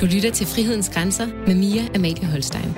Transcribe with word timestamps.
Du 0.00 0.06
lytter 0.06 0.30
til 0.30 0.46
Frihedens 0.46 0.88
Grænser 0.88 1.26
med 1.46 1.54
Mia 1.54 1.82
Amalie 1.94 2.26
Holstein. 2.26 2.72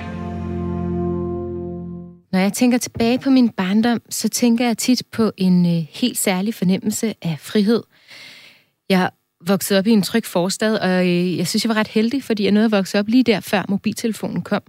Når 2.31 2.39
jeg 2.39 2.53
tænker 2.53 2.77
tilbage 2.77 3.19
på 3.19 3.29
min 3.29 3.49
barndom, 3.49 4.01
så 4.09 4.29
tænker 4.29 4.65
jeg 4.65 4.77
tit 4.77 5.03
på 5.11 5.31
en 5.37 5.65
øh, 5.65 5.87
helt 5.89 6.17
særlig 6.17 6.53
fornemmelse 6.53 7.13
af 7.21 7.37
frihed. 7.39 7.83
Jeg 8.89 9.09
voksede 9.47 9.79
op 9.79 9.87
i 9.87 9.91
en 9.91 10.01
tryg 10.01 10.25
forstad, 10.25 10.77
og 10.77 11.07
øh, 11.07 11.37
jeg 11.37 11.47
synes, 11.47 11.65
jeg 11.65 11.69
var 11.69 11.75
ret 11.75 11.87
heldig, 11.87 12.23
fordi 12.23 12.43
jeg 12.43 12.51
nåede 12.51 12.65
at 12.65 12.71
vokse 12.71 12.99
op 12.99 13.07
lige 13.07 13.23
der, 13.23 13.39
før 13.39 13.65
mobiltelefonen 13.69 14.41
kom. 14.41 14.61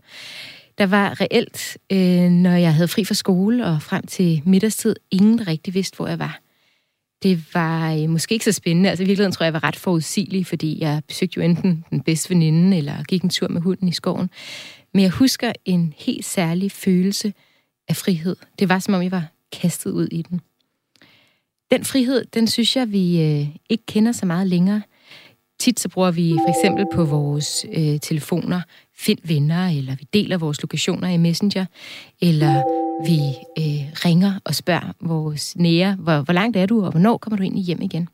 Der 0.79 0.87
var 0.87 1.21
reelt, 1.21 1.79
øh, 1.93 2.31
når 2.31 2.57
jeg 2.57 2.75
havde 2.75 2.89
fri 2.89 3.05
fra 3.05 3.15
skole 3.15 3.67
og 3.67 3.83
frem 3.83 4.07
til 4.07 4.43
middagstid, 4.47 4.97
ingen 5.11 5.39
der 5.39 5.49
rigtig 5.49 5.75
vidste, 5.75 5.97
hvor 5.97 6.09
jeg 6.09 6.19
var. 6.19 6.44
Det 7.25 7.55
var 7.55 7.93
øh, 7.93 8.11
måske 8.11 8.33
ikke 8.33 8.45
så 8.45 8.53
spændende. 8.53 8.91
Altså 8.91 9.03
i 9.05 9.07
virkeligheden 9.07 9.33
tror 9.33 9.45
jeg, 9.45 9.53
jeg 9.55 9.63
var 9.63 9.69
ret 9.69 9.77
forudsigelig, 9.77 10.47
fordi 10.47 10.81
jeg 10.81 11.03
besøgte 11.09 11.37
jo 11.37 11.43
enten 11.43 11.85
den 11.91 12.01
bedste 12.01 12.31
veninde, 12.31 12.77
eller 12.77 13.03
gik 13.03 13.23
en 13.23 13.31
tur 13.31 13.49
med 13.49 13.61
hunden 13.61 13.89
i 13.89 13.93
skoven. 13.93 14.31
Men 14.95 15.03
jeg 15.03 15.11
husker 15.11 15.53
en 15.65 15.95
helt 15.97 16.25
særlig 16.25 16.73
følelse 16.73 17.35
af 17.89 17.97
frihed. 17.97 18.37
Det 18.59 18.69
var 18.69 18.79
som 18.79 18.95
om, 18.95 19.03
jeg 19.03 19.11
var 19.11 19.27
kastet 19.53 19.91
ud 19.91 20.09
i 20.13 20.23
den. 20.23 20.41
Den 21.71 21.85
frihed, 21.85 22.25
den 22.35 22.47
synes 22.47 22.77
jeg, 22.77 22.93
vi 22.93 23.23
øh, 23.23 23.47
ikke 23.71 23.87
kender 23.87 24.13
så 24.13 24.27
meget 24.27 24.47
længere. 24.47 24.83
Tit 25.65 25.81
så 25.81 25.89
bruger 25.89 26.11
vi 26.11 26.31
for 26.31 26.59
eksempel 26.59 26.87
på 26.95 27.05
vores 27.05 27.67
øh, 27.73 28.01
telefoner 28.01 28.61
find 28.97 29.19
venner, 29.25 29.69
eller 29.69 29.97
vi 29.97 30.09
deler 30.15 30.39
vores 30.39 30.63
lokationer 30.63 31.09
i 31.09 31.17
Messenger, 31.17 31.67
eller 32.21 32.63
vi 33.07 33.19
øh, 33.59 33.93
ringer 34.05 34.41
og 34.45 34.55
spørger 34.55 34.93
vores 35.01 35.57
nære, 35.57 35.97
hvor, 35.99 36.21
hvor 36.21 36.33
langt 36.33 36.57
er 36.57 36.67
du, 36.67 36.85
og 36.85 36.91
hvornår 36.91 37.17
kommer 37.17 37.37
du 37.37 37.43
ind 37.43 37.65
hjem 37.65 37.83
igen. 37.83 38.09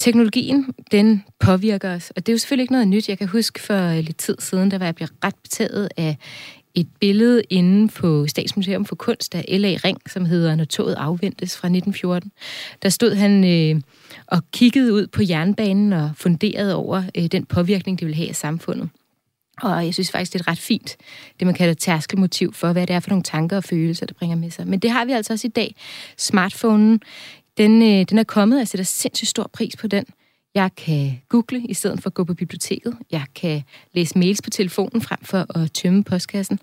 Teknologien, 0.00 0.74
den 0.92 1.24
påvirker 1.40 1.94
os, 1.94 2.10
og 2.10 2.26
det 2.26 2.32
er 2.32 2.34
jo 2.34 2.38
selvfølgelig 2.38 2.62
ikke 2.62 2.72
noget 2.72 2.88
nyt. 2.88 3.08
Jeg 3.08 3.18
kan 3.18 3.28
huske 3.28 3.60
for 3.60 3.88
øh, 3.88 3.98
lidt 3.98 4.16
tid 4.16 4.36
siden, 4.38 4.70
der 4.70 4.78
var 4.78 4.84
jeg 4.84 4.94
blevet 4.94 5.12
ret 5.24 5.36
betaget 5.42 5.88
af 5.96 6.16
et 6.80 6.88
billede 7.00 7.42
inde 7.50 7.88
på 7.88 8.26
Statsmuseum 8.26 8.84
for 8.84 8.96
Kunst 8.96 9.34
af 9.34 9.44
L.A. 9.48 9.76
Ring, 9.84 9.98
som 10.10 10.24
hedder 10.24 10.54
Når 10.54 10.64
toget 10.64 10.94
afventes 10.94 11.56
fra 11.56 11.68
1914. 11.68 12.32
Der 12.82 12.88
stod 12.88 13.14
han 13.14 13.44
øh, 13.44 13.80
og 14.26 14.42
kiggede 14.52 14.94
ud 14.94 15.06
på 15.06 15.22
jernbanen 15.28 15.92
og 15.92 16.10
funderede 16.14 16.74
over 16.74 17.02
øh, 17.14 17.26
den 17.26 17.44
påvirkning, 17.44 17.98
det 17.98 18.06
ville 18.06 18.16
have 18.16 18.28
af 18.28 18.36
samfundet. 18.36 18.88
Og 19.62 19.84
jeg 19.84 19.94
synes 19.94 20.10
faktisk, 20.10 20.32
det 20.32 20.40
er 20.40 20.48
ret 20.48 20.58
fint, 20.58 20.96
det 21.38 21.46
man 21.46 21.54
kalder 21.54 21.74
tærskelmotiv 21.74 22.54
for, 22.54 22.72
hvad 22.72 22.86
det 22.86 22.96
er 22.96 23.00
for 23.00 23.10
nogle 23.10 23.22
tanker 23.22 23.56
og 23.56 23.64
følelser, 23.64 24.06
det 24.06 24.16
bringer 24.16 24.36
med 24.36 24.50
sig. 24.50 24.66
Men 24.66 24.78
det 24.78 24.90
har 24.90 25.04
vi 25.04 25.12
altså 25.12 25.32
også 25.32 25.46
i 25.46 25.50
dag. 25.50 25.74
Smartphonen, 26.16 27.00
den, 27.58 27.82
øh, 27.82 28.06
den 28.10 28.18
er 28.18 28.24
kommet, 28.24 28.56
og 28.56 28.60
jeg 28.60 28.68
sætter 28.68 28.84
sindssygt 28.84 29.28
stor 29.28 29.50
pris 29.52 29.76
på 29.76 29.86
den. 29.86 30.04
Jeg 30.54 30.70
kan 30.76 31.20
google 31.28 31.66
i 31.66 31.74
stedet 31.74 32.02
for 32.02 32.10
at 32.10 32.14
gå 32.14 32.24
på 32.24 32.34
biblioteket. 32.34 32.98
Jeg 33.10 33.24
kan 33.34 33.62
læse 33.92 34.18
mails 34.18 34.42
på 34.42 34.50
telefonen 34.50 35.02
frem 35.02 35.18
for 35.22 35.58
at 35.58 35.72
tømme 35.72 36.04
postkassen. 36.04 36.58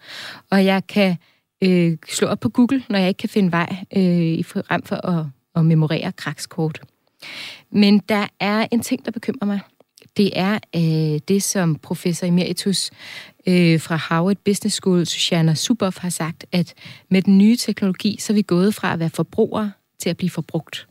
Og 0.51 0.65
jeg 0.65 0.87
kan 0.87 1.17
øh, 1.63 1.97
slå 2.09 2.27
op 2.27 2.39
på 2.39 2.49
Google, 2.49 2.83
når 2.89 2.99
jeg 2.99 3.07
ikke 3.07 3.17
kan 3.17 3.29
finde 3.29 3.51
vej, 3.51 3.75
øh, 3.95 4.45
frem 4.45 4.83
for 4.83 5.07
at, 5.07 5.25
at 5.55 5.65
memorere 5.65 6.11
krakskort. 6.11 6.81
Men 7.71 7.99
der 7.99 8.27
er 8.39 8.67
en 8.71 8.79
ting, 8.79 9.05
der 9.05 9.11
bekymrer 9.11 9.45
mig 9.45 9.59
det 10.17 10.31
er 10.35 10.59
øh, 10.75 11.19
det, 11.27 11.43
som 11.43 11.75
professor 11.75 12.27
emeritus 12.27 12.91
øh, 13.47 13.79
fra 13.79 13.95
Harvard 13.95 14.37
Business 14.45 14.75
School, 14.75 15.05
Susanna 15.05 15.53
Suboff, 15.53 15.97
har 15.97 16.09
sagt, 16.09 16.45
at 16.51 16.73
med 17.09 17.21
den 17.21 17.37
nye 17.37 17.55
teknologi, 17.55 18.17
så 18.19 18.33
er 18.33 18.35
vi 18.35 18.41
gået 18.41 18.75
fra 18.75 18.93
at 18.93 18.99
være 18.99 19.09
forbrugere 19.09 19.71
til 19.99 20.09
at 20.09 20.17
blive 20.17 20.29
forbrugt. 20.29 20.87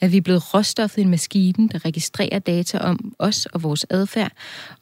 At 0.00 0.12
vi 0.12 0.16
er 0.16 0.20
blevet 0.20 0.54
råstoffet 0.54 0.98
i 0.98 1.02
en 1.02 1.10
maskine, 1.10 1.68
der 1.68 1.84
registrerer 1.84 2.38
data 2.38 2.78
om 2.78 3.14
os 3.18 3.46
og 3.46 3.62
vores 3.62 3.86
adfærd, 3.90 4.32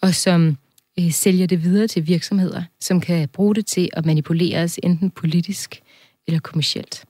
og 0.00 0.14
som 0.14 0.56
øh, 1.00 1.10
sælger 1.10 1.46
det 1.46 1.64
videre 1.64 1.88
til 1.88 2.06
virksomheder, 2.06 2.62
som 2.80 3.00
kan 3.00 3.28
bruge 3.28 3.54
det 3.54 3.66
til 3.66 3.88
at 3.92 4.06
manipulere 4.06 4.62
os 4.62 4.80
enten 4.82 5.10
politisk 5.10 5.80
eller 6.26 6.40
kommercielt. 6.40 7.04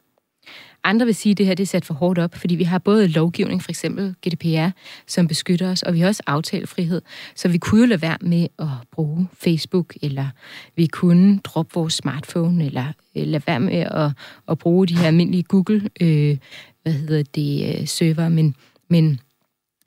Andre 0.85 1.07
vil 1.07 1.15
sige, 1.15 1.31
at 1.31 1.39
det 1.39 1.47
her 1.47 1.55
det 1.55 1.63
er 1.63 1.67
sat 1.67 1.85
for 1.85 1.95
hårdt 1.95 2.19
op, 2.19 2.35
fordi 2.35 2.55
vi 2.55 2.65
har 2.65 2.79
både 2.79 3.09
lovgivning, 3.09 3.63
for 3.63 3.71
eksempel 3.71 4.15
GDPR, 4.27 4.69
som 5.07 5.29
beskytter 5.29 5.71
os, 5.71 5.83
og 5.83 5.95
vi 5.95 6.01
har 6.01 6.09
også 6.09 6.23
aftalefrihed. 6.27 7.03
Så 7.35 7.49
vi 7.49 7.59
kunne 7.59 7.81
jo 7.81 7.87
lade 7.87 8.03
være 8.03 8.17
med 8.21 8.47
at 8.59 8.69
bruge 8.93 9.29
Facebook, 9.33 9.95
eller 10.03 10.29
vi 10.77 10.87
kunne 10.87 11.39
droppe 11.39 11.75
vores 11.75 11.95
smartphone, 11.95 12.67
eller 12.67 12.93
øh, 13.17 13.27
lade 13.27 13.43
være 13.47 13.61
med 13.61 13.79
at, 13.79 14.11
at 14.49 14.59
bruge 14.59 14.87
de 14.87 14.97
her 14.97 15.07
almindelige 15.07 15.43
Google 15.43 15.91
øh, 16.01 16.37
hvad 16.85 16.93
hedder 16.93 17.23
det, 17.23 17.81
øh, 17.81 17.87
server, 17.87 18.29
men, 18.29 18.57
men 18.89 19.21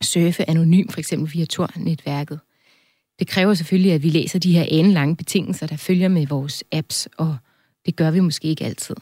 surfe 0.01 0.49
anonym, 0.49 0.87
for 0.87 0.99
eksempel 0.99 1.33
via 1.33 1.45
Tor-netværket. 1.45 2.39
Det 3.19 3.27
kræver 3.27 3.53
selvfølgelig, 3.53 3.93
at 3.93 4.03
vi 4.03 4.09
læser 4.09 4.39
de 4.39 4.53
her 4.53 4.65
anelange 4.71 5.15
betingelser, 5.15 5.67
der 5.67 5.77
følger 5.77 6.07
med 6.07 6.27
vores 6.27 6.63
apps, 6.71 7.07
og 7.17 7.37
det 7.85 7.95
gør 7.95 8.11
vi 8.11 8.19
måske 8.19 8.47
ikke 8.47 8.65
altid. 8.65 8.95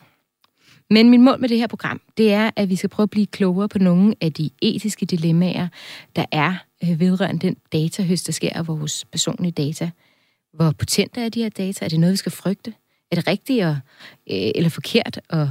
Men 0.89 1.09
min 1.09 1.22
mål 1.22 1.39
med 1.39 1.50
det 1.50 1.57
her 1.57 1.67
program, 1.67 2.01
det 2.17 2.33
er, 2.33 2.51
at 2.56 2.69
vi 2.69 2.75
skal 2.75 2.89
prøve 2.89 3.03
at 3.03 3.09
blive 3.09 3.25
klogere 3.25 3.69
på 3.69 3.79
nogle 3.79 4.16
af 4.22 4.33
de 4.33 4.50
etiske 4.62 5.06
dilemmaer, 5.06 5.67
der 6.16 6.25
er 6.31 6.56
øh, 6.83 7.00
vedrørende 7.00 7.47
den 7.47 7.56
datahøst, 7.73 8.27
der 8.27 8.33
sker 8.33 8.50
af 8.56 8.67
vores 8.67 9.06
personlige 9.06 9.51
data. 9.51 9.91
Hvor 10.53 10.72
potente 10.72 11.22
er 11.22 11.29
de 11.29 11.41
her 11.41 11.50
data? 11.50 11.85
Er 11.85 11.89
det 11.89 12.00
noget, 12.00 12.12
vi 12.12 12.17
skal 12.17 12.31
frygte? 12.31 12.73
Er 13.12 13.16
det 13.16 13.27
rigtigt 13.27 13.66
og, 13.66 13.77
øh, 14.31 14.51
eller 14.56 14.69
forkert 14.69 15.19
at, 15.29 15.47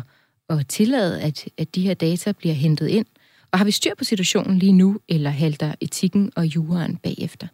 at 0.51 0.69
tillade, 0.69 1.21
at, 1.21 1.45
at 1.59 1.75
de 1.75 1.83
her 1.83 1.95
data 1.95 2.33
bliver 2.33 2.55
hentet 2.55 2.89
ind? 2.89 3.07
Og 3.53 3.59
har 3.59 3.65
vi 3.65 3.71
styr 3.71 3.95
på 3.99 4.05
situationen 4.05 4.59
lige 4.59 4.73
nu, 4.73 4.99
eller 5.09 5.31
halter 5.31 5.75
etikken 5.81 6.33
og 6.37 6.47
juraen 6.47 6.97
bagefter? 6.97 7.47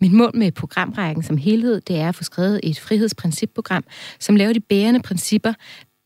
Mit 0.00 0.12
mål 0.12 0.30
med 0.34 0.52
programrækken 0.52 1.22
som 1.22 1.36
helhed, 1.36 1.80
det 1.80 1.96
er 1.96 2.08
at 2.08 2.14
få 2.14 2.24
skrevet 2.24 2.60
et 2.62 2.80
frihedsprincipprogram, 2.80 3.84
som 4.18 4.36
laver 4.36 4.52
de 4.52 4.60
bærende 4.60 5.02
principper, 5.02 5.52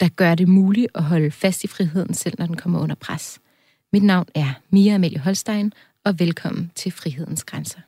der 0.00 0.08
gør 0.08 0.34
det 0.34 0.48
muligt 0.48 0.86
at 0.94 1.02
holde 1.02 1.30
fast 1.30 1.64
i 1.64 1.66
friheden, 1.66 2.14
selv 2.14 2.34
når 2.38 2.46
den 2.46 2.56
kommer 2.56 2.80
under 2.80 2.94
pres. 2.94 3.38
Mit 3.92 4.02
navn 4.02 4.26
er 4.34 4.52
Mia 4.70 4.94
Amalie 4.94 5.18
Holstein, 5.18 5.72
og 6.04 6.18
velkommen 6.18 6.70
til 6.74 6.92
Frihedens 6.92 7.44
Grænser. 7.44 7.80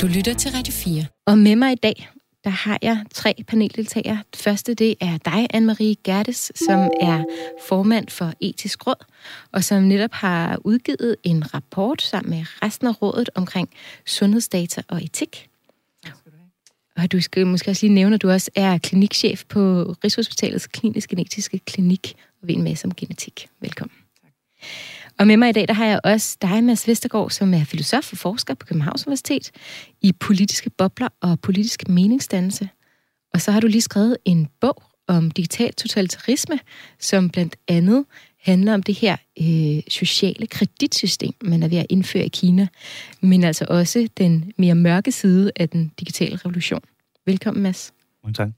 Du 0.00 0.06
lytter 0.06 0.34
til 0.34 0.50
Radio 0.50 0.72
4. 0.72 1.04
Og 1.26 1.38
med 1.38 1.56
mig 1.56 1.72
i 1.72 1.80
dag, 1.82 2.08
der 2.44 2.50
har 2.50 2.78
jeg 2.82 3.04
tre 3.14 3.34
paneldeltagere. 3.48 4.22
Det 4.32 4.42
første, 4.42 4.74
det 4.74 4.94
er 5.00 5.18
dig, 5.18 5.46
Anne-Marie 5.54 5.94
Gertes, 6.04 6.52
som 6.54 6.90
er 7.00 7.24
formand 7.68 8.08
for 8.08 8.32
Etisk 8.40 8.86
Råd, 8.86 9.04
og 9.52 9.64
som 9.64 9.82
netop 9.82 10.12
har 10.12 10.58
udgivet 10.64 11.16
en 11.22 11.54
rapport 11.54 12.02
sammen 12.02 12.30
med 12.30 12.44
resten 12.62 12.86
af 12.86 13.02
rådet 13.02 13.30
omkring 13.34 13.70
sundhedsdata 14.06 14.82
og 14.88 15.04
etik. 15.04 15.48
Og 16.96 17.12
du 17.12 17.20
skal 17.20 17.46
måske 17.46 17.70
også 17.70 17.86
lige 17.86 17.94
nævne, 17.94 18.14
at 18.14 18.22
du 18.22 18.30
også 18.30 18.50
er 18.54 18.78
klinikchef 18.78 19.44
på 19.48 19.60
Rigshospitalets 20.04 20.66
klinisk 20.66 21.08
genetiske 21.10 21.58
klinik 21.58 22.14
og 22.42 22.48
ved 22.48 22.54
en 22.54 22.62
masse 22.62 22.84
om 22.84 22.94
genetik. 22.94 23.48
Velkommen. 23.60 23.96
Tak. 24.22 24.32
Og 25.18 25.26
med 25.26 25.36
mig 25.36 25.48
i 25.48 25.52
dag, 25.52 25.68
der 25.68 25.74
har 25.74 25.86
jeg 25.86 26.00
også 26.04 26.36
dig, 26.42 26.64
Mads 26.64 26.88
Vestergaard, 26.88 27.30
som 27.30 27.54
er 27.54 27.64
filosof 27.64 28.12
og 28.12 28.18
forsker 28.18 28.54
på 28.54 28.66
Københavns 28.66 29.06
Universitet 29.06 29.50
i 30.02 30.12
politiske 30.12 30.70
bobler 30.70 31.08
og 31.20 31.40
politisk 31.40 31.88
meningsdannelse. 31.88 32.68
Og 33.34 33.40
så 33.40 33.50
har 33.52 33.60
du 33.60 33.66
lige 33.66 33.82
skrevet 33.82 34.16
en 34.24 34.48
bog 34.60 34.82
om 35.06 35.30
digital 35.30 35.72
totalitarisme, 35.72 36.58
som 36.98 37.30
blandt 37.30 37.56
andet 37.68 38.04
handler 38.42 38.74
om 38.74 38.82
det 38.82 38.94
her 38.94 39.16
øh, 39.40 39.82
sociale 39.88 40.46
kreditsystem, 40.46 41.32
man 41.42 41.62
er 41.62 41.68
ved 41.68 41.78
at 41.78 41.86
indføre 41.88 42.24
i 42.24 42.28
Kina, 42.28 42.68
men 43.20 43.44
altså 43.44 43.66
også 43.68 44.08
den 44.18 44.52
mere 44.56 44.74
mørke 44.74 45.12
side 45.12 45.52
af 45.56 45.68
den 45.68 45.92
digitale 46.00 46.36
revolution. 46.36 46.80
Velkommen, 47.26 47.62
Mads. 47.62 47.92
Mange 48.24 48.34
tak. 48.34 48.48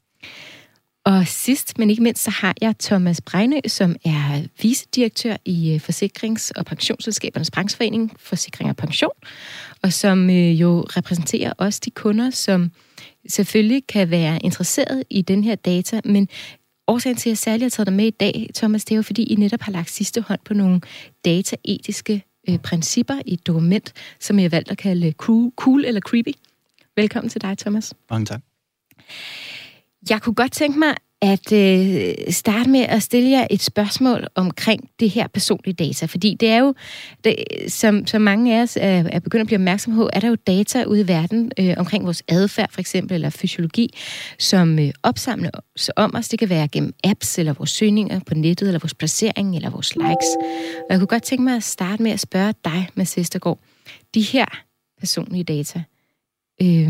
Og 1.04 1.26
sidst, 1.26 1.78
men 1.78 1.90
ikke 1.90 2.02
mindst, 2.02 2.22
så 2.22 2.30
har 2.30 2.54
jeg 2.60 2.74
Thomas 2.78 3.20
Brejnø, 3.20 3.60
som 3.66 3.96
er 4.04 4.42
vicedirektør 4.62 5.36
i 5.44 5.74
øh, 5.74 5.80
Forsikrings- 5.80 6.50
og 6.56 6.66
Pensionsselskabernes 6.66 7.50
Brancheforening, 7.50 8.12
Forsikring 8.18 8.70
og 8.70 8.76
Pension, 8.76 9.12
og 9.82 9.92
som 9.92 10.30
øh, 10.30 10.60
jo 10.60 10.80
repræsenterer 10.80 11.52
også 11.58 11.80
de 11.84 11.90
kunder, 11.90 12.30
som 12.30 12.70
selvfølgelig 13.28 13.86
kan 13.86 14.10
være 14.10 14.38
interesseret 14.44 15.04
i 15.10 15.22
den 15.22 15.44
her 15.44 15.54
data, 15.54 16.00
men 16.04 16.28
Årsagen 16.88 17.16
til, 17.16 17.28
at 17.28 17.30
jeg 17.30 17.38
særligt 17.38 17.62
har 17.62 17.68
taget 17.70 17.86
dig 17.86 17.94
med 17.94 18.06
i 18.06 18.10
dag, 18.10 18.50
Thomas, 18.54 18.84
det 18.84 18.92
er 18.92 18.96
jo, 18.96 19.02
fordi 19.02 19.22
I 19.22 19.34
netop 19.34 19.60
har 19.60 19.72
lagt 19.72 19.90
sidste 19.90 20.20
hånd 20.20 20.40
på 20.44 20.54
nogle 20.54 20.80
dataetiske 21.24 22.24
øh, 22.48 22.58
principper 22.58 23.20
i 23.26 23.32
et 23.32 23.46
dokument, 23.46 23.92
som 24.20 24.38
jeg 24.38 24.42
valgte 24.42 24.56
valgt 24.56 24.70
at 24.70 24.78
kalde 24.78 25.06
øh, 25.06 25.12
cool, 25.12 25.52
cool 25.56 25.84
eller 25.84 26.00
creepy. 26.00 26.32
Velkommen 26.96 27.30
til 27.30 27.40
dig, 27.40 27.58
Thomas. 27.58 27.94
Mange 28.10 28.26
tak. 28.26 28.40
Jeg 30.10 30.22
kunne 30.22 30.34
godt 30.34 30.52
tænke 30.52 30.78
mig 30.78 30.94
at 31.22 31.52
øh, 31.52 32.14
starte 32.32 32.70
med 32.70 32.80
at 32.80 33.02
stille 33.02 33.30
jer 33.30 33.46
et 33.50 33.62
spørgsmål 33.62 34.26
omkring 34.34 34.90
det 35.00 35.10
her 35.10 35.26
personlige 35.26 35.74
data. 35.74 36.06
Fordi 36.06 36.36
det 36.40 36.48
er 36.48 36.58
jo, 36.58 36.74
det, 37.24 37.36
som, 37.68 38.06
som 38.06 38.22
mange 38.22 38.56
af 38.56 38.62
os 38.62 38.76
er, 38.76 39.04
er 39.12 39.20
begyndt 39.20 39.40
at 39.40 39.46
blive 39.46 39.56
opmærksom 39.56 39.94
på, 39.94 40.10
er 40.12 40.20
der 40.20 40.28
jo 40.28 40.34
data 40.34 40.84
ude 40.84 41.00
i 41.00 41.08
verden 41.08 41.52
øh, 41.58 41.74
omkring 41.76 42.04
vores 42.04 42.22
adfærd 42.28 42.72
for 42.72 42.80
eksempel, 42.80 43.14
eller 43.14 43.30
fysiologi, 43.30 43.94
som 44.38 44.78
øh, 44.78 44.90
opsamler 45.02 45.50
om 45.96 46.14
os. 46.14 46.28
Det 46.28 46.38
kan 46.38 46.48
være 46.48 46.68
gennem 46.68 46.92
apps, 47.04 47.38
eller 47.38 47.52
vores 47.52 47.70
søgninger 47.70 48.20
på 48.26 48.34
nettet, 48.34 48.66
eller 48.68 48.80
vores 48.80 48.94
placering, 48.94 49.56
eller 49.56 49.70
vores 49.70 49.96
likes. 49.96 50.36
Og 50.76 50.86
jeg 50.90 50.98
kunne 50.98 51.06
godt 51.06 51.22
tænke 51.22 51.44
mig 51.44 51.56
at 51.56 51.62
starte 51.62 52.02
med 52.02 52.10
at 52.10 52.20
spørge 52.20 52.54
dig, 52.64 52.88
Mads 52.94 53.16
Vestergaard. 53.16 53.58
De 54.14 54.22
her 54.22 54.46
personlige 55.00 55.44
data, 55.44 55.82
Øh, 56.62 56.88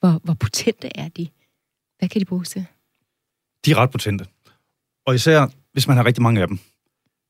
hvor, 0.00 0.20
hvor 0.24 0.34
potente 0.34 0.88
er 0.94 1.08
de? 1.08 1.28
Hvad 1.98 2.08
kan 2.08 2.20
de 2.20 2.24
bruges 2.24 2.48
til? 2.48 2.66
De 3.64 3.70
er 3.70 3.76
ret 3.76 3.90
potente. 3.90 4.26
Og 5.06 5.14
især, 5.14 5.46
hvis 5.72 5.88
man 5.88 5.96
har 5.96 6.06
rigtig 6.06 6.22
mange 6.22 6.40
af 6.40 6.48
dem. 6.48 6.58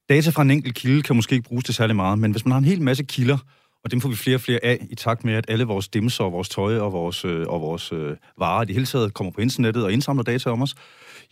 Data 0.09 0.31
fra 0.31 0.43
en 0.43 0.51
enkelt 0.51 0.75
kilde 0.75 1.03
kan 1.03 1.17
måske 1.17 1.35
ikke 1.35 1.49
bruges 1.49 1.65
til 1.65 1.75
særlig 1.75 1.97
meget, 1.97 2.19
men 2.19 2.31
hvis 2.31 2.45
man 2.45 2.53
har 2.53 2.59
en 2.59 2.65
hel 2.65 2.83
masse 2.83 3.05
kilder, 3.05 3.39
og 3.85 3.91
dem 3.91 4.01
får 4.01 4.09
vi 4.09 4.17
flere 4.17 4.37
og 4.37 4.41
flere 4.41 4.65
af, 4.65 4.87
i 4.91 4.95
takt 4.95 5.25
med, 5.25 5.35
at 5.35 5.45
alle 5.49 5.65
vores 5.65 5.89
dimser 5.89 6.25
og 6.25 6.33
vores 6.33 6.49
tøj 6.49 6.79
og 6.79 6.93
vores, 6.93 7.25
øh, 7.25 7.47
og 7.49 7.61
vores 7.61 7.93
øh, 7.93 8.17
varer 8.39 8.63
i 8.63 8.67
det 8.67 8.75
hele 8.75 8.87
taget 8.87 9.15
kommer 9.15 9.31
på 9.33 9.41
internettet 9.41 9.85
og 9.85 9.93
indsamler 9.93 10.23
data 10.23 10.51
om 10.51 10.63
os, 10.63 10.75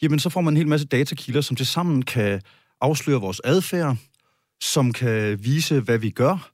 jamen 0.02 0.18
så 0.18 0.30
får 0.30 0.40
man 0.40 0.52
en 0.52 0.56
hel 0.56 0.68
masse 0.68 0.86
datakilder, 0.86 1.40
som 1.40 1.56
tilsammen 1.56 2.02
kan 2.02 2.40
afsløre 2.80 3.20
vores 3.20 3.40
adfærd, 3.44 3.96
som 4.60 4.92
kan 4.92 5.44
vise, 5.44 5.80
hvad 5.80 5.98
vi 5.98 6.10
gør, 6.10 6.50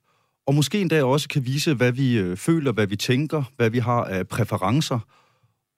og 0.47 0.55
måske 0.55 0.81
endda 0.81 1.03
også 1.03 1.27
kan 1.29 1.45
vise, 1.45 1.73
hvad 1.73 1.91
vi 1.91 2.17
øh, 2.17 2.37
føler, 2.37 2.71
hvad 2.71 2.87
vi 2.87 2.95
tænker, 2.95 3.43
hvad 3.55 3.69
vi 3.69 3.79
har 3.79 4.03
af 4.03 4.27
præferencer. 4.27 4.99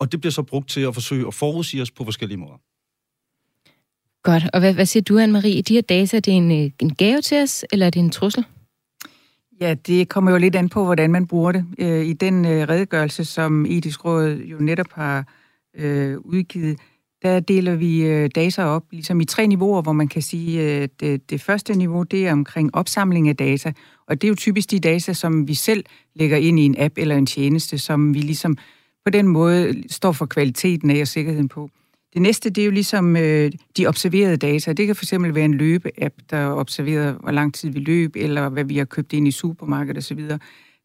Og 0.01 0.11
det 0.11 0.21
bliver 0.21 0.31
så 0.31 0.43
brugt 0.43 0.69
til 0.69 0.81
at 0.81 0.93
forsøge 0.93 1.27
at 1.27 1.33
forudsige 1.33 1.81
os 1.81 1.91
på 1.91 2.03
forskellige 2.03 2.37
måder. 2.37 2.57
Godt. 4.23 4.43
Og 4.53 4.59
hvad, 4.59 4.73
hvad 4.73 4.85
siger 4.85 5.03
du, 5.03 5.19
Anne-Marie? 5.19 5.61
De 5.61 5.73
her 5.73 5.81
data, 5.81 6.17
er 6.17 6.21
det 6.21 6.33
en, 6.33 6.51
øh, 6.51 6.71
en 6.79 6.95
gave 6.95 7.21
til 7.21 7.41
os, 7.43 7.65
eller 7.71 7.85
er 7.85 7.89
det 7.89 7.99
en 7.99 8.09
trussel? 8.09 8.45
Ja, 9.61 9.73
det 9.73 10.09
kommer 10.09 10.31
jo 10.31 10.37
lidt 10.37 10.55
an 10.55 10.69
på, 10.69 10.85
hvordan 10.85 11.11
man 11.11 11.27
bruger 11.27 11.51
det. 11.51 11.65
Øh, 11.79 12.05
I 12.05 12.13
den 12.13 12.45
redegørelse, 12.45 13.25
som 13.25 13.65
Etisk 13.65 14.05
Råd 14.05 14.35
jo 14.35 14.57
netop 14.57 14.91
har 14.91 15.25
øh, 15.75 16.17
udgivet, 16.19 16.79
der 17.21 17.39
deler 17.39 17.75
vi 17.75 18.03
øh, 18.03 18.29
data 18.35 18.63
op 18.63 18.83
ligesom 18.91 19.21
i 19.21 19.25
tre 19.25 19.47
niveauer, 19.47 19.81
hvor 19.81 19.93
man 19.93 20.07
kan 20.07 20.21
sige, 20.21 20.61
at 20.61 20.99
det, 20.99 21.29
det 21.29 21.41
første 21.41 21.73
niveau, 21.73 22.03
det 22.03 22.27
er 22.27 22.31
omkring 22.31 22.75
opsamling 22.75 23.29
af 23.29 23.37
data. 23.37 23.73
Og 24.07 24.21
det 24.21 24.27
er 24.27 24.29
jo 24.29 24.35
typisk 24.35 24.71
de 24.71 24.79
data, 24.79 25.13
som 25.13 25.47
vi 25.47 25.53
selv 25.53 25.85
lægger 26.15 26.37
ind 26.37 26.59
i 26.59 26.65
en 26.65 26.75
app 26.77 26.97
eller 26.97 27.15
en 27.15 27.25
tjeneste, 27.25 27.77
som 27.77 28.13
vi 28.13 28.19
ligesom 28.19 28.57
på 29.05 29.09
den 29.09 29.27
måde 29.27 29.83
står 29.89 30.11
for 30.11 30.25
kvaliteten 30.25 30.89
af 30.89 31.01
og 31.01 31.07
sikkerheden 31.07 31.47
på. 31.47 31.69
Det 32.13 32.21
næste, 32.21 32.49
det 32.49 32.61
er 32.61 32.65
jo 32.65 32.71
ligesom 32.71 33.17
øh, 33.17 33.51
de 33.77 33.87
observerede 33.87 34.37
data. 34.37 34.73
Det 34.73 34.85
kan 34.85 34.95
fx 34.95 35.13
være 35.13 35.45
en 35.45 35.53
løbe-app, 35.53 36.15
der 36.29 36.47
observerer, 36.47 37.13
hvor 37.13 37.31
lang 37.31 37.53
tid 37.53 37.69
vi 37.69 37.79
løb, 37.79 38.15
eller 38.15 38.49
hvad 38.49 38.63
vi 38.63 38.77
har 38.77 38.85
købt 38.85 39.13
ind 39.13 39.27
i 39.27 39.31
supermarkedet 39.31 39.97
osv. 39.97 40.27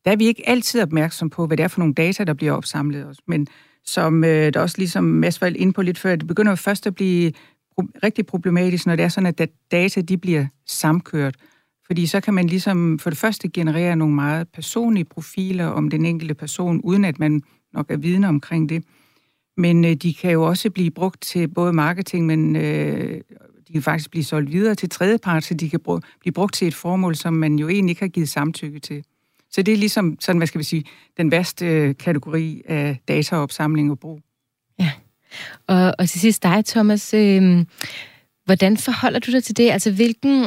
Der 0.05 0.13
er 0.13 0.17
vi 0.17 0.27
ikke 0.27 0.49
altid 0.49 0.83
opmærksom 0.83 1.31
på, 1.31 1.47
hvad 1.47 1.57
det 1.57 1.65
er 1.65 1.69
for 1.69 1.81
nogle 1.81 1.95
data, 1.95 2.25
der 2.25 2.35
bliver 2.35 2.53
opsamlet 2.53 3.05
også. 3.05 3.23
Men 3.27 3.47
som 3.85 4.25
øh, 4.25 4.53
der 4.55 4.61
også 4.61 4.79
ligesom 4.79 5.05
Mads 5.05 5.41
var 5.41 5.47
ind 5.47 5.75
på 5.75 5.83
lidt 5.83 5.99
før, 5.99 6.17
det 6.17 6.27
begynder 6.27 6.53
jo 6.53 6.57
først 6.57 6.87
at 6.87 6.95
blive 6.95 7.33
pro- 7.71 8.01
rigtig 8.03 8.27
problematisk, 8.27 8.87
når 8.87 8.97
det 8.97 9.05
er 9.05 9.09
sådan, 9.09 9.35
at 9.39 9.51
data 9.71 10.01
de 10.01 10.19
bliver 10.19 10.47
samkørt. 10.67 11.37
Fordi 11.87 12.07
så 12.07 12.21
kan 12.21 12.35
man 12.35 12.47
ligesom 12.47 12.99
for 12.99 13.11
det 13.11 13.19
første 13.19 13.49
generere 13.49 13.97
nogle 13.97 14.15
meget 14.15 14.49
personlige 14.49 15.05
profiler 15.05 15.67
om 15.67 15.91
den 15.91 16.05
enkelte 16.05 16.35
person, 16.35 16.81
uden 16.85 17.05
at 17.05 17.19
man 17.19 17.43
nok 17.77 17.91
er 17.91 17.97
vidne 17.97 18.29
omkring 18.29 18.69
det. 18.69 18.85
Men 19.57 19.85
øh, 19.85 19.95
de 19.95 20.15
kan 20.15 20.31
jo 20.31 20.43
også 20.43 20.71
blive 20.71 20.91
brugt 20.91 21.23
til 21.23 21.49
både 21.49 21.73
marketing, 21.73 22.27
men 22.27 22.57
øh, 22.57 23.21
de 23.69 23.73
kan 23.73 23.83
faktisk 23.83 24.11
blive 24.11 24.25
solgt 24.25 24.53
videre 24.53 24.75
til 24.75 24.89
tredjepart, 24.89 25.45
så 25.45 25.55
de 25.55 25.71
kan 25.71 25.81
br- 25.89 26.19
blive 26.21 26.33
brugt 26.33 26.55
til 26.55 26.69
et 26.69 26.75
formål, 26.75 27.15
som 27.15 27.35
man 27.35 27.59
jo 27.59 27.69
egentlig 27.69 27.91
ikke 27.91 28.03
har 28.03 28.09
givet 28.09 28.29
samtykke 28.29 28.79
til. 28.79 29.05
Så 29.51 29.63
det 29.63 29.75
er 29.75 29.79
ligesom 29.79 30.17
sådan, 30.21 30.39
hvad 30.39 30.47
skal 30.47 30.59
vi 30.59 30.65
sige, 30.65 30.85
den 31.17 31.31
værste 31.31 31.67
øh, 31.67 31.95
kategori 31.97 32.63
af 32.69 32.99
dataopsamling 33.09 33.91
og 33.91 33.99
brug. 33.99 34.21
Ja, 34.79 34.93
og, 35.67 35.95
og 35.99 36.09
til 36.09 36.21
sidst 36.21 36.43
dig, 36.43 36.65
Thomas. 36.65 37.15
Øh, 37.15 37.65
hvordan 38.45 38.77
forholder 38.77 39.19
du 39.19 39.33
dig 39.33 39.45
til 39.45 39.57
det? 39.57 39.71
Altså, 39.71 39.93
hvilken 39.93 40.45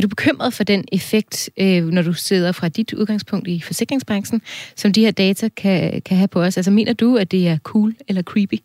er 0.00 0.02
du 0.02 0.08
bekymret 0.08 0.54
for 0.54 0.64
den 0.64 0.84
effekt, 0.92 1.50
øh, 1.56 1.86
når 1.86 2.02
du 2.02 2.12
sidder 2.12 2.52
fra 2.52 2.68
dit 2.68 2.92
udgangspunkt 2.92 3.48
i 3.48 3.60
forsikringsbranchen, 3.60 4.42
som 4.76 4.92
de 4.92 5.00
her 5.00 5.10
data 5.10 5.48
kan, 5.48 6.02
kan 6.02 6.16
have 6.16 6.28
på 6.28 6.42
os? 6.42 6.56
Altså, 6.56 6.70
mener 6.70 6.92
du, 6.92 7.16
at 7.16 7.30
det 7.30 7.48
er 7.48 7.58
cool 7.58 7.94
eller 8.08 8.22
creepy? 8.22 8.58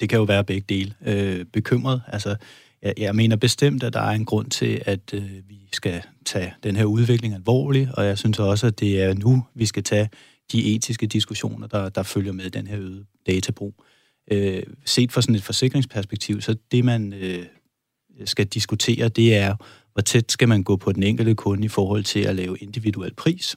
Det 0.00 0.08
kan 0.08 0.18
jo 0.18 0.24
være 0.24 0.44
begge 0.44 0.64
dele. 0.68 0.94
Øh, 1.06 1.44
bekymret, 1.44 2.02
altså 2.08 2.36
jeg, 2.82 2.94
jeg 2.98 3.14
mener 3.14 3.36
bestemt, 3.36 3.82
at 3.82 3.92
der 3.92 4.00
er 4.00 4.10
en 4.10 4.24
grund 4.24 4.50
til, 4.50 4.82
at 4.84 5.14
øh, 5.14 5.22
vi 5.48 5.68
skal 5.72 6.02
tage 6.24 6.54
den 6.62 6.76
her 6.76 6.84
udvikling 6.84 7.34
alvorligt, 7.34 7.90
og 7.90 8.04
jeg 8.04 8.18
synes 8.18 8.38
også, 8.38 8.66
at 8.66 8.80
det 8.80 9.02
er 9.02 9.14
nu, 9.14 9.44
vi 9.54 9.66
skal 9.66 9.82
tage 9.82 10.08
de 10.52 10.74
etiske 10.74 11.06
diskussioner, 11.06 11.66
der, 11.66 11.88
der 11.88 12.02
følger 12.02 12.32
med 12.32 12.50
den 12.50 12.66
her 12.66 12.78
øgede 12.78 13.04
databrug. 13.26 13.84
Øh, 14.30 14.62
set 14.84 15.12
fra 15.12 15.22
sådan 15.22 15.34
et 15.34 15.42
forsikringsperspektiv, 15.42 16.40
så 16.40 16.56
det 16.72 16.84
man 16.84 17.12
øh, 17.12 17.44
skal 18.24 18.46
diskutere, 18.46 19.08
det 19.08 19.36
er, 19.36 19.56
hvor 19.94 20.02
tæt 20.02 20.32
skal 20.32 20.48
man 20.48 20.62
gå 20.62 20.76
på 20.76 20.92
den 20.92 21.02
enkelte 21.02 21.34
kunde 21.34 21.64
i 21.64 21.68
forhold 21.68 22.04
til 22.04 22.20
at 22.20 22.36
lave 22.36 22.58
individuel 22.58 23.14
pris. 23.14 23.56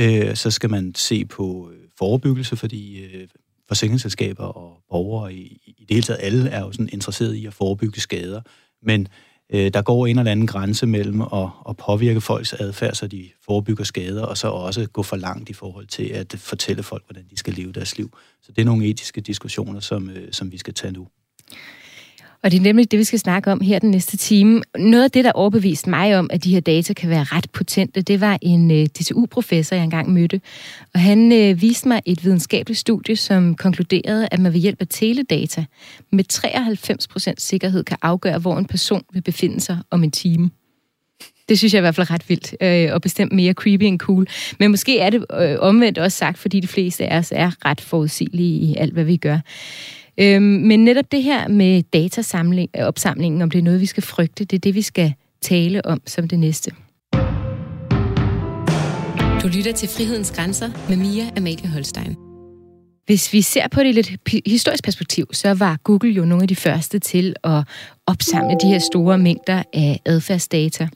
Øh, 0.00 0.36
så 0.36 0.50
skal 0.50 0.70
man 0.70 0.94
se 0.94 1.24
på 1.24 1.70
øh, 1.72 1.78
forebyggelse, 1.98 2.56
fordi 2.56 3.04
øh, 3.04 3.28
forsikringsselskaber 3.68 4.44
og 4.44 4.82
borgere 4.90 5.34
i, 5.34 5.62
i 5.66 5.84
det 5.88 5.94
hele 5.94 6.02
taget 6.02 6.20
alle 6.22 6.50
er 6.50 6.60
jo 6.60 6.72
sådan 6.72 6.88
interesseret 6.92 7.34
i 7.34 7.46
at 7.46 7.54
forebygge 7.54 8.00
skader. 8.00 8.40
Men 8.82 9.08
øh, 9.52 9.70
der 9.74 9.82
går 9.82 10.06
en 10.06 10.18
eller 10.18 10.32
anden 10.32 10.46
grænse 10.46 10.86
mellem 10.86 11.20
at, 11.20 11.48
at 11.68 11.76
påvirke 11.76 12.20
folks 12.20 12.52
adfærd, 12.52 12.94
så 12.94 13.06
de 13.06 13.30
forebygger 13.44 13.84
skader, 13.84 14.22
og 14.22 14.38
så 14.38 14.48
også 14.48 14.86
gå 14.86 15.02
for 15.02 15.16
langt 15.16 15.50
i 15.50 15.52
forhold 15.52 15.86
til 15.86 16.04
at 16.04 16.34
fortælle 16.38 16.82
folk, 16.82 17.04
hvordan 17.06 17.24
de 17.30 17.36
skal 17.36 17.54
leve 17.54 17.72
deres 17.72 17.96
liv. 17.96 18.16
Så 18.42 18.52
det 18.52 18.62
er 18.62 18.66
nogle 18.66 18.86
etiske 18.86 19.20
diskussioner, 19.20 19.80
som, 19.80 20.10
øh, 20.10 20.32
som 20.32 20.52
vi 20.52 20.58
skal 20.58 20.74
tage 20.74 20.92
nu. 20.92 21.08
Og 22.42 22.50
det 22.50 22.58
er 22.58 22.62
nemlig 22.62 22.90
det, 22.90 22.98
vi 22.98 23.04
skal 23.04 23.18
snakke 23.18 23.52
om 23.52 23.60
her 23.60 23.78
den 23.78 23.90
næste 23.90 24.16
time. 24.16 24.62
Noget 24.78 25.04
af 25.04 25.10
det, 25.10 25.24
der 25.24 25.32
overbeviste 25.32 25.90
mig 25.90 26.18
om, 26.18 26.30
at 26.32 26.44
de 26.44 26.50
her 26.50 26.60
data 26.60 26.92
kan 26.92 27.10
være 27.10 27.24
ret 27.24 27.50
potente, 27.50 28.02
det 28.02 28.20
var 28.20 28.38
en 28.42 28.70
øh, 28.70 28.86
DTU-professor, 28.86 29.76
jeg 29.76 29.84
engang 29.84 30.12
mødte. 30.12 30.40
Og 30.94 31.00
han 31.00 31.32
øh, 31.32 31.60
viste 31.60 31.88
mig 31.88 32.02
et 32.06 32.24
videnskabeligt 32.24 32.78
studie, 32.78 33.16
som 33.16 33.54
konkluderede, 33.54 34.28
at 34.30 34.40
man 34.40 34.52
ved 34.52 34.60
hjælp 34.60 34.80
af 34.80 34.86
teledata 34.90 35.64
med 36.12 36.24
93% 37.30 37.34
sikkerhed 37.38 37.84
kan 37.84 37.96
afgøre, 38.02 38.38
hvor 38.38 38.58
en 38.58 38.66
person 38.66 39.02
vil 39.12 39.22
befinde 39.22 39.60
sig 39.60 39.78
om 39.90 40.04
en 40.04 40.10
time. 40.10 40.50
Det 41.48 41.58
synes 41.58 41.74
jeg 41.74 41.80
i 41.80 41.80
hvert 41.80 41.94
fald 41.94 42.06
er 42.10 42.14
ret 42.14 42.28
vildt, 42.28 42.54
øh, 42.60 42.94
og 42.94 43.02
bestemt 43.02 43.32
mere 43.32 43.52
creepy 43.52 43.82
end 43.82 43.98
cool. 43.98 44.26
Men 44.58 44.70
måske 44.70 44.98
er 44.98 45.10
det 45.10 45.24
øh, 45.40 45.56
omvendt 45.58 45.98
også 45.98 46.18
sagt, 46.18 46.38
fordi 46.38 46.60
de 46.60 46.68
fleste 46.68 47.06
af 47.06 47.18
os 47.18 47.32
er 47.36 47.50
ret 47.64 47.80
forudsigelige 47.80 48.58
i 48.58 48.76
alt, 48.76 48.92
hvad 48.92 49.04
vi 49.04 49.16
gør. 49.16 49.38
Øhm, 50.22 50.42
men 50.42 50.84
netop 50.84 51.12
det 51.12 51.22
her 51.22 51.48
med 51.48 51.82
dataopsamlingen, 51.82 53.42
om 53.42 53.50
det 53.50 53.58
er 53.58 53.62
noget, 53.62 53.80
vi 53.80 53.86
skal 53.86 54.02
frygte, 54.02 54.44
det 54.44 54.56
er 54.56 54.60
det, 54.60 54.74
vi 54.74 54.82
skal 54.82 55.14
tale 55.40 55.86
om 55.86 56.00
som 56.06 56.28
det 56.28 56.38
næste. 56.38 56.70
Du 59.42 59.48
lytter 59.56 59.72
til 59.76 59.88
Frihedens 59.88 60.30
Grænser 60.30 60.70
med 60.88 60.96
Mia 60.96 61.24
Amalie 61.36 61.68
Holstein. 61.68 62.16
Hvis 63.06 63.32
vi 63.32 63.42
ser 63.42 63.68
på 63.68 63.80
det 63.80 63.88
i 63.88 63.92
lidt 63.92 64.12
historisk 64.46 64.84
perspektiv, 64.84 65.26
så 65.32 65.54
var 65.54 65.78
Google 65.84 66.10
jo 66.10 66.24
nogle 66.24 66.42
af 66.42 66.48
de 66.48 66.56
første 66.56 66.98
til 66.98 67.34
at 67.44 67.64
opsamle 68.06 68.56
de 68.62 68.66
her 68.66 68.78
store 68.78 69.18
mængder 69.18 69.62
af 69.72 70.00
adfærdsdata. 70.04 70.88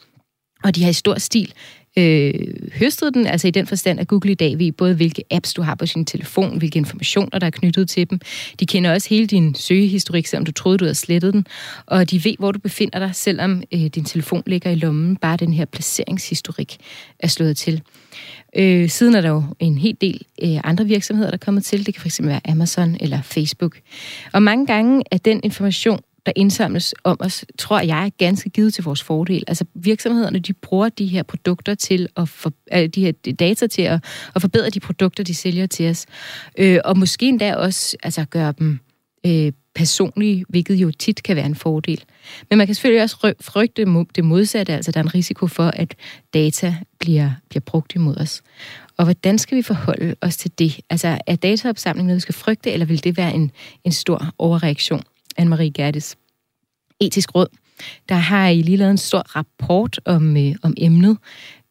Og 0.64 0.75
de 0.76 0.83
har 0.83 0.90
i 0.90 0.92
stor 0.92 1.18
stil 1.18 1.54
øh, 1.97 2.33
høstet 2.79 3.15
den, 3.15 3.26
altså 3.26 3.49
i 3.49 3.50
den 3.50 3.67
forstand, 3.67 4.00
at 4.00 4.09
Google 4.09 4.33
i 4.33 4.35
dag 4.35 4.59
ved 4.59 4.73
både, 4.73 4.95
hvilke 4.95 5.23
apps 5.31 5.55
du 5.55 5.62
har 5.62 5.75
på 5.75 5.87
din 5.87 6.05
telefon, 6.05 6.59
hvilke 6.59 6.76
informationer, 6.76 7.38
der 7.38 7.47
er 7.47 7.50
knyttet 7.50 7.88
til 7.88 8.11
dem. 8.11 8.21
De 8.61 8.67
kender 8.67 8.93
også 8.93 9.09
hele 9.09 9.26
din 9.26 9.55
søgehistorik, 9.55 10.26
selvom 10.26 10.45
du 10.45 10.53
troede, 10.53 10.79
du 10.79 10.85
havde 10.85 10.95
slettet 10.95 11.35
den. 11.35 11.47
Og 11.87 12.11
de 12.11 12.25
ved, 12.25 12.35
hvor 12.38 12.53
du 12.53 12.59
befinder 12.59 12.99
dig, 12.99 13.11
selvom 13.15 13.62
øh, 13.73 13.81
din 13.81 14.05
telefon 14.05 14.43
ligger 14.47 14.71
i 14.71 14.75
lommen. 14.75 15.17
Bare 15.17 15.37
den 15.37 15.53
her 15.53 15.65
placeringshistorik 15.65 16.76
er 17.19 17.29
slået 17.29 17.57
til. 17.57 17.83
Øh, 18.57 18.88
siden 18.88 19.15
er 19.15 19.21
der 19.21 19.29
jo 19.29 19.43
en 19.61 19.79
hel 19.79 19.97
del 20.00 20.21
øh, 20.43 20.61
andre 20.65 20.85
virksomheder, 20.85 21.31
der 21.31 21.37
er 21.37 21.45
kommet 21.45 21.65
til. 21.65 21.87
Det 21.87 21.95
kan 21.95 22.11
fx 22.11 22.21
være 22.23 22.41
Amazon 22.49 22.97
eller 23.00 23.23
Facebook. 23.23 23.79
Og 24.33 24.43
mange 24.43 24.67
gange 24.67 25.03
er 25.11 25.17
den 25.19 25.41
information, 25.45 26.00
der 26.26 26.33
indsamles 26.37 26.95
om 27.04 27.16
os, 27.21 27.45
tror 27.59 27.80
jeg 27.80 28.06
er 28.06 28.11
ganske 28.18 28.50
givet 28.50 28.75
til 28.75 28.85
vores 28.85 29.02
fordel. 29.02 29.45
Altså 29.47 29.64
virksomhederne, 29.75 30.38
de 30.38 30.52
bruger 30.52 30.88
de 30.88 31.06
her 31.06 31.23
produkter 31.23 31.75
til 31.75 32.09
at 32.16 32.28
for, 32.28 32.52
øh, 32.73 32.88
de 32.88 33.00
her 33.00 33.12
data 33.38 33.66
til 33.66 33.83
at, 33.83 34.04
at 34.35 34.40
forbedre 34.40 34.71
de 34.71 34.80
produkter, 34.80 35.25
de 35.25 35.35
sælger 35.35 35.66
til 35.66 35.90
os. 35.90 36.06
Øh, 36.59 36.78
og 36.85 36.99
måske 36.99 37.28
endda 37.28 37.54
også 37.54 37.97
altså, 38.02 38.25
gøre 38.25 38.54
dem 38.59 38.78
øh, 39.26 39.52
personlige, 39.75 40.45
hvilket 40.49 40.75
jo 40.75 40.90
tit 40.90 41.23
kan 41.23 41.37
være 41.37 41.47
en 41.47 41.54
fordel. 41.54 42.04
Men 42.50 42.59
man 42.59 42.66
kan 42.66 42.75
selvfølgelig 42.75 43.02
også 43.02 43.35
frygte 43.40 44.04
det 44.14 44.25
modsatte, 44.25 44.73
altså 44.73 44.92
der 44.92 45.00
er 45.00 45.04
en 45.04 45.14
risiko 45.14 45.47
for, 45.47 45.66
at 45.66 45.95
data 46.35 46.75
bliver, 46.99 47.30
bliver 47.49 47.61
brugt 47.61 47.95
imod 47.95 48.16
os. 48.16 48.42
Og 48.97 49.04
hvordan 49.04 49.38
skal 49.38 49.56
vi 49.56 49.62
forholde 49.62 50.14
os 50.21 50.37
til 50.37 50.50
det? 50.59 50.80
Altså 50.90 51.18
er 51.26 51.37
dataopsamling 51.37 52.06
noget, 52.06 52.16
vi 52.16 52.21
skal 52.21 52.35
frygte, 52.35 52.71
eller 52.71 52.87
vil 52.87 53.04
det 53.04 53.16
være 53.16 53.35
en, 53.35 53.50
en 53.85 53.92
stor 53.92 54.35
overreaktion? 54.38 55.02
Anne-Marie 55.40 55.71
Gertes 55.75 56.16
etisk 57.00 57.35
råd, 57.35 57.47
der 58.09 58.14
har 58.14 58.49
I 58.49 58.62
lige 58.62 58.76
lavet 58.76 58.90
en 58.90 58.99
stor 58.99 59.37
rapport 59.37 60.00
om, 60.05 60.37
øh, 60.37 60.55
om 60.62 60.75
emnet. 60.76 61.19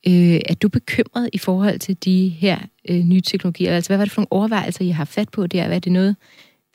Øh, 0.08 0.40
er 0.46 0.56
du 0.62 0.70
bekymret 0.70 1.30
i 1.34 1.38
forhold 1.38 1.80
til 1.80 2.04
de 2.06 2.30
her 2.30 2.60
øh, 2.90 3.00
nye 3.00 3.22
teknologier? 3.22 3.76
Altså, 3.76 3.90
hvad 3.90 3.98
var 3.98 4.06
det 4.06 4.12
for 4.12 4.22
nogle 4.22 4.32
overvejelser, 4.32 4.86
I 4.86 4.90
har 4.90 5.06
fat 5.06 5.30
på 5.30 5.48
der? 5.48 5.68
Hvad 5.68 5.76
er 5.76 5.80
det 5.80 5.92
noget, 5.92 6.16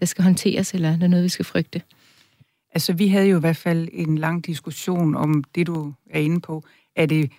der 0.01 0.07
skal 0.07 0.25
håndteres, 0.25 0.75
eller 0.75 0.89
er 0.93 0.97
det 0.97 1.11
noget, 1.11 1.25
vi 1.25 1.29
skal 1.29 1.45
frygte? 1.45 1.83
Altså, 2.75 2.93
vi 2.93 3.09
havde 3.09 3.27
jo 3.27 3.37
i 3.37 3.41
hvert 3.41 3.57
fald 3.57 3.89
en 3.93 4.19
lang 4.19 4.47
diskussion 4.47 5.15
om 5.15 5.45
det, 5.55 5.67
du 5.67 5.93
er 6.11 6.21
inde 6.21 6.41
på. 6.41 6.65
Er 6.97 7.07
det 7.07 7.31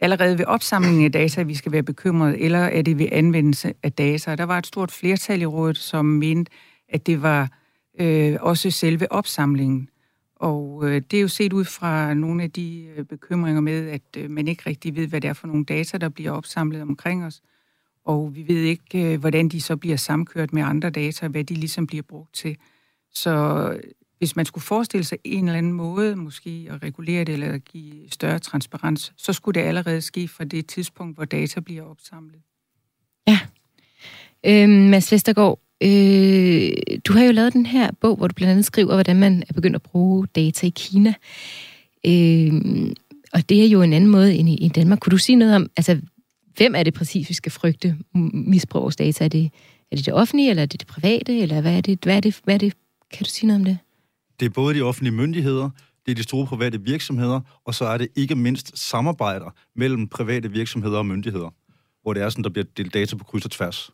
allerede 0.00 0.38
ved 0.38 0.44
opsamlingen 0.44 1.04
af 1.04 1.12
data, 1.12 1.42
vi 1.42 1.54
skal 1.54 1.72
være 1.72 1.82
bekymrede, 1.82 2.38
eller 2.38 2.58
er 2.58 2.82
det 2.82 2.98
ved 2.98 3.08
anvendelse 3.12 3.74
af 3.82 3.92
data? 3.92 4.36
Der 4.36 4.44
var 4.44 4.58
et 4.58 4.66
stort 4.66 4.90
flertal 4.90 5.42
i 5.42 5.46
rådet, 5.46 5.78
som 5.78 6.04
mente, 6.04 6.52
at 6.88 7.06
det 7.06 7.22
var 7.22 7.50
øh, 8.00 8.36
også 8.40 8.70
selve 8.70 9.12
opsamlingen. 9.12 9.88
Og 10.36 10.80
øh, 10.84 11.02
det 11.10 11.16
er 11.16 11.20
jo 11.20 11.28
set 11.28 11.52
ud 11.52 11.64
fra 11.64 12.14
nogle 12.14 12.42
af 12.42 12.50
de 12.50 12.88
øh, 12.96 13.04
bekymringer 13.04 13.60
med, 13.60 13.88
at 13.88 14.02
øh, 14.16 14.30
man 14.30 14.48
ikke 14.48 14.62
rigtig 14.66 14.96
ved, 14.96 15.06
hvad 15.06 15.20
det 15.20 15.28
er 15.28 15.32
for 15.32 15.46
nogle 15.46 15.64
data, 15.64 15.98
der 15.98 16.08
bliver 16.08 16.30
opsamlet 16.30 16.82
omkring 16.82 17.24
os. 17.24 17.40
Og 18.04 18.34
vi 18.34 18.48
ved 18.48 18.62
ikke, 18.62 19.12
øh, 19.12 19.20
hvordan 19.20 19.48
de 19.48 19.60
så 19.60 19.76
bliver 19.76 19.96
samkørt 19.96 20.52
med 20.52 20.62
andre 20.62 20.90
data, 20.90 21.28
hvad 21.28 21.44
de 21.44 21.54
ligesom 21.54 21.86
bliver 21.86 22.02
brugt 22.02 22.34
til. 22.34 22.56
Så 23.10 23.70
øh, 23.72 23.82
hvis 24.18 24.36
man 24.36 24.46
skulle 24.46 24.64
forestille 24.64 25.04
sig 25.04 25.18
en 25.24 25.44
eller 25.44 25.58
anden 25.58 25.72
måde, 25.72 26.16
måske 26.16 26.68
at 26.70 26.82
regulere 26.82 27.24
det 27.24 27.32
eller 27.32 27.52
at 27.52 27.64
give 27.64 28.10
større 28.10 28.38
transparens, 28.38 29.12
så 29.16 29.32
skulle 29.32 29.60
det 29.60 29.66
allerede 29.66 30.00
ske 30.00 30.28
fra 30.28 30.44
det 30.44 30.66
tidspunkt, 30.66 31.16
hvor 31.16 31.24
data 31.24 31.60
bliver 31.60 31.82
opsamlet. 31.82 32.40
Ja. 33.28 33.38
Øhm, 34.46 34.70
Mads 34.72 35.12
Vestergaard, 35.12 35.60
øh, 35.82 36.70
du 37.04 37.12
har 37.12 37.24
jo 37.24 37.32
lavet 37.32 37.52
den 37.52 37.66
her 37.66 37.90
bog, 38.00 38.16
hvor 38.16 38.28
du 38.28 38.34
blandt 38.34 38.50
andet 38.50 38.64
skriver, 38.64 38.94
hvordan 38.94 39.16
man 39.16 39.42
er 39.48 39.52
begyndt 39.52 39.76
at 39.76 39.82
bruge 39.82 40.26
data 40.26 40.66
i 40.66 40.72
Kina. 40.76 41.14
Øh, 42.06 42.52
og 43.32 43.48
det 43.48 43.64
er 43.64 43.68
jo 43.68 43.82
en 43.82 43.92
anden 43.92 44.10
måde 44.10 44.34
end 44.34 44.48
i, 44.48 44.54
i 44.54 44.68
Danmark. 44.68 44.98
Kunne 45.00 45.10
du 45.10 45.18
sige 45.18 45.36
noget 45.36 45.56
om, 45.56 45.70
altså, 45.76 46.00
hvem 46.56 46.74
er 46.74 46.82
det 46.82 46.94
præcis, 46.94 47.28
vi 47.28 47.34
skal 47.34 47.52
frygte 47.52 47.96
misbrug 48.32 48.92
data? 48.98 49.24
Er 49.24 49.28
det, 49.28 49.50
er 49.92 49.96
det 49.96 50.06
det 50.06 50.14
offentlige, 50.14 50.50
eller 50.50 50.62
er 50.62 50.66
det 50.66 50.80
det 50.80 50.88
private, 50.88 51.38
eller 51.38 51.60
hvad 51.60 51.76
er 51.76 51.80
det, 51.80 51.98
hvad 52.02 52.16
er 52.16 52.20
det, 52.20 52.40
hvad 52.44 52.54
er 52.54 52.58
det? 52.58 52.74
Kan 53.12 53.24
du 53.24 53.30
sige 53.30 53.46
noget 53.46 53.60
om 53.60 53.64
det? 53.64 53.78
Det 54.40 54.46
er 54.46 54.50
både 54.50 54.74
de 54.74 54.82
offentlige 54.82 55.14
myndigheder, 55.14 55.70
det 56.06 56.10
er 56.10 56.14
de 56.14 56.22
store 56.22 56.46
private 56.46 56.80
virksomheder, 56.80 57.40
og 57.64 57.74
så 57.74 57.84
er 57.84 57.98
det 57.98 58.08
ikke 58.16 58.34
mindst 58.34 58.78
samarbejder 58.78 59.54
mellem 59.76 60.08
private 60.08 60.50
virksomheder 60.50 60.98
og 60.98 61.06
myndigheder, 61.06 61.54
hvor 62.02 62.14
det 62.14 62.22
er 62.22 62.28
sådan, 62.28 62.44
der 62.44 62.50
bliver 62.50 62.66
delt 62.76 62.94
data 62.94 63.16
på 63.16 63.24
kryds 63.24 63.44
og 63.44 63.50
tværs. 63.50 63.90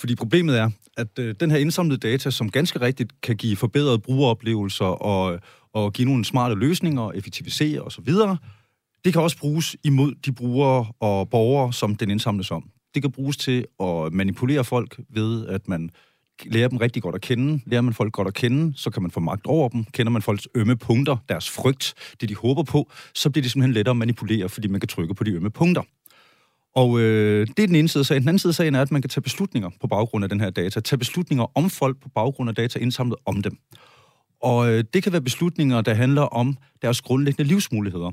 Fordi 0.00 0.14
problemet 0.14 0.58
er, 0.58 0.70
at 0.96 1.18
øh, 1.18 1.34
den 1.40 1.50
her 1.50 1.58
indsamlede 1.58 1.98
data, 1.98 2.30
som 2.30 2.50
ganske 2.50 2.80
rigtigt 2.80 3.20
kan 3.20 3.36
give 3.36 3.56
forbedrede 3.56 3.98
brugeroplevelser 3.98 4.84
og, 4.84 5.40
og 5.72 5.92
give 5.92 6.08
nogle 6.08 6.24
smarte 6.24 6.54
løsninger, 6.54 7.12
effektivisere 7.12 7.80
osv., 7.80 8.12
det 9.04 9.12
kan 9.12 9.22
også 9.22 9.38
bruges 9.38 9.76
imod 9.84 10.14
de 10.26 10.32
brugere 10.32 10.86
og 11.00 11.30
borgere, 11.30 11.72
som 11.72 11.96
den 11.96 12.10
indsamles 12.10 12.50
om. 12.50 12.70
Det 12.94 13.02
kan 13.02 13.12
bruges 13.12 13.36
til 13.36 13.66
at 13.80 14.12
manipulere 14.12 14.64
folk 14.64 15.00
ved, 15.08 15.46
at 15.46 15.68
man 15.68 15.90
lærer 16.44 16.68
dem 16.68 16.78
rigtig 16.78 17.02
godt 17.02 17.14
at 17.14 17.20
kende. 17.20 17.60
Lærer 17.66 17.80
man 17.80 17.94
folk 17.94 18.12
godt 18.12 18.28
at 18.28 18.34
kende, 18.34 18.72
så 18.76 18.90
kan 18.90 19.02
man 19.02 19.10
få 19.10 19.20
magt 19.20 19.46
over 19.46 19.68
dem. 19.68 19.84
Kender 19.84 20.12
man 20.12 20.22
folks 20.22 20.48
ømme 20.54 20.76
punkter, 20.76 21.16
deres 21.28 21.50
frygt, 21.50 21.94
det 22.20 22.28
de 22.28 22.34
håber 22.34 22.62
på, 22.62 22.90
så 23.14 23.30
bliver 23.30 23.42
det 23.42 23.52
simpelthen 23.52 23.74
lettere 23.74 23.90
at 23.90 23.96
manipulere, 23.96 24.48
fordi 24.48 24.68
man 24.68 24.80
kan 24.80 24.88
trykke 24.88 25.14
på 25.14 25.24
de 25.24 25.30
ømme 25.30 25.50
punkter. 25.50 25.82
Og 26.74 27.00
øh, 27.00 27.46
det 27.46 27.62
er 27.62 27.66
den 27.66 27.76
ene 27.76 27.88
side 27.88 28.00
af 28.00 28.06
sagen. 28.06 28.22
Den 28.22 28.28
anden 28.28 28.38
side 28.38 28.50
af 28.50 28.54
sagen 28.54 28.74
er, 28.74 28.82
at 28.82 28.90
man 28.90 29.02
kan 29.02 29.08
tage 29.08 29.22
beslutninger 29.22 29.70
på 29.80 29.86
baggrund 29.86 30.24
af 30.24 30.28
den 30.28 30.40
her 30.40 30.50
data. 30.50 30.80
Tage 30.80 30.98
beslutninger 30.98 31.46
om 31.54 31.70
folk 31.70 32.00
på 32.02 32.08
baggrund 32.08 32.48
af 32.48 32.54
data 32.54 32.78
indsamlet 32.78 33.18
om 33.26 33.42
dem. 33.42 33.58
Og 34.42 34.70
øh, 34.70 34.84
det 34.94 35.02
kan 35.02 35.12
være 35.12 35.20
beslutninger, 35.20 35.80
der 35.80 35.94
handler 35.94 36.22
om 36.22 36.56
deres 36.82 37.00
grundlæggende 37.00 37.48
livsmuligheder. 37.48 38.12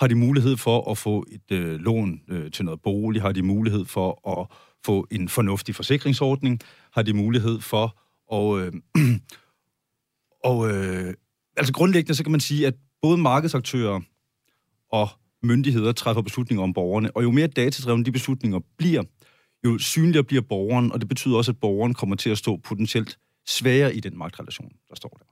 Har 0.00 0.06
de 0.06 0.14
mulighed 0.14 0.56
for 0.56 0.90
at 0.90 0.98
få 0.98 1.24
et 1.30 1.56
øh, 1.56 1.80
lån 1.80 2.20
øh, 2.28 2.50
til 2.50 2.64
noget 2.64 2.80
bolig? 2.82 3.22
Har 3.22 3.32
de 3.32 3.42
mulighed 3.42 3.84
for 3.84 4.38
at 4.40 4.46
få 4.84 5.06
en 5.10 5.28
fornuftig 5.28 5.74
forsikringsordning? 5.74 6.60
Har 6.92 7.02
de 7.02 7.12
mulighed 7.12 7.60
for 7.60 7.96
at... 8.32 8.60
Øh, 8.60 8.72
og, 10.50 10.70
øh, 10.70 11.14
altså 11.56 11.72
grundlæggende, 11.72 12.14
så 12.14 12.22
kan 12.22 12.32
man 12.32 12.40
sige, 12.40 12.66
at 12.66 12.74
både 13.02 13.18
markedsaktører 13.18 14.00
og 14.92 15.08
myndigheder 15.42 15.92
træffer 15.92 16.22
beslutninger 16.22 16.62
om 16.62 16.72
borgerne, 16.72 17.16
og 17.16 17.22
jo 17.22 17.30
mere 17.30 17.46
datadrevne 17.46 18.04
de 18.04 18.12
beslutninger 18.12 18.60
bliver, 18.78 19.02
jo 19.64 19.78
synligere 19.78 20.24
bliver 20.24 20.42
borgeren, 20.42 20.92
og 20.92 21.00
det 21.00 21.08
betyder 21.08 21.36
også, 21.36 21.52
at 21.52 21.58
borgeren 21.60 21.94
kommer 21.94 22.16
til 22.16 22.30
at 22.30 22.38
stå 22.38 22.56
potentielt 22.56 23.18
svagere 23.48 23.94
i 23.94 24.00
den 24.00 24.18
magtrelation, 24.18 24.68
der 24.88 24.96
står 24.96 25.18
der. 25.18 25.24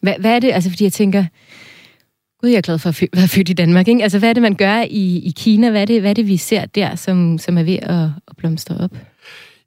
Hvad, 0.00 0.14
hvad 0.20 0.34
er 0.34 0.38
det, 0.38 0.52
altså 0.52 0.70
fordi 0.70 0.84
jeg 0.84 0.92
tænker, 0.92 1.24
gud, 2.40 2.50
jeg 2.50 2.56
er 2.56 2.60
glad 2.60 2.78
for 2.78 2.88
at 2.88 3.02
være 3.12 3.28
født 3.28 3.48
i 3.48 3.52
Danmark, 3.52 3.88
ikke? 3.88 4.02
Altså 4.02 4.18
hvad 4.18 4.28
er 4.28 4.32
det, 4.32 4.42
man 4.42 4.54
gør 4.54 4.82
i, 4.90 5.18
i 5.18 5.32
Kina? 5.36 5.70
Hvad 5.70 5.80
er, 5.80 5.84
det, 5.84 6.00
hvad 6.00 6.10
er 6.10 6.14
det, 6.14 6.26
vi 6.26 6.36
ser 6.36 6.64
der, 6.66 6.94
som, 6.94 7.38
som 7.38 7.58
er 7.58 7.62
ved 7.62 7.78
at, 7.82 8.08
at 8.28 8.36
blomstre 8.36 8.76
op? 8.76 8.96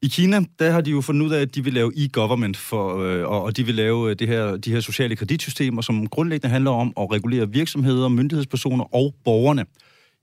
I 0.06 0.08
Kina, 0.08 0.42
der 0.60 0.72
har 0.72 0.82
de 0.82 0.92
jo 0.92 1.02
fundet 1.02 1.26
ud 1.26 1.32
af, 1.32 1.42
at 1.42 1.56
de 1.56 1.64
vil 1.64 1.74
lave 1.74 1.92
e-government, 1.96 2.58
for, 2.58 2.98
øh, 3.04 3.28
og 3.28 3.58
de 3.58 3.66
vil 3.66 3.76
lave 3.76 4.10
øh, 4.10 4.16
det 4.20 4.28
her, 4.28 4.58
de 4.58 4.72
her 4.72 4.80
sociale 4.80 5.16
kreditsystemer, 5.16 5.82
som 5.82 6.08
grundlæggende 6.08 6.52
handler 6.52 6.72
om 6.72 6.94
at 6.98 7.12
regulere 7.12 7.50
virksomheder, 7.50 8.08
myndighedspersoner 8.08 8.96
og 8.96 9.16
borgerne 9.24 9.66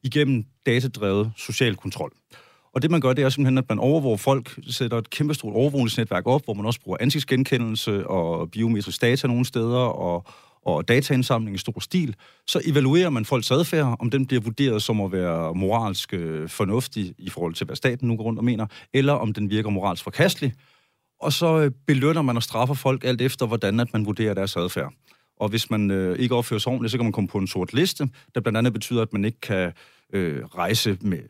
igennem 0.02 0.44
datadrevet 0.66 1.32
social 1.36 1.76
kontrol. 1.76 2.12
Og 2.74 2.82
det, 2.82 2.90
man 2.90 3.00
gør, 3.00 3.12
det 3.12 3.24
er 3.24 3.28
simpelthen, 3.28 3.58
at 3.58 3.64
man 3.68 3.78
overvåger 3.78 4.16
folk, 4.16 4.58
sætter 4.70 4.98
et 4.98 5.10
kæmpestort 5.10 5.54
overvågningsnetværk 5.54 6.26
op, 6.26 6.44
hvor 6.44 6.54
man 6.54 6.66
også 6.66 6.80
bruger 6.80 6.98
ansigtsgenkendelse 7.00 8.06
og 8.06 8.50
biometrisk 8.50 9.00
data 9.00 9.26
nogle 9.26 9.44
steder, 9.44 9.78
og, 9.78 10.26
og 10.62 10.88
dataindsamling 10.88 11.54
i 11.54 11.58
stor 11.58 11.80
stil, 11.80 12.16
så 12.46 12.60
evaluerer 12.64 13.10
man 13.10 13.24
folks 13.24 13.50
adfærd, 13.50 13.96
om 14.00 14.10
den 14.10 14.26
bliver 14.26 14.40
vurderet 14.40 14.82
som 14.82 15.00
at 15.00 15.12
være 15.12 15.54
moralsk 15.54 16.14
øh, 16.14 16.48
fornuftig 16.48 17.14
i 17.18 17.30
forhold 17.30 17.54
til, 17.54 17.66
hvad 17.66 17.76
staten 17.76 18.08
nu 18.08 18.16
går 18.16 18.24
rundt 18.24 18.38
og 18.38 18.44
mener, 18.44 18.66
eller 18.94 19.12
om 19.12 19.32
den 19.32 19.50
virker 19.50 19.70
moralsk 19.70 20.04
forkastelig. 20.04 20.52
Og 21.20 21.32
så 21.32 21.60
øh, 21.60 21.70
belønner 21.86 22.22
man 22.22 22.36
og 22.36 22.42
straffer 22.42 22.74
folk 22.74 23.04
alt 23.04 23.20
efter, 23.20 23.46
hvordan 23.46 23.80
at 23.80 23.92
man 23.92 24.06
vurderer 24.06 24.34
deres 24.34 24.56
adfærd. 24.56 24.92
Og 25.40 25.48
hvis 25.48 25.70
man 25.70 25.90
øh, 25.90 26.18
ikke 26.18 26.34
opfører 26.34 26.60
sig 26.60 26.72
ordentligt, 26.72 26.90
så 26.90 26.98
kan 26.98 27.04
man 27.04 27.12
komme 27.12 27.28
på 27.28 27.38
en 27.38 27.46
sort 27.46 27.72
liste, 27.72 28.08
der 28.34 28.40
blandt 28.40 28.58
andet 28.58 28.72
betyder, 28.72 29.02
at 29.02 29.12
man 29.12 29.24
ikke 29.24 29.40
kan 29.40 29.72
øh, 30.12 30.44
rejse 30.44 30.98
med 31.00 31.22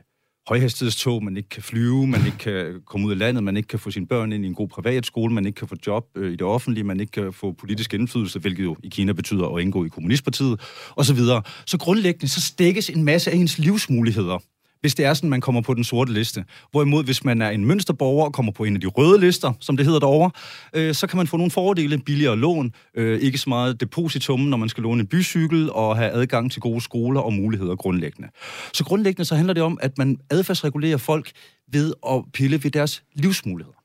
højhastighedstog, 0.48 1.24
man 1.24 1.36
ikke 1.36 1.48
kan 1.48 1.62
flyve, 1.62 2.06
man 2.06 2.26
ikke 2.26 2.38
kan 2.38 2.82
komme 2.86 3.06
ud 3.06 3.12
af 3.12 3.18
landet, 3.18 3.44
man 3.44 3.56
ikke 3.56 3.66
kan 3.66 3.78
få 3.78 3.90
sine 3.90 4.06
børn 4.06 4.32
ind 4.32 4.44
i 4.44 4.48
en 4.48 4.54
god 4.54 4.68
privatskole, 4.68 5.34
man 5.34 5.46
ikke 5.46 5.56
kan 5.56 5.68
få 5.68 5.76
job 5.86 6.04
øh, 6.16 6.32
i 6.32 6.36
det 6.36 6.42
offentlige, 6.42 6.84
man 6.84 7.00
ikke 7.00 7.10
kan 7.10 7.32
få 7.32 7.52
politisk 7.52 7.94
indflydelse, 7.94 8.38
hvilket 8.38 8.64
jo 8.64 8.76
i 8.82 8.88
Kina 8.88 9.12
betyder 9.12 9.56
at 9.56 9.62
indgå 9.62 9.84
i 9.84 9.88
kommunistpartiet, 9.88 10.60
osv. 10.96 11.16
Så, 11.16 11.40
så 11.66 11.78
grundlæggende 11.78 12.28
så 12.28 12.40
stikkes 12.40 12.90
en 12.90 13.04
masse 13.04 13.30
af 13.30 13.36
ens 13.36 13.58
livsmuligheder 13.58 14.38
hvis 14.82 14.94
det 14.94 15.04
er 15.04 15.14
sådan, 15.14 15.30
man 15.30 15.40
kommer 15.40 15.60
på 15.60 15.74
den 15.74 15.84
sorte 15.84 16.12
liste. 16.12 16.44
Hvorimod, 16.70 17.04
hvis 17.04 17.24
man 17.24 17.42
er 17.42 17.50
en 17.50 17.64
mønsterborger 17.64 18.24
og 18.24 18.32
kommer 18.32 18.52
på 18.52 18.64
en 18.64 18.74
af 18.74 18.80
de 18.80 18.86
røde 18.86 19.20
lister, 19.20 19.52
som 19.60 19.76
det 19.76 19.86
hedder 19.86 20.00
derovre, 20.00 20.30
øh, 20.74 20.94
så 20.94 21.06
kan 21.06 21.16
man 21.16 21.26
få 21.26 21.36
nogle 21.36 21.50
fordele, 21.50 21.98
billigere 21.98 22.36
lån, 22.36 22.72
øh, 22.96 23.20
ikke 23.20 23.38
så 23.38 23.48
meget 23.48 23.80
depositum, 23.80 24.40
når 24.40 24.56
man 24.56 24.68
skal 24.68 24.82
låne 24.82 25.00
en 25.00 25.06
bycykel, 25.06 25.70
og 25.70 25.96
have 25.96 26.10
adgang 26.10 26.52
til 26.52 26.60
gode 26.60 26.80
skoler 26.80 27.20
og 27.20 27.32
muligheder 27.32 27.76
grundlæggende. 27.76 28.28
Så 28.72 28.84
grundlæggende 28.84 29.24
så 29.24 29.34
handler 29.34 29.54
det 29.54 29.62
om, 29.62 29.78
at 29.80 29.98
man 29.98 30.18
adfærdsregulerer 30.30 30.96
folk 30.96 31.30
ved 31.72 31.94
at 32.08 32.24
pille 32.32 32.64
ved 32.64 32.70
deres 32.70 33.02
livsmuligheder. 33.14 33.81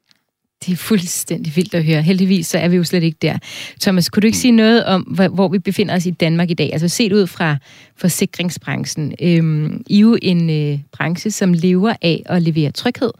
Det 0.66 0.72
er 0.72 0.76
fuldstændig 0.76 1.56
vildt 1.56 1.74
at 1.74 1.84
høre. 1.84 2.02
Heldigvis 2.02 2.48
så 2.48 2.58
er 2.58 2.68
vi 2.68 2.76
jo 2.76 2.84
slet 2.84 3.04
ikke 3.04 3.18
der. 3.22 3.38
Thomas, 3.82 4.10
kunne 4.10 4.22
du 4.22 4.26
ikke 4.26 4.38
sige 4.38 4.52
noget 4.52 4.86
om, 4.86 5.02
hvor 5.34 5.48
vi 5.48 5.60
befinder 5.60 5.96
os 5.96 6.06
i 6.06 6.12
Danmark 6.12 6.50
i 6.50 6.54
dag? 6.54 6.70
Altså 6.74 6.88
set 6.88 7.14
ud 7.14 7.28
fra 7.28 7.58
forsikringsbranchen. 7.96 9.14
Øhm, 9.22 9.84
I 9.88 9.96
er 9.96 10.00
jo 10.00 10.18
en 10.22 10.50
øh, 10.50 10.80
branche, 10.92 11.32
som 11.32 11.54
lever 11.54 11.94
af 12.02 12.24
at 12.26 12.42
levere 12.42 12.72
tryghed. 12.72 13.12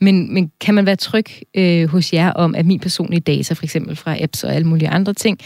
Men, 0.00 0.34
men 0.34 0.50
kan 0.60 0.74
man 0.74 0.86
være 0.86 0.96
tryg 0.96 1.26
øh, 1.56 1.88
hos 1.88 2.12
jer 2.12 2.32
om, 2.32 2.54
at 2.54 2.66
min 2.66 2.80
personlige 2.80 3.20
data, 3.20 3.54
for 3.54 3.64
eksempel 3.64 3.96
fra 3.96 4.22
apps 4.22 4.44
og 4.44 4.54
alle 4.54 4.68
mulige 4.68 4.88
andre 4.88 5.14
ting, 5.14 5.38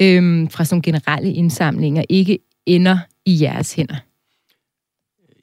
øh, 0.00 0.48
fra 0.50 0.64
sådan 0.64 0.74
nogle 0.74 0.82
generelle 0.82 1.32
indsamlinger, 1.32 2.04
ikke 2.08 2.38
ender 2.66 2.98
i 3.26 3.42
jeres 3.42 3.72
hænder? 3.72 3.96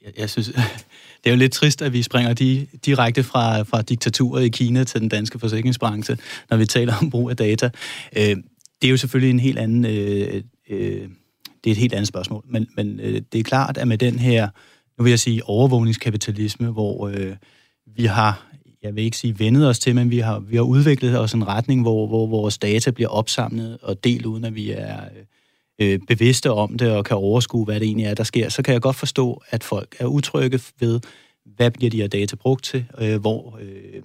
Jeg, 0.04 0.12
jeg 0.18 0.30
synes, 0.30 0.50
det 1.26 1.30
er 1.32 1.34
jo 1.34 1.38
lidt 1.38 1.52
trist, 1.52 1.82
at 1.82 1.92
vi 1.92 2.02
springer 2.02 2.34
de, 2.34 2.66
direkte 2.86 3.22
fra, 3.22 3.62
fra 3.62 3.82
diktaturet 3.82 4.44
i 4.44 4.48
Kina 4.48 4.84
til 4.84 5.00
den 5.00 5.08
danske 5.08 5.38
forsikringsbranche, 5.38 6.16
når 6.50 6.56
vi 6.56 6.66
taler 6.66 6.94
om 7.02 7.10
brug 7.10 7.30
af 7.30 7.36
data. 7.36 7.70
Øh, 8.16 8.36
det 8.82 8.84
er 8.84 8.88
jo 8.88 8.96
selvfølgelig 8.96 9.30
en 9.30 9.40
helt 9.40 9.58
anden... 9.58 9.84
Øh, 9.84 10.42
øh, 10.70 11.08
det 11.64 11.70
er 11.70 11.74
et 11.74 11.76
helt 11.76 11.92
andet 11.92 12.08
spørgsmål, 12.08 12.44
men, 12.48 12.66
men 12.76 13.00
øh, 13.00 13.22
det 13.32 13.38
er 13.38 13.42
klart, 13.42 13.78
at 13.78 13.88
med 13.88 13.98
den 13.98 14.18
her, 14.18 14.48
nu 14.98 15.02
vil 15.04 15.10
jeg 15.10 15.18
sige, 15.18 15.44
overvågningskapitalisme, 15.44 16.70
hvor 16.70 17.08
øh, 17.08 17.36
vi 17.96 18.04
har, 18.04 18.46
jeg 18.82 18.94
vil 18.94 19.04
ikke 19.04 19.16
sige 19.16 19.38
vendet 19.38 19.68
os 19.68 19.78
til, 19.78 19.94
men 19.94 20.10
vi 20.10 20.18
har, 20.18 20.38
vi 20.38 20.56
har 20.56 20.62
udviklet 20.62 21.18
os 21.18 21.32
en 21.32 21.48
retning, 21.48 21.82
hvor, 21.82 22.06
hvor 22.06 22.26
vores 22.26 22.58
data 22.58 22.90
bliver 22.90 23.08
opsamlet 23.08 23.78
og 23.82 24.04
delt, 24.04 24.26
uden 24.26 24.44
at 24.44 24.54
vi 24.54 24.70
er 24.70 24.96
øh, 24.96 25.24
Øh, 25.78 25.98
bevidste 26.08 26.52
om 26.52 26.78
det 26.78 26.90
og 26.90 27.04
kan 27.04 27.16
overskue, 27.16 27.64
hvad 27.64 27.80
det 27.80 27.86
egentlig 27.86 28.06
er, 28.06 28.14
der 28.14 28.24
sker, 28.24 28.48
så 28.48 28.62
kan 28.62 28.72
jeg 28.72 28.82
godt 28.82 28.96
forstå, 28.96 29.42
at 29.50 29.64
folk 29.64 29.96
er 29.98 30.06
utrygge 30.06 30.60
ved, 30.80 31.00
hvad 31.56 31.70
bliver 31.70 31.90
de 31.90 31.96
her 31.96 32.08
data 32.08 32.36
brugt 32.36 32.64
til, 32.64 32.84
øh, 32.98 33.20
hvor, 33.20 33.58
øh, 33.60 34.02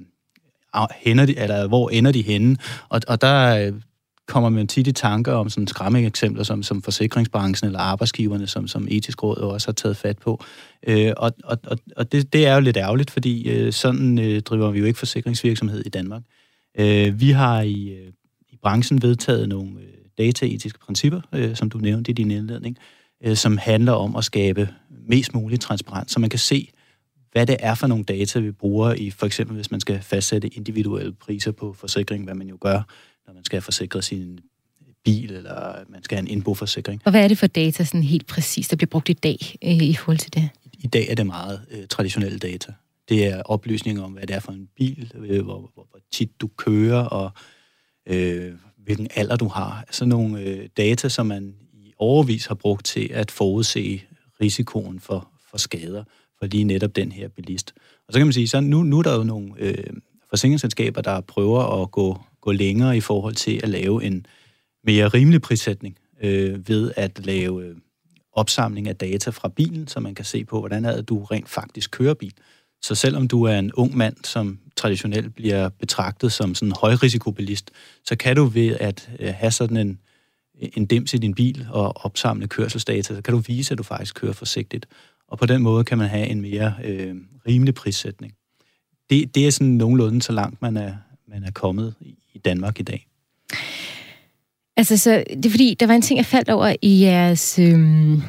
hænder 0.95 1.25
de, 1.25 1.39
eller 1.39 1.67
hvor 1.67 1.89
ender 1.89 2.11
de 2.11 2.21
henne. 2.21 2.57
Og, 2.89 3.01
og 3.07 3.21
der 3.21 3.65
øh, 3.67 3.73
kommer 4.27 4.49
man 4.49 4.67
tit 4.67 4.87
i 4.87 4.91
tanker 4.91 5.33
om 5.33 5.49
sådan 5.49 5.67
skræmmende 5.67 6.07
eksempler, 6.07 6.43
som, 6.43 6.63
som 6.63 6.81
forsikringsbranchen 6.81 7.67
eller 7.67 7.79
arbejdsgiverne, 7.79 8.47
som, 8.47 8.67
som 8.67 8.87
etisk 8.89 9.23
råd 9.23 9.37
også 9.37 9.67
har 9.67 9.73
taget 9.73 9.97
fat 9.97 10.17
på. 10.17 10.43
Øh, 10.87 11.13
og 11.17 11.31
og, 11.43 11.57
og 11.97 12.11
det, 12.11 12.33
det 12.33 12.47
er 12.47 12.53
jo 12.53 12.59
lidt 12.61 12.77
ærgerligt, 12.77 13.11
fordi 13.11 13.49
øh, 13.49 13.73
sådan 13.73 14.19
øh, 14.19 14.41
driver 14.41 14.71
vi 14.71 14.79
jo 14.79 14.85
ikke 14.85 14.99
forsikringsvirksomhed 14.99 15.83
i 15.85 15.89
Danmark. 15.89 16.21
Øh, 16.79 17.19
vi 17.19 17.31
har 17.31 17.61
i, 17.61 17.89
øh, 17.89 18.13
i 18.49 18.57
branchen 18.61 19.01
vedtaget 19.01 19.49
nogle 19.49 19.71
øh, 19.71 20.00
dataetiske 20.25 20.79
principper, 20.79 21.21
øh, 21.33 21.55
som 21.55 21.69
du 21.69 21.77
nævnte 21.77 22.11
i 22.11 22.13
din 22.13 22.31
indledning, 22.31 22.77
øh, 23.23 23.35
som 23.35 23.57
handler 23.57 23.91
om 23.91 24.15
at 24.15 24.23
skabe 24.23 24.69
mest 25.07 25.33
mulig 25.33 25.59
transparens, 25.59 26.11
så 26.11 26.19
man 26.19 26.29
kan 26.29 26.39
se, 26.39 26.69
hvad 27.31 27.45
det 27.45 27.57
er 27.59 27.75
for 27.75 27.87
nogle 27.87 28.03
data, 28.03 28.39
vi 28.39 28.51
bruger 28.51 28.93
i, 28.93 29.09
for 29.09 29.25
eksempel 29.25 29.55
hvis 29.55 29.71
man 29.71 29.79
skal 29.79 30.01
fastsætte 30.01 30.47
individuelle 30.47 31.13
priser 31.13 31.51
på 31.51 31.73
forsikring, 31.73 32.23
hvad 32.23 32.35
man 32.35 32.47
jo 32.47 32.57
gør, 32.61 32.81
når 33.27 33.33
man 33.33 33.43
skal 33.45 33.61
forsikre 33.61 34.01
sin 34.01 34.39
bil, 35.05 35.31
eller 35.31 35.83
man 35.89 36.03
skal 36.03 36.15
have 36.15 36.21
en 36.21 36.27
indboforsikring. 36.27 37.01
Og 37.05 37.11
hvad 37.11 37.23
er 37.23 37.27
det 37.27 37.37
for 37.37 37.47
data 37.47 37.83
sådan 37.83 38.03
helt 38.03 38.27
præcis, 38.27 38.67
der 38.67 38.75
bliver 38.75 38.89
brugt 38.89 39.09
i 39.09 39.13
dag 39.13 39.39
øh, 39.63 39.83
i 39.83 39.95
forhold 39.95 40.17
til 40.17 40.33
det? 40.33 40.49
I 40.79 40.87
dag 40.87 41.09
er 41.09 41.15
det 41.15 41.25
meget 41.25 41.61
øh, 41.71 41.87
traditionelle 41.87 42.39
data. 42.39 42.73
Det 43.09 43.27
er 43.27 43.41
oplysninger 43.41 44.03
om, 44.03 44.11
hvad 44.11 44.27
det 44.27 44.35
er 44.35 44.39
for 44.39 44.51
en 44.51 44.67
bil, 44.75 45.11
øh, 45.15 45.43
hvor, 45.43 45.59
hvor, 45.73 45.87
hvor 45.89 45.99
tit 46.11 46.41
du 46.41 46.47
kører, 46.47 47.03
og 47.03 47.31
øh, 48.07 48.53
hvilken 48.95 49.07
alder 49.15 49.35
du 49.35 49.47
har. 49.47 49.85
Sådan 49.91 50.09
nogle 50.09 50.39
øh, 50.39 50.69
data, 50.77 51.09
som 51.09 51.25
man 51.25 51.55
i 51.73 51.93
overvis 51.97 52.45
har 52.45 52.55
brugt 52.55 52.85
til 52.85 53.09
at 53.13 53.31
forudse 53.31 54.01
risikoen 54.41 54.99
for, 54.99 55.29
for 55.49 55.57
skader 55.57 56.03
for 56.39 56.45
lige 56.45 56.63
netop 56.63 56.95
den 56.95 57.11
her 57.11 57.27
bilist. 57.27 57.73
Og 58.07 58.13
så 58.13 58.19
kan 58.19 58.27
man 58.27 58.33
sige, 58.33 58.47
så 58.47 58.59
nu, 58.59 58.83
nu 58.83 58.99
er 58.99 59.03
der 59.03 59.17
jo 59.17 59.23
nogle 59.23 59.53
øh, 59.57 59.93
forsikringsselskaber, 60.29 61.01
der 61.01 61.21
prøver 61.21 61.81
at 61.81 61.91
gå, 61.91 62.19
gå 62.41 62.51
længere 62.51 62.97
i 62.97 63.01
forhold 63.01 63.35
til 63.35 63.59
at 63.63 63.69
lave 63.69 64.03
en 64.03 64.25
mere 64.83 65.07
rimelig 65.07 65.41
prissætning 65.41 65.97
øh, 66.21 66.67
ved 66.67 66.91
at 66.95 67.25
lave 67.25 67.65
øh, 67.65 67.75
opsamling 68.33 68.87
af 68.87 68.95
data 68.95 69.29
fra 69.29 69.49
bilen, 69.49 69.87
så 69.87 69.99
man 69.99 70.15
kan 70.15 70.25
se 70.25 70.45
på, 70.45 70.59
hvordan 70.59 70.85
er 70.85 70.95
det, 70.95 71.09
du 71.09 71.23
rent 71.23 71.49
faktisk 71.49 71.91
kører 71.91 72.13
bil. 72.13 72.33
Så 72.81 72.95
selvom 72.95 73.27
du 73.27 73.43
er 73.43 73.59
en 73.59 73.73
ung 73.73 73.97
mand, 73.97 74.15
som 74.23 74.59
traditionelt 74.75 75.35
bliver 75.35 75.69
betragtet 75.69 76.31
som 76.31 76.55
sådan 76.55 76.69
en 76.69 76.75
højrisikobilist, 76.81 77.71
så 78.05 78.15
kan 78.15 78.35
du 78.35 78.45
ved 78.45 78.75
at 78.79 79.09
øh, 79.19 79.33
have 79.33 79.51
sådan 79.51 79.77
en, 79.77 79.99
en 80.55 80.85
dims 80.85 81.13
i 81.13 81.17
din 81.17 81.33
bil 81.33 81.67
og 81.71 82.05
opsamle 82.05 82.47
kørselsdata, 82.47 83.15
så 83.15 83.21
kan 83.21 83.33
du 83.33 83.39
vise, 83.39 83.71
at 83.71 83.77
du 83.77 83.83
faktisk 83.83 84.15
kører 84.15 84.33
forsigtigt. 84.33 84.85
Og 85.27 85.37
på 85.37 85.45
den 85.45 85.61
måde 85.61 85.83
kan 85.83 85.97
man 85.97 86.09
have 86.09 86.27
en 86.27 86.41
mere 86.41 86.73
øh, 86.83 87.15
rimelig 87.47 87.73
prissætning. 87.75 88.33
Det, 89.09 89.35
det 89.35 89.47
er 89.47 89.51
sådan 89.51 89.67
nogenlunde 89.67 90.21
så 90.21 90.31
langt, 90.31 90.61
man 90.61 90.77
er, 90.77 90.93
man 91.27 91.43
er 91.43 91.51
kommet 91.51 91.93
i 92.33 92.37
Danmark 92.37 92.79
i 92.79 92.83
dag. 92.83 93.07
Altså, 94.77 94.97
så 94.97 95.23
det 95.29 95.45
er 95.45 95.49
fordi, 95.49 95.75
der 95.79 95.87
var 95.87 95.93
en 95.93 96.01
ting, 96.01 96.17
jeg 96.17 96.25
faldt 96.25 96.49
over 96.49 96.75
i 96.81 97.01
jeres 97.01 97.59
øhm, 97.59 98.21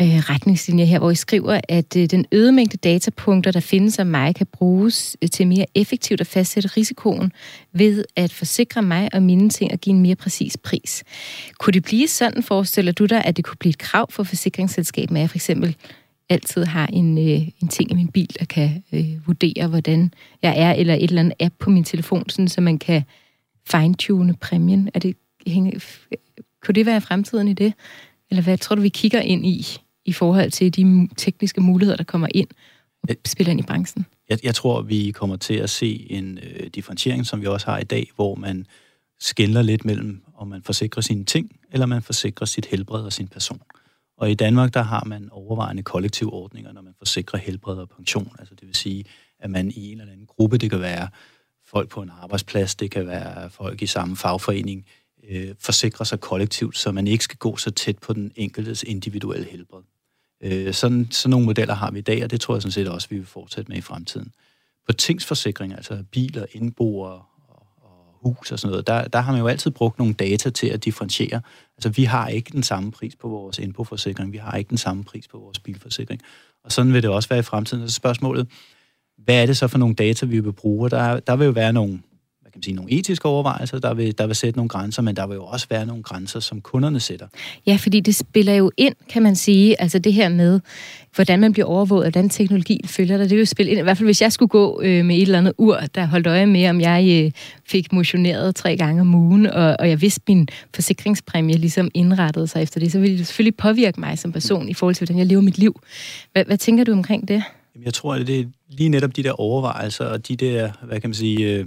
øh, 0.00 0.18
retningslinjer 0.18 0.84
her, 0.84 0.98
hvor 0.98 1.10
I 1.10 1.14
skriver, 1.14 1.60
at 1.68 1.96
øh, 1.96 2.06
den 2.06 2.26
øgede 2.32 2.52
mængde 2.52 2.76
datapunkter, 2.76 3.50
der 3.50 3.60
findes 3.60 3.98
om 3.98 4.06
mig, 4.06 4.34
kan 4.34 4.46
bruges 4.52 5.16
øh, 5.22 5.28
til 5.28 5.46
mere 5.46 5.66
effektivt 5.74 6.20
at 6.20 6.26
fastsætte 6.26 6.68
risikoen 6.76 7.32
ved 7.72 8.04
at 8.16 8.32
forsikre 8.32 8.82
mig 8.82 9.08
og 9.14 9.22
mine 9.22 9.50
ting 9.50 9.72
og 9.72 9.78
give 9.78 9.96
en 9.96 10.02
mere 10.02 10.16
præcis 10.16 10.56
pris. 10.56 11.04
Kunne 11.58 11.72
det 11.72 11.82
blive 11.82 12.08
sådan, 12.08 12.42
forestiller 12.42 12.92
du 12.92 13.06
dig, 13.06 13.24
at 13.24 13.36
det 13.36 13.44
kunne 13.44 13.56
blive 13.56 13.70
et 13.70 13.78
krav 13.78 14.10
for 14.10 14.22
forsikringsselskabet, 14.22 15.16
at 15.16 15.20
jeg 15.20 15.30
for 15.30 15.36
eksempel 15.36 15.76
altid 16.28 16.64
har 16.64 16.86
en, 16.86 17.18
øh, 17.18 17.48
en 17.62 17.68
ting 17.68 17.90
i 17.90 17.94
min 17.94 18.08
bil, 18.08 18.36
der 18.38 18.44
kan 18.44 18.82
øh, 18.92 19.26
vurdere, 19.26 19.66
hvordan 19.66 20.12
jeg 20.42 20.54
er, 20.58 20.72
eller 20.72 20.94
et 20.94 21.02
eller 21.02 21.20
andet 21.20 21.34
app 21.40 21.54
på 21.58 21.70
min 21.70 21.84
telefon, 21.84 22.28
sådan, 22.28 22.48
så 22.48 22.60
man 22.60 22.78
kan 22.78 23.02
fine-tune 23.70 24.34
præmien? 24.34 24.90
Er 24.94 24.98
det, 24.98 25.16
hænge, 25.46 25.80
kunne 26.64 26.74
det 26.74 26.86
være 26.86 27.00
fremtiden 27.00 27.48
i 27.48 27.54
det? 27.54 27.72
Eller 28.30 28.42
hvad 28.42 28.58
tror 28.58 28.76
du, 28.76 28.82
vi 28.82 28.88
kigger 28.88 29.20
ind 29.20 29.46
i, 29.46 29.78
i 30.08 30.12
forhold 30.12 30.50
til 30.50 30.76
de 30.76 31.08
tekniske 31.16 31.60
muligheder, 31.60 31.96
der 31.96 32.04
kommer 32.04 32.28
ind 32.34 32.48
og 33.02 33.08
spiller 33.26 33.50
ind 33.50 33.60
i 33.60 33.62
branchen? 33.62 34.06
Jeg, 34.28 34.38
jeg 34.44 34.54
tror, 34.54 34.82
vi 34.82 35.10
kommer 35.10 35.36
til 35.36 35.54
at 35.54 35.70
se 35.70 36.06
en 36.10 36.38
øh, 36.38 36.66
differentiering, 36.66 37.26
som 37.26 37.40
vi 37.40 37.46
også 37.46 37.66
har 37.66 37.78
i 37.78 37.84
dag, 37.84 38.10
hvor 38.16 38.34
man 38.34 38.66
skiller 39.20 39.62
lidt 39.62 39.84
mellem, 39.84 40.22
om 40.36 40.48
man 40.48 40.62
forsikrer 40.62 41.02
sine 41.02 41.24
ting, 41.24 41.60
eller 41.72 41.86
man 41.86 42.02
forsikrer 42.02 42.46
sit 42.46 42.66
helbred 42.66 43.02
og 43.04 43.12
sin 43.12 43.28
person. 43.28 43.60
Og 44.18 44.30
i 44.30 44.34
Danmark, 44.34 44.74
der 44.74 44.82
har 44.82 45.04
man 45.04 45.28
overvejende 45.32 45.82
kollektive 45.82 46.32
ordninger, 46.32 46.72
når 46.72 46.82
man 46.82 46.94
forsikrer 46.98 47.38
helbred 47.38 47.76
og 47.76 47.88
pension. 47.88 48.36
Altså 48.38 48.54
det 48.54 48.66
vil 48.66 48.74
sige, 48.74 49.04
at 49.40 49.50
man 49.50 49.70
i 49.70 49.92
en 49.92 50.00
eller 50.00 50.12
anden 50.12 50.26
gruppe, 50.26 50.58
det 50.58 50.70
kan 50.70 50.80
være 50.80 51.08
folk 51.66 51.88
på 51.88 52.02
en 52.02 52.10
arbejdsplads, 52.22 52.74
det 52.74 52.90
kan 52.90 53.06
være 53.06 53.50
folk 53.50 53.82
i 53.82 53.86
samme 53.86 54.16
fagforening, 54.16 54.86
øh, 55.28 55.54
forsikrer 55.58 56.04
sig 56.04 56.20
kollektivt, 56.20 56.78
så 56.78 56.92
man 56.92 57.06
ikke 57.06 57.24
skal 57.24 57.38
gå 57.38 57.56
så 57.56 57.70
tæt 57.70 57.98
på 57.98 58.12
den 58.12 58.32
enkeltes 58.36 58.82
individuelle 58.82 59.46
helbred. 59.50 59.82
Øh, 60.40 60.74
sådan, 60.74 61.08
sådan 61.10 61.30
nogle 61.30 61.46
modeller 61.46 61.74
har 61.74 61.90
vi 61.90 61.98
i 61.98 62.02
dag, 62.02 62.24
og 62.24 62.30
det 62.30 62.40
tror 62.40 62.54
jeg 62.54 62.62
sådan 62.62 62.72
set 62.72 62.88
også, 62.88 63.08
vi 63.10 63.16
vil 63.16 63.26
fortsætte 63.26 63.68
med 63.68 63.78
i 63.78 63.80
fremtiden. 63.80 64.32
På 64.86 64.92
tingsforsikring, 64.92 65.74
altså 65.74 66.04
biler, 66.12 66.46
indboer 66.52 67.28
hus 68.22 68.52
og 68.52 68.58
sådan 68.58 68.70
noget, 68.70 68.86
der, 68.86 69.08
der 69.08 69.20
har 69.20 69.32
man 69.32 69.40
jo 69.40 69.46
altid 69.46 69.70
brugt 69.70 69.98
nogle 69.98 70.14
data 70.14 70.50
til 70.50 70.66
at 70.66 70.84
differentiere. 70.84 71.40
Altså, 71.76 71.88
vi 71.88 72.04
har 72.04 72.28
ikke 72.28 72.50
den 72.52 72.62
samme 72.62 72.92
pris 72.92 73.16
på 73.16 73.28
vores 73.28 73.58
indboforsikring, 73.58 74.32
vi 74.32 74.38
har 74.38 74.56
ikke 74.56 74.68
den 74.68 74.78
samme 74.78 75.04
pris 75.04 75.28
på 75.28 75.38
vores 75.38 75.58
bilforsikring. 75.58 76.20
Og 76.64 76.72
sådan 76.72 76.92
vil 76.92 77.02
det 77.02 77.10
også 77.10 77.28
være 77.28 77.38
i 77.38 77.42
fremtiden. 77.42 77.88
Så 77.88 77.94
spørgsmålet, 77.94 78.48
hvad 79.18 79.42
er 79.42 79.46
det 79.46 79.56
så 79.56 79.68
for 79.68 79.78
nogle 79.78 79.94
data, 79.94 80.26
vi 80.26 80.40
vil 80.40 80.52
bruge? 80.52 80.90
Der, 80.90 81.20
der 81.20 81.36
vil 81.36 81.44
jo 81.44 81.50
være 81.50 81.72
nogle 81.72 82.00
kan 82.58 82.62
man 82.62 82.62
sige, 82.62 82.74
nogle 82.74 82.92
etiske 82.92 83.28
overvejelser, 83.28 83.78
der 83.78 83.94
vil, 83.94 84.18
der 84.18 84.26
vil 84.26 84.36
sætte 84.36 84.58
nogle 84.58 84.68
grænser, 84.68 85.02
men 85.02 85.16
der 85.16 85.26
vil 85.26 85.34
jo 85.34 85.44
også 85.44 85.66
være 85.70 85.86
nogle 85.86 86.02
grænser, 86.02 86.40
som 86.40 86.60
kunderne 86.60 87.00
sætter. 87.00 87.26
Ja, 87.66 87.76
fordi 87.76 88.00
det 88.00 88.14
spiller 88.14 88.54
jo 88.54 88.70
ind, 88.76 88.94
kan 89.08 89.22
man 89.22 89.36
sige, 89.36 89.80
altså 89.80 89.98
det 89.98 90.12
her 90.12 90.28
med, 90.28 90.60
hvordan 91.14 91.40
man 91.40 91.52
bliver 91.52 91.66
overvåget, 91.66 92.04
hvordan 92.04 92.28
teknologien 92.28 92.88
følger 92.88 93.16
dig, 93.16 93.24
det 93.24 93.36
vil 93.36 93.38
jo 93.38 93.46
spille 93.46 93.70
ind. 93.70 93.80
I 93.80 93.82
hvert 93.82 93.96
fald, 93.96 94.06
hvis 94.06 94.22
jeg 94.22 94.32
skulle 94.32 94.48
gå 94.48 94.80
øh, 94.82 95.04
med 95.04 95.16
et 95.16 95.22
eller 95.22 95.38
andet 95.38 95.52
ur, 95.58 95.76
der 95.94 96.06
holdt 96.06 96.26
øje 96.26 96.46
med, 96.46 96.68
om 96.68 96.80
jeg 96.80 97.24
øh, 97.24 97.30
fik 97.66 97.92
motioneret 97.92 98.56
tre 98.56 98.76
gange 98.76 99.00
om 99.00 99.14
ugen, 99.14 99.46
og, 99.46 99.76
og 99.78 99.88
jeg 99.88 100.00
vidste, 100.00 100.20
min 100.28 100.48
forsikringspræmie 100.74 101.56
ligesom 101.56 101.90
indrettede 101.94 102.46
sig 102.46 102.62
efter 102.62 102.80
det, 102.80 102.92
så 102.92 103.00
ville 103.00 103.18
det 103.18 103.26
selvfølgelig 103.26 103.56
påvirke 103.56 104.00
mig 104.00 104.18
som 104.18 104.32
person 104.32 104.68
i 104.68 104.74
forhold 104.74 104.94
til, 104.94 105.06
hvordan 105.06 105.18
jeg 105.18 105.26
lever 105.26 105.42
mit 105.42 105.58
liv. 105.58 105.80
Hvad, 106.32 106.44
hvad 106.44 106.58
tænker 106.58 106.84
du 106.84 106.92
omkring 106.92 107.28
det? 107.28 107.42
Jeg 107.84 107.94
tror, 107.94 108.14
at 108.14 108.26
det 108.26 108.40
er 108.40 108.44
lige 108.68 108.88
netop 108.88 109.16
de 109.16 109.22
der 109.22 109.32
overvejelser 109.32 110.04
og 110.04 110.28
de 110.28 110.36
der, 110.36 110.72
hvad 110.82 111.00
kan 111.00 111.10
man 111.10 111.14
sige, 111.14 111.54
øh, 111.54 111.66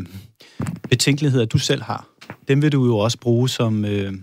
betænkeligheder, 0.89 1.45
du 1.45 1.57
selv 1.57 1.81
har. 1.81 2.07
Dem 2.47 2.61
vil 2.61 2.71
du 2.71 2.85
jo 2.85 2.97
også 2.97 3.17
bruge 3.17 3.49
som, 3.49 3.85
øh, 3.85 4.13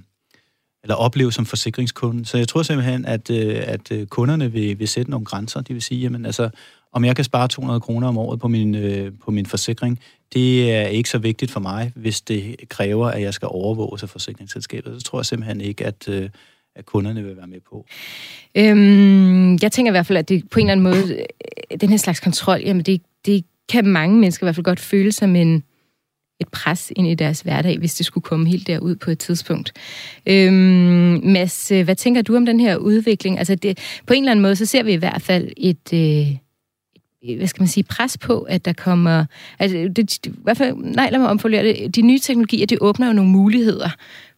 eller 0.82 0.94
opleve 0.94 1.32
som 1.32 1.46
forsikringskunde. 1.46 2.26
Så 2.26 2.38
jeg 2.38 2.48
tror 2.48 2.62
simpelthen, 2.62 3.04
at, 3.04 3.30
øh, 3.30 3.62
at 3.66 3.92
øh, 3.92 4.06
kunderne 4.06 4.52
vil, 4.52 4.78
vil 4.78 4.88
sætte 4.88 5.10
nogle 5.10 5.26
grænser. 5.26 5.60
De 5.60 5.72
vil 5.72 5.82
sige, 5.82 6.00
jamen 6.00 6.26
altså, 6.26 6.50
om 6.92 7.04
jeg 7.04 7.16
kan 7.16 7.24
spare 7.24 7.48
200 7.48 7.80
kroner 7.80 8.08
om 8.08 8.18
året 8.18 8.40
på 8.40 8.48
min, 8.48 8.74
øh, 8.74 9.12
på 9.24 9.30
min 9.30 9.46
forsikring, 9.46 10.00
det 10.32 10.72
er 10.72 10.86
ikke 10.86 11.10
så 11.10 11.18
vigtigt 11.18 11.50
for 11.50 11.60
mig, 11.60 11.92
hvis 11.96 12.20
det 12.20 12.56
kræver, 12.68 13.08
at 13.08 13.22
jeg 13.22 13.34
skal 13.34 13.48
overvåge 13.50 13.98
sig 13.98 14.08
forsikringsselskabet. 14.08 15.02
Så 15.02 15.04
tror 15.08 15.18
jeg 15.18 15.26
simpelthen 15.26 15.60
ikke, 15.60 15.86
at, 15.86 16.08
øh, 16.08 16.30
at 16.78 16.86
kunderne 16.86 17.24
vil 17.24 17.36
være 17.36 17.46
med 17.46 17.60
på. 17.70 17.86
Øhm, 18.54 19.58
jeg 19.62 19.72
tænker 19.72 19.90
i 19.90 19.94
hvert 19.94 20.06
fald, 20.06 20.18
at 20.18 20.28
det 20.28 20.50
på 20.50 20.60
en 20.60 20.70
eller 20.70 20.72
anden 20.72 20.84
måde, 20.84 21.16
øh, 21.70 21.80
den 21.80 21.88
her 21.88 21.96
slags 21.96 22.20
kontrol, 22.20 22.60
jamen 22.60 22.82
det, 22.82 23.02
det 23.26 23.44
kan 23.68 23.86
mange 23.86 24.18
mennesker 24.18 24.44
i 24.44 24.46
hvert 24.46 24.54
fald 24.54 24.64
godt 24.64 24.80
føle 24.80 25.12
som 25.12 25.36
en, 25.36 25.62
et 26.40 26.48
pres 26.48 26.92
ind 26.96 27.08
i 27.08 27.14
deres 27.14 27.40
hverdag, 27.40 27.78
hvis 27.78 27.94
det 27.94 28.06
skulle 28.06 28.22
komme 28.22 28.48
helt 28.48 28.66
derud 28.66 28.96
på 28.96 29.10
et 29.10 29.18
tidspunkt. 29.18 29.72
Øhm, 30.26 31.20
Mads, 31.24 31.70
øh, 31.72 31.84
hvad 31.84 31.96
tænker 31.96 32.22
du 32.22 32.36
om 32.36 32.46
den 32.46 32.60
her 32.60 32.76
udvikling? 32.76 33.38
Altså 33.38 33.54
det, 33.54 33.78
på 34.06 34.14
en 34.14 34.22
eller 34.22 34.30
anden 34.30 34.42
måde, 34.42 34.56
så 34.56 34.66
ser 34.66 34.82
vi 34.82 34.92
i 34.92 34.96
hvert 34.96 35.22
fald 35.22 35.50
et... 35.56 35.92
Øh, 35.94 36.36
Øh, 37.24 37.36
hvad 37.36 37.46
skal 37.46 37.60
man 37.60 37.68
sige, 37.68 37.84
pres 37.84 38.18
på, 38.18 38.40
at 38.40 38.64
der 38.64 38.72
kommer... 38.72 39.24
Altså, 39.58 39.90
det, 39.96 40.26
i 40.26 40.30
hvert 40.42 40.56
fald, 40.56 40.76
nej, 40.76 41.08
lad 41.10 41.18
mig 41.18 41.28
omformulere 41.28 41.64
det. 41.64 41.96
De 41.96 42.02
nye 42.02 42.18
teknologier, 42.18 42.66
det 42.66 42.78
åbner 42.80 43.06
jo 43.06 43.12
nogle 43.12 43.30
muligheder 43.30 43.90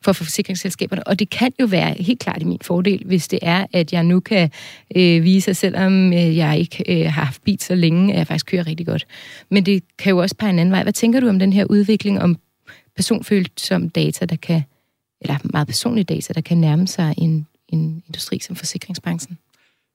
for 0.05 0.13
forsikringsselskaberne, 0.13 1.07
og 1.07 1.19
det 1.19 1.31
kan 1.31 1.53
jo 1.61 1.67
være 1.67 1.95
helt 1.99 2.21
klart 2.21 2.43
i 2.43 2.45
min 2.45 2.59
fordel, 2.63 3.03
hvis 3.07 3.29
det 3.29 3.39
er, 3.43 3.67
at 3.73 3.93
jeg 3.93 4.05
nu 4.05 4.21
kan 4.21 4.51
øh, 4.97 5.25
vise, 5.25 5.55
selvom 5.55 6.13
øh, 6.13 6.37
jeg 6.37 6.59
ikke 6.59 6.85
øh, 6.89 7.13
har 7.13 7.25
haft 7.25 7.45
bil 7.45 7.61
så 7.61 7.75
længe, 7.75 8.13
at 8.13 8.19
jeg 8.19 8.27
faktisk 8.27 8.47
kører 8.47 8.67
rigtig 8.67 8.87
godt. 8.87 9.07
Men 9.51 9.67
det 9.67 9.83
kan 9.99 10.11
jo 10.11 10.19
også 10.19 10.37
på 10.37 10.47
en 10.47 10.59
anden 10.59 10.73
vej. 10.73 10.83
Hvad 10.83 10.93
tænker 10.93 11.21
du 11.21 11.29
om 11.29 11.39
den 11.39 11.53
her 11.53 11.65
udvikling 11.65 12.21
om 12.21 12.37
personfølsom 12.97 13.89
data, 13.89 14.25
der 14.25 14.37
kan, 14.37 14.63
eller 15.21 15.37
meget 15.45 15.67
personlige 15.67 16.05
data, 16.05 16.33
der 16.33 16.41
kan 16.41 16.59
nærme 16.59 16.87
sig 16.87 17.15
en, 17.19 17.47
en 17.69 18.03
industri 18.07 18.39
som 18.39 18.57
forsikringsbranchen? 18.57 19.39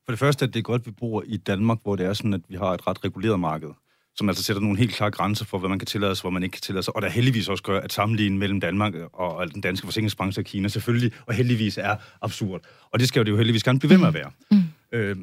For 0.05 0.11
det 0.11 0.19
første, 0.19 0.45
at 0.45 0.53
det 0.53 0.59
er 0.59 0.63
godt, 0.63 0.81
at 0.81 0.85
vi 0.85 0.91
bor 0.91 1.23
i 1.25 1.37
Danmark, 1.37 1.77
hvor 1.83 1.95
det 1.95 2.05
er 2.05 2.13
sådan, 2.13 2.33
at 2.33 2.41
vi 2.49 2.55
har 2.55 2.73
et 2.73 2.87
ret 2.87 3.03
reguleret 3.03 3.39
marked, 3.39 3.69
som 4.15 4.29
altså 4.29 4.43
sætter 4.43 4.61
nogle 4.61 4.77
helt 4.77 4.93
klare 4.93 5.11
grænser 5.11 5.45
for, 5.45 5.59
hvad 5.59 5.69
man 5.69 5.79
kan 5.79 5.85
tillade 5.85 6.15
sig, 6.15 6.23
hvor 6.23 6.29
man 6.29 6.43
ikke 6.43 6.53
kan 6.53 6.61
tillade 6.61 6.83
sig, 6.83 6.95
og 6.95 7.01
der 7.01 7.09
heldigvis 7.09 7.49
også 7.49 7.63
gør, 7.63 7.79
at 7.79 7.93
sammenligningen 7.93 8.39
mellem 8.39 8.59
Danmark 8.59 8.93
og 9.13 9.53
den 9.53 9.61
danske 9.61 9.87
forsikringsbranche 9.87 10.41
og 10.41 10.45
Kina 10.45 10.67
selvfølgelig, 10.67 11.11
og 11.25 11.33
heldigvis 11.33 11.77
er 11.77 11.95
absurd. 12.21 12.61
Og 12.91 12.99
det 12.99 13.07
skal 13.07 13.19
jo 13.19 13.23
det 13.23 13.31
jo 13.31 13.37
heldigvis 13.37 13.63
gerne 13.63 13.79
blive 13.79 13.89
ved 13.89 13.97
med 13.97 14.07
at 14.07 14.13
være. 14.13 14.31
Mm. 14.51 14.63
Øh, 14.91 15.15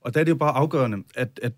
og 0.00 0.14
der 0.14 0.20
er 0.20 0.24
det 0.24 0.30
jo 0.30 0.36
bare 0.36 0.52
afgørende, 0.52 0.98
at, 1.14 1.40
at 1.42 1.52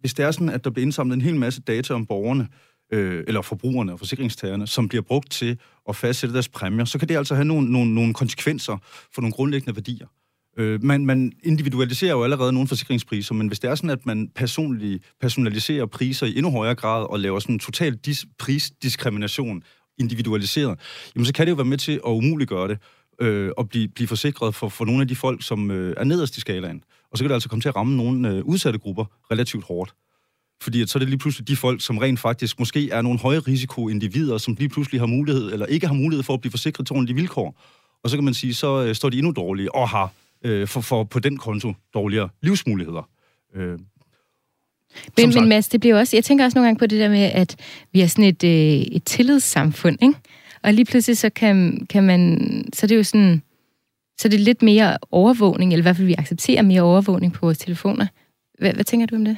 hvis 0.00 0.14
det 0.14 0.24
er 0.24 0.30
sådan, 0.30 0.48
at 0.48 0.64
der 0.64 0.70
bliver 0.70 0.84
indsamlet 0.84 1.14
en 1.16 1.22
hel 1.22 1.36
masse 1.36 1.60
data 1.60 1.94
om 1.94 2.06
borgerne, 2.06 2.48
øh, 2.92 3.24
eller 3.26 3.42
forbrugerne 3.42 3.92
og 3.92 3.98
forsikringstagerne, 3.98 4.66
som 4.66 4.88
bliver 4.88 5.02
brugt 5.02 5.30
til 5.30 5.58
at 5.88 5.96
fastsætte 5.96 6.32
deres 6.32 6.48
præmier, 6.48 6.84
så 6.84 6.98
kan 6.98 7.08
det 7.08 7.16
altså 7.16 7.34
have 7.34 7.44
nogle, 7.44 7.72
nogle, 7.72 7.94
nogle 7.94 8.14
konsekvenser 8.14 8.76
for 9.14 9.20
nogle 9.20 9.32
grundlæggende 9.32 9.76
værdier. 9.76 10.06
Øh, 10.58 10.84
man, 10.84 11.06
man 11.06 11.32
individualiserer 11.42 12.12
jo 12.12 12.24
allerede 12.24 12.52
nogle 12.52 12.68
forsikringspriser, 12.68 13.34
men 13.34 13.46
hvis 13.46 13.58
det 13.58 13.70
er 13.70 13.74
sådan, 13.74 13.90
at 13.90 14.06
man 14.06 14.28
personligt 14.34 15.04
personaliserer 15.20 15.86
priser 15.86 16.26
i 16.26 16.36
endnu 16.36 16.50
højere 16.50 16.74
grad 16.74 17.10
og 17.10 17.20
laver 17.20 17.38
sådan 17.40 17.54
en 17.54 17.58
total 17.58 17.98
dis- 18.06 18.34
prisdiskrimination 18.38 19.62
individualiseret, 19.98 20.78
jamen 21.14 21.26
så 21.26 21.32
kan 21.32 21.46
det 21.46 21.50
jo 21.50 21.56
være 21.56 21.64
med 21.64 21.78
til 21.78 21.92
at 21.92 22.10
umuliggøre 22.10 22.68
det 22.68 22.78
øh, 23.20 23.50
at 23.58 23.68
blive, 23.68 23.88
blive 23.88 24.08
forsikret 24.08 24.54
for, 24.54 24.68
for 24.68 24.84
nogle 24.84 25.00
af 25.00 25.08
de 25.08 25.16
folk, 25.16 25.42
som 25.42 25.70
øh, 25.70 25.94
er 25.96 26.04
nederst 26.04 26.36
i 26.36 26.40
skalaen. 26.40 26.82
Og 27.10 27.18
så 27.18 27.24
kan 27.24 27.28
det 27.28 27.34
altså 27.34 27.48
komme 27.48 27.62
til 27.62 27.68
at 27.68 27.76
ramme 27.76 27.96
nogle 27.96 28.30
øh, 28.30 28.44
udsatte 28.44 28.78
grupper 28.78 29.04
relativt 29.30 29.64
hårdt. 29.64 29.94
Fordi 30.62 30.82
at 30.82 30.90
så 30.90 30.98
er 30.98 31.00
det 31.00 31.08
lige 31.08 31.18
pludselig 31.18 31.48
de 31.48 31.56
folk, 31.56 31.82
som 31.82 31.98
rent 31.98 32.20
faktisk 32.20 32.58
måske 32.58 32.90
er 32.90 33.02
nogle 33.02 33.18
høje 33.18 33.38
risikoindivider, 33.38 34.38
som 34.38 34.56
lige 34.58 34.68
pludselig 34.68 35.00
har 35.00 35.06
mulighed, 35.06 35.52
eller 35.52 35.66
ikke 35.66 35.86
har 35.86 35.94
mulighed 35.94 36.22
for 36.22 36.34
at 36.34 36.40
blive 36.40 36.50
forsikret 36.50 36.86
til 36.86 36.94
ordentlige 36.94 37.16
vilkår. 37.16 37.62
Og 38.04 38.10
så 38.10 38.16
kan 38.16 38.24
man 38.24 38.34
sige, 38.34 38.54
så 38.54 38.84
øh, 38.84 38.94
står 38.94 39.08
de 39.08 39.18
endnu 39.18 39.32
dårlige 39.32 39.74
og 39.74 39.88
har 39.88 40.12
øh, 40.46 40.68
for, 40.68 40.80
for 40.80 41.04
på 41.04 41.18
den 41.18 41.36
konto 41.36 41.72
dårligere 41.94 42.28
livsmuligheder. 42.42 43.08
Øh, 43.54 43.78
men, 45.16 45.34
men 45.34 45.48
Mads, 45.48 45.68
det 45.68 45.80
bliver 45.80 45.98
også, 45.98 46.16
jeg 46.16 46.24
tænker 46.24 46.44
også 46.44 46.58
nogle 46.58 46.66
gange 46.66 46.78
på 46.78 46.86
det 46.86 47.00
der 47.00 47.08
med, 47.08 47.22
at 47.22 47.56
vi 47.92 48.00
er 48.00 48.06
sådan 48.06 48.24
et, 48.24 48.44
øh, 48.44 48.96
et 48.96 49.04
tillidssamfund, 49.04 50.02
ikke? 50.02 50.14
Og 50.62 50.74
lige 50.74 50.84
pludselig 50.84 51.18
så 51.18 51.30
kan, 51.30 51.86
kan 51.90 52.02
man, 52.02 52.40
så 52.72 52.86
er 52.86 52.88
det 52.88 52.96
jo 52.96 53.02
sådan, 53.02 53.42
så 54.18 54.28
er 54.28 54.30
det 54.30 54.40
lidt 54.40 54.62
mere 54.62 54.98
overvågning, 55.10 55.72
eller 55.72 55.82
i 55.82 55.86
hvert 55.86 55.96
fald 55.96 56.06
vi 56.06 56.14
accepterer 56.18 56.62
mere 56.62 56.82
overvågning 56.82 57.32
på 57.32 57.46
vores 57.46 57.58
telefoner. 57.58 58.06
Hvad, 58.58 58.72
hvad 58.72 58.84
tænker 58.84 59.06
du 59.06 59.14
om 59.14 59.24
det? 59.24 59.36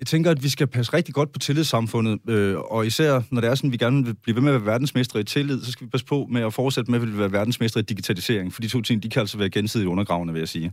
Jeg 0.00 0.06
tænker, 0.06 0.30
at 0.30 0.42
vi 0.42 0.48
skal 0.48 0.66
passe 0.66 0.92
rigtig 0.92 1.14
godt 1.14 1.32
på 1.32 1.38
tillidssamfundet, 1.38 2.30
øh, 2.30 2.56
og 2.56 2.86
især 2.86 3.22
når 3.30 3.40
det 3.40 3.50
er 3.50 3.54
sådan, 3.54 3.68
at 3.68 3.72
vi 3.72 3.76
gerne 3.76 4.04
vil 4.04 4.14
blive 4.14 4.34
ved 4.34 4.42
med 4.42 4.54
at 4.54 4.60
være 4.60 4.72
verdensmestre 4.72 5.20
i 5.20 5.24
tillid, 5.24 5.64
så 5.64 5.72
skal 5.72 5.84
vi 5.84 5.90
passe 5.90 6.06
på 6.06 6.26
med 6.30 6.42
at 6.42 6.54
fortsætte 6.54 6.90
med 6.90 7.00
at 7.00 7.18
være 7.18 7.32
verdensmestre 7.32 7.80
i 7.80 7.82
digitalisering, 7.82 8.52
for 8.52 8.60
de 8.60 8.68
to 8.68 8.82
ting, 8.82 9.02
de 9.02 9.08
kan 9.08 9.20
altså 9.20 9.38
være 9.38 9.50
gensidigt 9.50 9.88
undergravende, 9.88 10.32
vil 10.32 10.40
jeg 10.40 10.48
sige. 10.48 10.72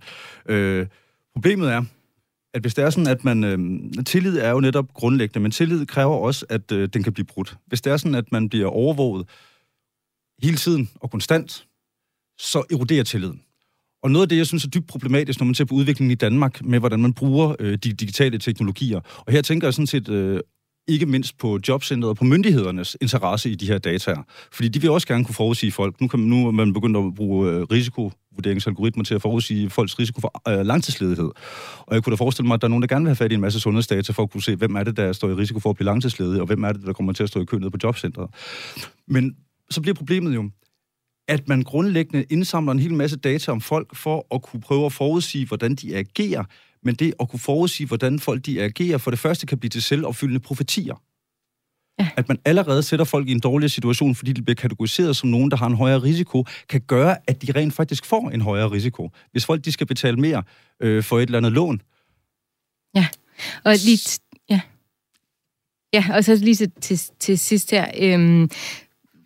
Øh, 0.49 0.87
problemet 1.33 1.71
er, 1.71 1.83
at 2.53 2.61
hvis 2.61 2.73
det 2.73 2.83
er 2.83 2.89
sådan, 2.89 3.07
at 3.07 3.23
man... 3.23 3.43
Øh, 3.43 4.03
tillid 4.05 4.37
er 4.37 4.49
jo 4.49 4.59
netop 4.59 4.93
grundlæggende, 4.93 5.39
men 5.39 5.51
tillid 5.51 5.85
kræver 5.85 6.15
også, 6.15 6.45
at 6.49 6.71
øh, 6.71 6.89
den 6.93 7.03
kan 7.03 7.13
blive 7.13 7.25
brudt. 7.25 7.57
Hvis 7.67 7.81
det 7.81 7.93
er 7.93 7.97
sådan, 7.97 8.15
at 8.15 8.31
man 8.31 8.49
bliver 8.49 8.67
overvåget 8.67 9.27
hele 10.43 10.57
tiden 10.57 10.89
og 10.95 11.11
konstant, 11.11 11.67
så 12.37 12.63
eroderer 12.71 13.03
tilliden. 13.03 13.41
Og 14.03 14.11
noget 14.11 14.25
af 14.25 14.29
det, 14.29 14.37
jeg 14.37 14.47
synes 14.47 14.63
er 14.63 14.69
dybt 14.69 14.87
problematisk, 14.87 15.39
når 15.39 15.45
man 15.45 15.55
ser 15.55 15.65
på 15.65 15.75
udviklingen 15.75 16.11
i 16.11 16.15
Danmark, 16.15 16.65
med 16.65 16.79
hvordan 16.79 16.99
man 16.99 17.13
bruger 17.13 17.55
øh, 17.59 17.71
de 17.71 17.93
digitale 17.93 18.37
teknologier. 18.37 18.99
Og 19.17 19.33
her 19.33 19.41
tænker 19.41 19.67
jeg 19.67 19.73
sådan 19.73 19.87
set 19.87 20.09
øh, 20.09 20.39
ikke 20.87 21.05
mindst 21.05 21.37
på 21.37 21.59
jobcentret 21.67 22.09
og 22.09 22.15
på 22.15 22.23
myndighedernes 22.23 22.97
interesse 23.01 23.49
i 23.49 23.55
de 23.55 23.67
her 23.67 23.77
data. 23.77 24.15
Fordi 24.51 24.67
de 24.67 24.81
vil 24.81 24.89
også 24.89 25.07
gerne 25.07 25.25
kunne 25.25 25.35
forudsige 25.35 25.71
folk. 25.71 26.01
Nu, 26.01 26.07
kan, 26.07 26.19
nu 26.19 26.47
er 26.47 26.51
man 26.51 26.73
begyndt 26.73 26.97
at 26.97 27.15
bruge 27.15 27.51
øh, 27.51 27.61
risikovurderingsalgoritmer 27.61 29.03
til 29.03 29.15
at 29.15 29.21
forudsige 29.21 29.69
folks 29.69 29.99
risiko 29.99 30.21
for 30.21 30.41
øh, 30.49 30.65
langtidsledighed. 30.65 31.29
Og 31.79 31.95
jeg 31.95 32.03
kunne 32.03 32.11
da 32.11 32.15
forestille 32.15 32.47
mig, 32.47 32.55
at 32.55 32.61
der 32.61 32.67
er 32.67 32.69
nogen, 32.69 32.81
der 32.81 32.87
gerne 32.87 33.03
vil 33.03 33.09
have 33.09 33.15
fat 33.15 33.31
i 33.31 33.35
en 33.35 33.41
masse 33.41 33.59
sundhedsdata 33.59 34.11
for 34.11 34.23
at 34.23 34.31
kunne 34.31 34.43
se, 34.43 34.55
hvem 34.55 34.75
er 34.75 34.83
det, 34.83 34.97
der 34.97 35.13
står 35.13 35.29
i 35.29 35.33
risiko 35.33 35.59
for 35.59 35.69
at 35.69 35.75
blive 35.75 35.85
langtidsledig, 35.85 36.41
og 36.41 36.47
hvem 36.47 36.63
er 36.63 36.71
det, 36.71 36.85
der 36.85 36.93
kommer 36.93 37.13
til 37.13 37.23
at 37.23 37.29
stå 37.29 37.41
i 37.41 37.45
kø 37.45 37.57
nede 37.57 37.71
på 37.71 37.77
jobcentret. 37.83 38.29
Men 39.07 39.35
så 39.69 39.81
bliver 39.81 39.95
problemet 39.95 40.35
jo, 40.35 40.49
at 41.27 41.47
man 41.47 41.61
grundlæggende 41.61 42.25
indsamler 42.29 42.71
en 42.71 42.79
hel 42.79 42.93
masse 42.93 43.17
data 43.17 43.51
om 43.51 43.61
folk 43.61 43.95
for 43.95 44.35
at 44.35 44.41
kunne 44.41 44.61
prøve 44.61 44.85
at 44.85 44.93
forudsige, 44.93 45.45
hvordan 45.45 45.75
de 45.75 45.95
agerer, 45.95 46.43
men 46.83 46.95
det 46.95 47.13
at 47.19 47.29
kunne 47.29 47.39
forudsige, 47.39 47.87
hvordan 47.87 48.19
folk 48.19 48.45
de 48.45 48.61
agerer, 48.61 48.97
for 48.97 49.11
det 49.11 49.19
første 49.19 49.45
kan 49.45 49.57
blive 49.57 49.69
til 49.69 49.81
selvopfyldende 49.81 50.39
profetier. 50.39 50.95
Ja. 51.99 52.09
At 52.17 52.27
man 52.29 52.37
allerede 52.45 52.83
sætter 52.83 53.05
folk 53.05 53.27
i 53.27 53.31
en 53.31 53.39
dårligere 53.39 53.69
situation, 53.69 54.15
fordi 54.15 54.33
de 54.33 54.41
bliver 54.41 54.55
kategoriseret 54.55 55.17
som 55.17 55.29
nogen, 55.29 55.51
der 55.51 55.57
har 55.57 55.67
en 55.67 55.75
højere 55.75 56.01
risiko, 56.01 56.45
kan 56.69 56.81
gøre, 56.81 57.17
at 57.27 57.41
de 57.41 57.51
rent 57.51 57.73
faktisk 57.73 58.05
får 58.05 58.29
en 58.29 58.41
højere 58.41 58.71
risiko. 58.71 59.09
Hvis 59.31 59.45
folk 59.45 59.65
de 59.65 59.71
skal 59.71 59.87
betale 59.87 60.17
mere 60.17 60.43
øh, 60.79 61.03
for 61.03 61.17
et 61.17 61.21
eller 61.21 61.37
andet 61.37 61.51
lån. 61.51 61.81
Ja, 62.95 63.07
og 63.63 63.75
lige... 63.85 64.19
Ja. 64.49 64.61
Ja, 65.93 66.05
og 66.13 66.23
så 66.23 66.35
lige 66.35 66.67
til, 66.81 67.01
til, 67.19 67.39
sidst 67.39 67.71
her, 67.71 67.91
øhm, 67.99 68.49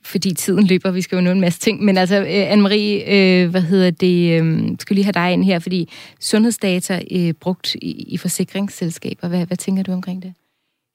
fordi 0.08 0.34
tiden 0.34 0.68
løber, 0.68 0.92
vi 0.92 1.02
skal 1.02 1.16
jo 1.16 1.22
nå 1.22 1.32
en 1.32 1.42
masse 1.42 1.60
ting. 1.60 1.84
Men 1.84 1.98
altså, 1.98 2.16
øh, 2.22 2.52
Anne-Marie, 2.52 3.12
øh, 3.12 3.50
hvad 3.50 3.62
hedder 3.62 3.92
det, 3.92 4.42
øh, 4.42 4.76
skal 4.80 4.96
lige 4.96 5.04
have 5.04 5.14
dig 5.14 5.34
ind 5.34 5.44
her, 5.44 5.60
fordi 5.60 5.90
sundhedsdata 6.20 7.02
øh, 7.12 7.34
brugt 7.34 7.76
i, 7.76 7.92
i 7.92 8.18
forsikringsselskaber, 8.18 9.28
hvad, 9.28 9.46
hvad 9.46 9.58
tænker 9.58 9.84
du 9.84 9.92
omkring 9.92 10.24
det? 10.24 10.34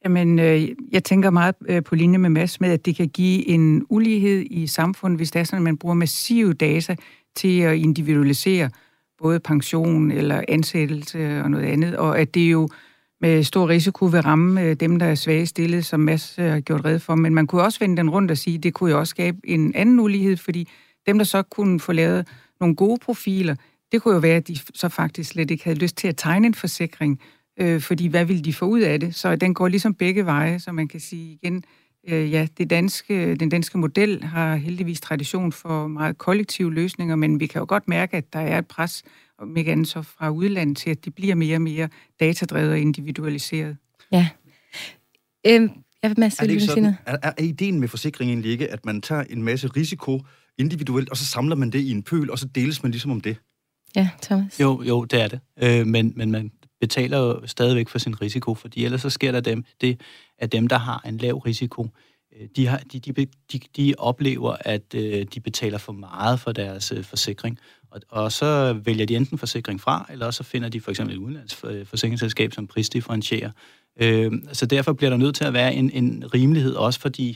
Jamen, 0.05 0.39
øh, 0.39 0.69
jeg 0.93 1.05
tænker 1.05 1.31
meget 1.31 1.55
øh, 1.69 1.83
på 1.83 1.95
linje 1.95 2.19
med 2.19 2.31
Mads 2.31 2.61
med, 2.61 2.71
at 2.71 2.87
det 2.87 2.97
kan 2.97 3.09
give 3.09 3.49
en 3.49 3.87
ulighed 3.89 4.47
i 4.51 4.67
samfundet, 4.67 5.19
hvis 5.19 5.31
det 5.31 5.41
er 5.41 5.45
sådan, 5.45 5.59
at 5.59 5.63
man 5.63 5.77
bruger 5.77 5.95
massive 5.95 6.53
data 6.53 6.97
til 7.37 7.61
at 7.61 7.77
individualisere 7.77 8.71
både 9.23 9.41
pension 9.41 10.11
eller 10.11 10.43
ansættelse 10.49 11.43
og 11.43 11.51
noget 11.51 11.65
andet, 11.65 11.97
og 11.97 12.19
at 12.19 12.35
det 12.35 12.53
jo 12.53 12.69
med 13.23 13.43
stor 13.43 13.69
risiko 13.69 14.05
vil 14.05 14.21
ramme 14.21 14.63
øh, 14.63 14.77
dem, 14.77 14.99
der 14.99 15.07
er 15.07 15.15
svage 15.15 15.47
stillet, 15.47 15.85
som 15.85 16.01
Mads 16.01 16.39
øh, 16.39 16.45
har 16.45 16.61
gjort 16.61 16.85
red 16.85 16.99
for. 16.99 17.15
Men 17.15 17.35
man 17.35 17.47
kunne 17.47 17.63
også 17.63 17.79
vende 17.79 17.97
den 17.97 18.11
rundt 18.11 18.31
og 18.31 18.39
sige, 18.39 18.57
at 18.57 18.63
det 18.63 18.75
kunne 18.75 18.91
jo 18.91 18.99
også 18.99 19.11
skabe 19.11 19.39
en 19.45 19.75
anden 19.75 20.01
ulighed, 20.01 20.37
fordi 20.37 20.69
dem, 21.07 21.19
der 21.19 21.25
så 21.25 21.43
kunne 21.43 21.81
få 21.81 21.93
lavet 21.93 22.29
nogle 22.61 22.77
gode 22.77 22.99
profiler, 23.05 23.55
det 23.93 24.03
kunne 24.03 24.15
jo 24.15 24.21
være, 24.21 24.37
at 24.37 24.49
de 24.49 24.57
så 24.75 24.89
faktisk 24.89 25.31
slet 25.31 25.51
ikke 25.51 25.65
havde 25.65 25.79
lyst 25.79 25.97
til 25.97 26.09
at 26.09 26.17
tegne 26.17 26.47
en 26.47 26.55
forsikring, 26.55 27.21
øh, 27.61 27.81
fordi 27.81 28.07
hvad 28.07 28.25
ville 28.25 28.43
de 28.43 28.55
få 28.55 28.65
ud 28.65 28.81
af 28.81 29.01
det? 29.01 29.15
Så 29.15 29.37
den 29.37 29.55
går 29.55 29.69
ligesom 29.69 29.95
begge 29.95 30.27
veje, 30.27 30.61
så 30.61 30.73
man 30.73 30.89
kan 30.89 31.01
sige 31.01 31.39
igen, 31.43 31.65
øh, 32.09 32.33
ja, 32.33 32.47
det 32.59 32.71
danske, 32.71 33.35
den 33.35 33.49
danske 33.49 33.79
model 33.79 34.25
har 34.25 34.57
heldigvis 34.57 35.01
tradition 35.01 35.53
for 35.53 35.87
meget 35.87 36.19
kollektive 36.19 36.75
løsninger, 36.75 37.17
men 37.17 37.41
vi 37.41 37.47
kan 37.47 37.59
jo 37.59 37.67
godt 37.69 37.89
mærke, 37.89 38.17
at 38.17 38.33
der 38.33 38.39
er 38.39 38.59
et 38.59 38.67
pres 38.67 39.03
om 39.39 39.57
ikke 39.57 39.73
andet 39.73 39.89
så 39.89 40.03
fra 40.03 40.31
udlandet 40.31 40.77
til, 40.77 40.91
at 40.91 41.05
det 41.05 41.15
bliver 41.15 41.35
mere 41.35 41.57
og 41.57 41.63
mere 41.63 41.89
datadrevet 42.21 42.71
og 42.71 42.79
individualiseret. 42.79 43.77
Ja. 44.13 44.29
Øhm, 45.47 45.71
jeg 46.03 46.11
vil 46.11 46.23
er, 46.23 46.29
det 46.41 46.51
ikke 46.51 46.63
sådan, 46.63 46.85
er, 46.85 46.95
er, 47.07 47.33
er 47.39 47.43
ideen 47.43 47.81
med 47.81 47.89
forsikring 47.89 48.31
egentlig 48.31 48.51
ikke, 48.51 48.69
at 48.69 48.87
man 48.87 49.01
tager 49.01 49.25
en 49.31 49.43
masse 49.43 49.69
risiko 49.69 50.21
individuelt, 50.59 51.11
og 51.11 51.17
så 51.17 51.27
samler 51.27 51.57
man 51.57 51.71
det 51.71 51.81
i 51.81 51.91
en 51.91 52.03
pøl, 52.03 52.31
og 52.31 52.39
så 52.39 52.47
deles 52.47 52.83
man 52.83 52.93
ligesom 52.93 53.11
om 53.11 53.21
det? 53.21 53.37
Ja, 53.97 54.09
Thomas. 54.23 54.61
Jo, 54.61 54.83
jo, 54.83 55.05
det 55.05 55.23
er 55.23 55.29
det. 55.29 55.41
Øh, 55.63 55.87
men, 55.87 56.13
men 56.17 56.31
man 56.31 56.51
betaler 56.83 57.19
jo 57.19 57.47
stadigvæk 57.47 57.89
for 57.89 57.99
sin 57.99 58.23
risiko, 58.23 58.55
fordi 58.55 58.85
ellers 58.85 59.01
så 59.01 59.11
sker 59.11 59.33
der 59.33 59.41
dem, 59.41 59.65
det, 59.81 60.01
at 60.39 60.53
dem, 60.53 60.67
der 60.67 60.79
har 60.79 61.03
en 61.07 61.19
lav 61.19 61.35
risiko, 61.39 61.89
øh, 62.37 62.49
de, 62.57 62.67
har, 62.67 62.79
de, 62.93 63.01
de, 63.01 63.27
de, 63.53 63.61
de 63.77 63.95
oplever, 63.99 64.57
at 64.61 64.95
øh, 64.95 65.27
de 65.35 65.41
betaler 65.41 65.79
for 65.79 65.93
meget 65.93 66.41
for 66.41 66.53
deres 66.53 66.93
øh, 66.93 67.05
forsikring, 67.05 67.59
og, 67.91 68.01
og 68.09 68.33
så 68.33 68.73
vælger 68.73 69.07
de 69.07 69.17
enten 69.17 69.39
forsikring 69.39 69.81
fra, 69.81 70.07
eller 70.11 70.31
så 70.31 70.43
finder 70.43 70.69
de 70.69 70.81
for 70.81 70.91
eksempel 70.91 71.17
et 71.17 71.21
udenlandsforsikringsselskab, 71.21 72.49
øh, 72.49 72.53
som 72.53 72.67
prisdifferentierer. 72.67 73.51
Øh, 74.01 74.33
så 74.53 74.67
derfor 74.67 74.93
bliver 74.93 75.11
der 75.11 75.17
nødt 75.17 75.35
til 75.35 75.45
at 75.45 75.53
være 75.53 75.75
en, 75.75 75.91
en 75.91 76.35
rimelighed 76.35 76.75
også 76.75 77.01
for, 77.01 77.09
de, 77.09 77.35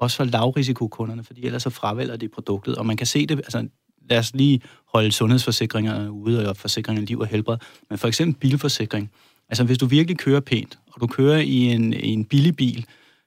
også 0.00 0.16
for 0.16 0.24
lavrisikokunderne, 0.24 1.24
fordi 1.24 1.46
ellers 1.46 1.62
så 1.62 1.70
fravælger 1.70 2.16
de 2.16 2.28
produktet. 2.28 2.76
Og 2.76 2.86
man 2.86 2.96
kan 2.96 3.06
se 3.06 3.26
det, 3.26 3.38
altså 3.38 3.68
lad 4.10 4.18
os 4.18 4.34
lige 4.34 4.60
holde 4.94 5.12
sundhedsforsikringerne 5.12 6.12
ude, 6.12 6.48
og 6.48 6.56
forsikringer 6.56 7.02
liv 7.02 7.18
og 7.18 7.26
helbred, 7.26 7.56
men 7.90 7.98
for 7.98 8.08
eksempel 8.08 8.40
bilforsikring. 8.40 9.10
Altså 9.48 9.64
hvis 9.64 9.78
du 9.78 9.86
virkelig 9.86 10.18
kører 10.18 10.40
pænt, 10.40 10.78
og 10.92 11.00
du 11.00 11.06
kører 11.06 11.38
i 11.38 11.56
en, 11.56 11.92
i 11.92 12.08
en 12.08 12.24
billig 12.24 12.56
bil, 12.56 12.86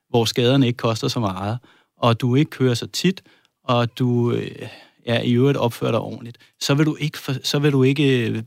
hvor 0.09 0.25
skaderne 0.25 0.67
ikke 0.67 0.77
koster 0.77 1.07
så 1.07 1.19
meget, 1.19 1.57
og 1.97 2.21
du 2.21 2.35
ikke 2.35 2.51
kører 2.51 2.73
så 2.73 2.87
tit, 2.87 3.23
og 3.63 3.99
du 3.99 4.31
øh, 4.31 4.67
ja, 5.05 5.21
i 5.21 5.33
øvrigt 5.33 5.57
opfører 5.57 5.91
dig 5.91 5.99
ordentligt, 5.99 6.37
så 6.59 6.73
vil 6.73 6.85
du 6.85 6.95
ikke, 6.99 7.17
for, 7.17 7.33
så 7.43 7.59
vil 7.59 7.71
du 7.71 7.83
ikke 7.83 8.29
øh, 8.29 8.43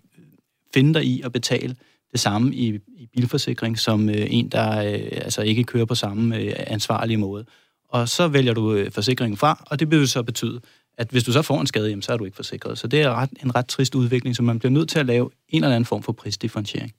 finde 0.75 0.95
dig 0.95 1.05
i 1.05 1.23
at 1.23 1.33
betale 1.33 1.77
det 2.13 2.21
samme 2.21 2.55
i, 2.55 2.79
i 2.97 3.07
bilforsikring, 3.13 3.79
som 3.79 4.09
øh, 4.09 4.27
en, 4.31 4.49
der 4.49 4.79
øh, 4.79 5.09
altså 5.13 5.43
ikke 5.43 5.65
kører 5.65 5.85
på 5.85 5.95
samme 5.95 6.37
øh, 6.37 6.53
ansvarlige 6.57 7.17
måde. 7.17 7.45
Og 7.89 8.09
så 8.09 8.29
vælger 8.29 8.55
du 8.55 8.73
øh, 8.73 8.91
forsikringen 8.93 9.37
fra, 9.37 9.65
og 9.67 9.81
det 9.81 9.91
vil 9.91 10.09
så 10.09 10.23
betyde, 10.23 10.61
at 10.99 11.09
hvis 11.11 11.25
du 11.25 11.33
så 11.33 11.43
får 11.43 11.61
en 11.61 11.67
skade, 11.67 11.89
jamen, 11.89 12.03
så 12.03 12.13
er 12.13 12.17
du 12.17 12.25
ikke 12.25 12.37
forsikret. 12.37 12.79
Så 12.79 12.87
det 12.87 13.03
er 13.03 13.15
ret, 13.15 13.31
en 13.45 13.55
ret 13.55 13.67
trist 13.67 13.95
udvikling, 13.95 14.37
så 14.37 14.43
man 14.43 14.59
bliver 14.59 14.73
nødt 14.73 14.89
til 14.89 14.99
at 14.99 15.07
lave 15.07 15.31
en 15.49 15.65
eller 15.65 15.77
anden 15.77 15.87
form 15.87 16.03
for 16.03 16.13
prisdifferentiering. 16.13 16.93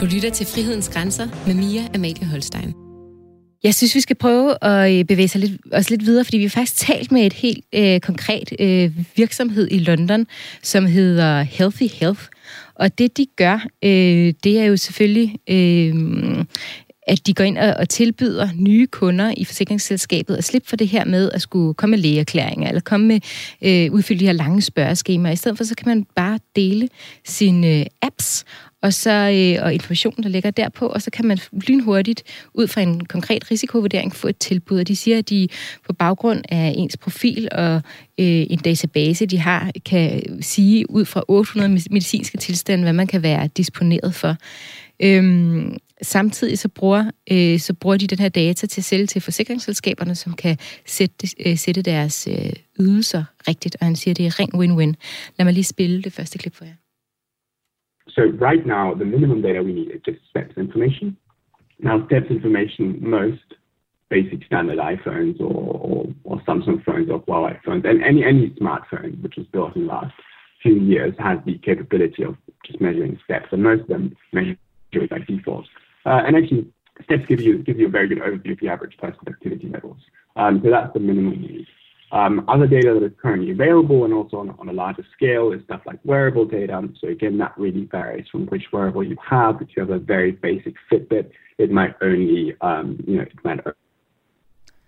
Du 0.00 0.04
lytter 0.14 0.30
til 0.30 0.46
Frihedens 0.46 0.88
Grænser 0.88 1.28
med 1.46 1.54
Mia 1.54 1.88
Amalie 1.94 2.26
Holstein. 2.26 2.74
Jeg 3.62 3.74
synes, 3.74 3.94
vi 3.94 4.00
skal 4.00 4.16
prøve 4.16 4.64
at 4.64 4.98
øh, 4.98 5.04
bevæge 5.04 5.28
sig 5.28 5.40
lidt, 5.40 5.60
os 5.72 5.90
lidt 5.90 6.06
videre, 6.06 6.24
fordi 6.24 6.36
vi 6.36 6.44
har 6.44 6.50
faktisk 6.50 6.76
talt 6.76 7.12
med 7.12 7.26
et 7.26 7.32
helt 7.32 7.64
øh, 7.74 8.00
konkret 8.00 8.52
øh, 8.58 8.92
virksomhed 9.16 9.68
i 9.70 9.78
London, 9.78 10.26
som 10.62 10.86
hedder 10.86 11.42
Healthy 11.42 11.88
Health. 11.92 12.22
Og 12.74 12.98
det, 12.98 13.16
de 13.16 13.26
gør, 13.36 13.66
øh, 13.84 14.34
det 14.44 14.58
er 14.58 14.64
jo 14.64 14.76
selvfølgelig, 14.76 15.38
øh, 15.48 15.94
at 17.10 17.26
de 17.26 17.34
går 17.34 17.44
ind 17.44 17.58
og, 17.58 17.74
og 17.78 17.88
tilbyder 17.88 18.48
nye 18.56 18.86
kunder 18.86 19.34
i 19.36 19.44
forsikringsselskabet 19.44 20.36
at 20.36 20.44
slippe 20.44 20.68
for 20.68 20.76
det 20.76 20.88
her 20.88 21.04
med 21.04 21.30
at 21.32 21.42
skulle 21.42 21.74
komme 21.74 21.90
med 21.90 21.98
lægeerklæringer, 21.98 22.68
eller 22.68 22.80
komme 22.80 23.06
med 23.06 23.20
øh, 23.62 23.92
udfylde 23.92 24.20
de 24.20 24.26
her 24.26 24.32
lange 24.32 24.62
spørgeskemaer. 24.62 25.32
I 25.32 25.36
stedet 25.36 25.56
for, 25.56 25.64
så 25.64 25.74
kan 25.74 25.88
man 25.88 26.06
bare 26.16 26.38
dele 26.56 26.88
sine 27.24 27.78
øh, 27.78 27.86
apps, 28.02 28.44
og 28.82 28.94
så 28.94 29.10
øh, 29.10 29.64
og 29.64 29.74
informationen, 29.74 30.22
der 30.22 30.28
ligger 30.28 30.50
derpå, 30.50 30.86
og 30.86 31.02
så 31.02 31.10
kan 31.10 31.26
man 31.26 31.38
lynhurtigt, 31.68 32.22
ud 32.54 32.66
fra 32.66 32.80
en 32.80 33.04
konkret 33.04 33.50
risikovurdering, 33.50 34.14
få 34.14 34.28
et 34.28 34.38
tilbud. 34.38 34.78
Og 34.80 34.88
de 34.88 34.96
siger, 34.96 35.18
at 35.18 35.28
de 35.30 35.48
på 35.86 35.92
baggrund 35.92 36.42
af 36.48 36.74
ens 36.76 36.96
profil 36.96 37.48
og 37.52 37.74
øh, 38.20 38.46
en 38.50 38.58
database, 38.58 39.26
de 39.26 39.38
har, 39.38 39.70
kan 39.84 40.22
sige 40.42 40.90
ud 40.90 41.04
fra 41.04 41.22
800 41.28 41.82
medicinske 41.90 42.38
tilstande, 42.38 42.84
hvad 42.84 42.92
man 42.92 43.06
kan 43.06 43.22
være 43.22 43.48
disponeret 43.56 44.14
for. 44.14 44.36
Øhm, 45.02 45.76
samtidig 46.02 46.58
så 46.58 46.68
bruger, 46.68 47.10
øh, 47.32 47.58
så 47.58 47.74
bruger 47.74 47.96
de 47.96 48.06
den 48.06 48.18
her 48.18 48.28
data 48.28 48.66
til 48.66 48.80
at 48.80 48.84
sælge 48.84 49.06
til 49.06 49.22
forsikringsselskaberne, 49.22 50.14
som 50.14 50.32
kan 50.32 50.56
sætte, 50.86 51.26
øh, 51.46 51.56
sætte 51.56 51.82
deres 51.82 52.28
øh, 52.30 52.52
ydelser 52.80 53.24
rigtigt, 53.48 53.76
og 53.80 53.86
han 53.86 53.96
siger, 53.96 54.14
det 54.14 54.26
er 54.26 54.40
ring 54.40 54.52
win-win. 54.54 54.94
Lad 55.38 55.44
mig 55.44 55.54
lige 55.54 55.64
spille 55.64 56.02
det 56.02 56.12
første 56.12 56.38
klip 56.38 56.54
for 56.54 56.64
jer. 56.64 56.74
So 58.08 58.22
right 58.48 58.66
now, 58.66 58.94
the 58.94 59.04
minimum 59.04 59.42
data 59.42 59.60
we 59.62 59.72
need 59.72 59.90
is 59.96 60.02
just 60.08 60.20
steps 60.30 60.56
information. 60.56 61.16
Now, 61.78 62.06
steps 62.06 62.28
information, 62.30 62.84
most 63.18 63.48
basic 64.10 64.40
standard 64.46 64.78
iPhones 64.78 65.40
or, 65.40 65.62
or, 65.90 66.06
or 66.24 66.36
Samsung 66.46 66.84
phones 66.84 67.08
or 67.08 67.20
Huawei 67.26 67.56
phones, 67.64 67.84
and 67.84 68.02
any, 68.02 68.24
any 68.24 68.50
smartphone 68.60 69.22
which 69.22 69.36
was 69.36 69.46
built 69.54 69.76
in 69.76 69.82
the 69.82 69.88
last 69.88 70.14
few 70.62 70.76
years 70.92 71.14
has 71.18 71.38
the 71.46 71.56
capability 71.58 72.22
of 72.24 72.36
just 72.66 72.80
measuring 72.80 73.18
steps, 73.24 73.46
and 73.52 73.62
most 73.62 73.82
of 73.82 73.88
them 73.88 74.16
measure 74.32 74.56
it 74.92 75.10
by 75.10 75.20
default. 75.20 75.66
Uh, 76.06 76.22
and 76.26 76.36
actually, 76.36 76.66
steps 77.04 77.24
give 77.28 77.40
you 77.40 77.58
give 77.58 77.78
you 77.78 77.86
a 77.86 77.90
very 77.90 78.08
good 78.08 78.18
overview 78.18 78.52
of 78.52 78.60
the 78.60 78.68
average 78.68 78.96
person's 78.98 79.28
activity 79.28 79.68
levels. 79.68 79.98
Um, 80.36 80.60
so 80.62 80.70
that's 80.70 80.92
the 80.92 81.00
minimum 81.00 81.40
need. 81.40 81.66
Um, 82.12 82.44
other 82.48 82.66
data 82.66 82.92
that 82.94 83.04
is 83.04 83.12
currently 83.22 83.52
available 83.52 84.04
and 84.04 84.12
also 84.12 84.38
on, 84.38 84.50
on, 84.58 84.68
a 84.68 84.72
larger 84.72 85.06
scale 85.14 85.52
is 85.52 85.62
stuff 85.64 85.82
like 85.86 86.00
wearable 86.04 86.44
data. 86.44 86.88
So 87.00 87.06
again, 87.06 87.38
that 87.38 87.56
really 87.56 87.84
varies 87.84 88.26
from 88.32 88.46
which 88.46 88.64
wearable 88.72 89.04
you 89.04 89.16
have. 89.24 89.62
If 89.62 89.68
you 89.76 89.82
have 89.82 89.90
a 89.90 89.98
very 89.98 90.32
basic 90.32 90.74
Fitbit, 90.90 91.30
it 91.58 91.70
might 91.70 91.94
only, 92.02 92.56
um, 92.62 92.98
you 93.06 93.18
know, 93.18 93.22
it 93.22 93.44
might 93.44 93.60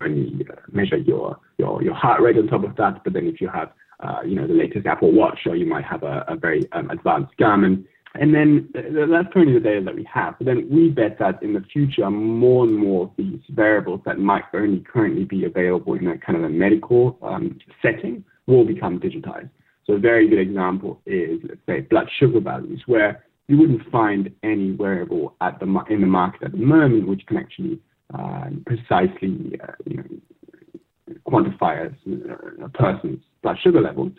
only 0.01 0.45
uh, 0.51 0.55
measure 0.73 0.97
your, 0.97 1.39
your, 1.59 1.81
your 1.81 1.95
heart 1.95 2.21
rate 2.23 2.39
on 2.39 2.49
top 2.49 2.65
of 2.65 2.75
that. 2.75 3.05
But 3.05 3.13
then 3.13 3.29
if 3.29 3.41
you 3.41 3.49
have, 3.49 3.71
uh, 4.01 4.23
you 4.27 4.35
know, 4.35 4.49
the 4.49 4.55
latest 4.55 4.87
Apple 4.87 5.13
Watch, 5.13 5.39
or 5.47 5.55
you 5.55 5.67
might 5.67 5.85
have 5.85 6.03
a, 6.03 6.25
a 6.27 6.35
very 6.35 6.69
um, 6.73 6.91
advanced 6.91 7.33
Garmin, 7.39 7.85
and 8.15 8.35
then 8.35 8.69
that's 8.75 9.33
currently 9.33 9.55
the 9.55 9.61
data 9.61 9.81
that 9.85 9.95
we 9.95 10.07
have. 10.13 10.35
But 10.39 10.47
then 10.47 10.69
we 10.71 10.91
bet 10.91 11.19
that 11.19 11.43
in 11.43 11.55
the 11.55 11.65
future, 11.73 12.11
more 12.11 12.65
and 12.65 12.77
more 12.77 13.05
of 13.05 13.11
these 13.17 13.41
variables 13.51 14.01
that 14.05 14.19
might 14.19 14.45
only 14.53 14.81
currently 14.81 15.25
be 15.25 15.45
available 15.45 15.95
in 15.95 16.07
a 16.09 16.19
kind 16.19 16.37
of 16.37 16.45
a 16.45 16.51
medical 16.51 17.19
um, 17.23 17.59
setting 17.81 18.25
will 18.47 18.67
become 18.67 19.01
digitized. 19.01 19.51
So 19.87 19.95
a 19.95 19.99
very 19.99 20.29
good 20.29 20.39
example 20.41 21.01
is, 21.07 21.41
let's 21.49 21.61
say, 21.67 21.81
blood 21.81 22.09
sugar 22.19 22.41
values, 22.41 22.83
where 22.87 23.25
you 23.49 23.59
wouldn't 23.59 23.91
find 23.91 24.31
any 24.43 24.71
variable 24.73 25.35
at 25.41 25.59
the 25.59 25.67
in 25.89 26.01
the 26.01 26.07
market 26.07 26.43
at 26.45 26.53
the 26.53 26.59
moment 26.59 27.09
which 27.09 27.27
can 27.27 27.39
actually 27.39 27.81
uh, 28.15 28.51
precisely, 28.67 29.59
uh, 29.63 29.73
you 29.87 29.97
know, 29.97 31.17
quantify 31.27 31.91
a, 31.91 32.65
a 32.65 32.69
person's 32.69 33.21
blood 33.43 33.57
sugar 33.63 33.81
level. 33.81 34.11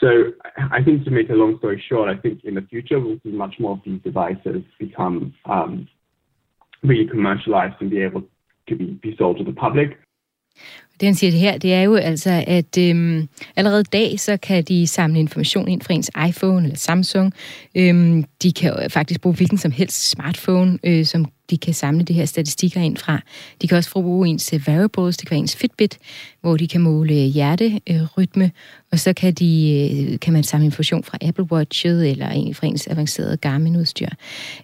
So 0.00 0.08
I 0.76 0.82
think 0.84 1.04
to 1.04 1.10
make 1.10 1.28
a 1.30 1.38
long 1.42 1.58
story 1.58 1.82
short, 1.88 2.08
I 2.08 2.16
think 2.22 2.44
in 2.44 2.54
the 2.54 2.66
future 2.72 2.98
we'll 2.98 3.20
see 3.22 3.32
much 3.44 3.54
more 3.60 3.72
of 3.72 3.80
these 3.84 4.00
devices 4.10 4.62
become 4.78 5.34
um, 5.44 5.86
really 6.82 7.06
commercialized 7.14 7.76
and 7.80 7.90
be 7.90 8.00
able 8.08 8.22
to 8.68 8.76
be, 8.76 8.86
be 9.02 9.16
sold 9.18 9.36
to 9.38 9.44
the 9.44 9.56
public. 9.66 9.88
Det 11.00 11.06
han 11.06 11.14
siger 11.14 11.30
det 11.30 11.40
her, 11.40 11.58
det 11.58 11.74
er 11.74 11.82
jo 11.82 11.94
altså, 11.94 12.44
at 12.46 12.78
øhm, 12.78 13.28
allerede 13.56 13.80
i 13.80 13.92
dag, 13.92 14.20
så 14.20 14.36
kan 14.36 14.64
de 14.64 14.86
samle 14.86 15.20
information 15.20 15.68
ind 15.68 15.82
fra 15.82 15.94
ens 15.94 16.10
iPhone 16.28 16.62
eller 16.62 16.76
Samsung. 16.76 17.32
Øhm, 17.76 18.24
de 18.42 18.52
kan 18.52 18.70
jo 18.70 18.88
faktisk 18.88 19.20
bruge 19.20 19.36
hvilken 19.36 19.58
som 19.58 19.70
helst 19.70 20.10
smartphone, 20.10 20.78
øh, 20.84 21.04
som 21.04 21.24
de 21.50 21.58
kan 21.58 21.74
samle 21.74 22.04
de 22.04 22.12
her 22.12 22.24
statistikker 22.24 22.80
ind 22.80 22.96
fra. 22.96 23.20
De 23.62 23.68
kan 23.68 23.76
også 23.76 23.90
bruge 23.90 24.28
ens 24.28 24.52
øh, 24.52 24.66
variables, 24.66 24.80
wearables, 24.80 25.16
det 25.16 25.28
kan 25.28 25.34
være 25.34 25.40
ens 25.40 25.56
Fitbit, 25.56 25.98
hvor 26.40 26.56
de 26.56 26.68
kan 26.68 26.80
måle 26.80 27.14
øh, 27.14 27.20
hjerterytme, 27.20 28.50
og 28.92 28.98
så 28.98 29.12
kan, 29.12 29.34
de, 29.34 30.10
øh, 30.12 30.18
kan 30.18 30.32
man 30.32 30.42
samle 30.42 30.64
information 30.64 31.04
fra 31.04 31.18
Apple 31.22 31.52
Watchet 31.52 32.10
eller 32.10 32.28
en 32.28 32.54
fra 32.54 32.66
ens 32.66 32.86
avancerede 32.86 33.36
Garmin-udstyr. 33.36 34.08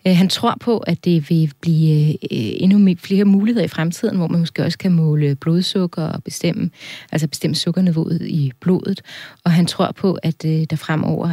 Han 0.06 0.28
tror 0.28 0.56
på, 0.60 0.78
at 0.78 1.04
det 1.04 1.30
vil 1.30 1.52
blive 1.60 2.16
endnu 2.62 2.96
flere 2.98 3.24
muligheder 3.24 3.64
i 3.64 3.68
fremtiden, 3.68 4.16
hvor 4.16 4.26
man 4.26 4.40
måske 4.40 4.64
også 4.64 4.78
kan 4.78 4.92
måle 4.92 5.34
blodsukker 5.34 6.02
og 6.02 6.24
bestemme, 6.24 6.70
altså 7.12 7.28
bestemme 7.28 7.54
sukkerniveauet 7.54 8.22
i 8.22 8.52
blodet. 8.60 9.02
Og 9.44 9.52
han 9.52 9.66
tror 9.66 9.92
på, 9.92 10.18
at 10.22 10.42
der 10.42 10.76
fremover 10.76 11.30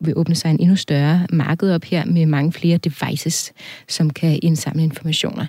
vil 0.00 0.16
åbne 0.16 0.34
sig 0.34 0.50
en 0.50 0.60
endnu 0.60 0.76
større 0.76 1.26
marked 1.32 1.70
op 1.72 1.84
her 1.84 2.04
med 2.04 2.26
mange 2.26 2.52
flere 2.52 2.78
devices, 2.78 3.52
som 3.88 4.10
kan 4.10 4.38
indsamle 4.42 4.82
informationer. 4.96 5.46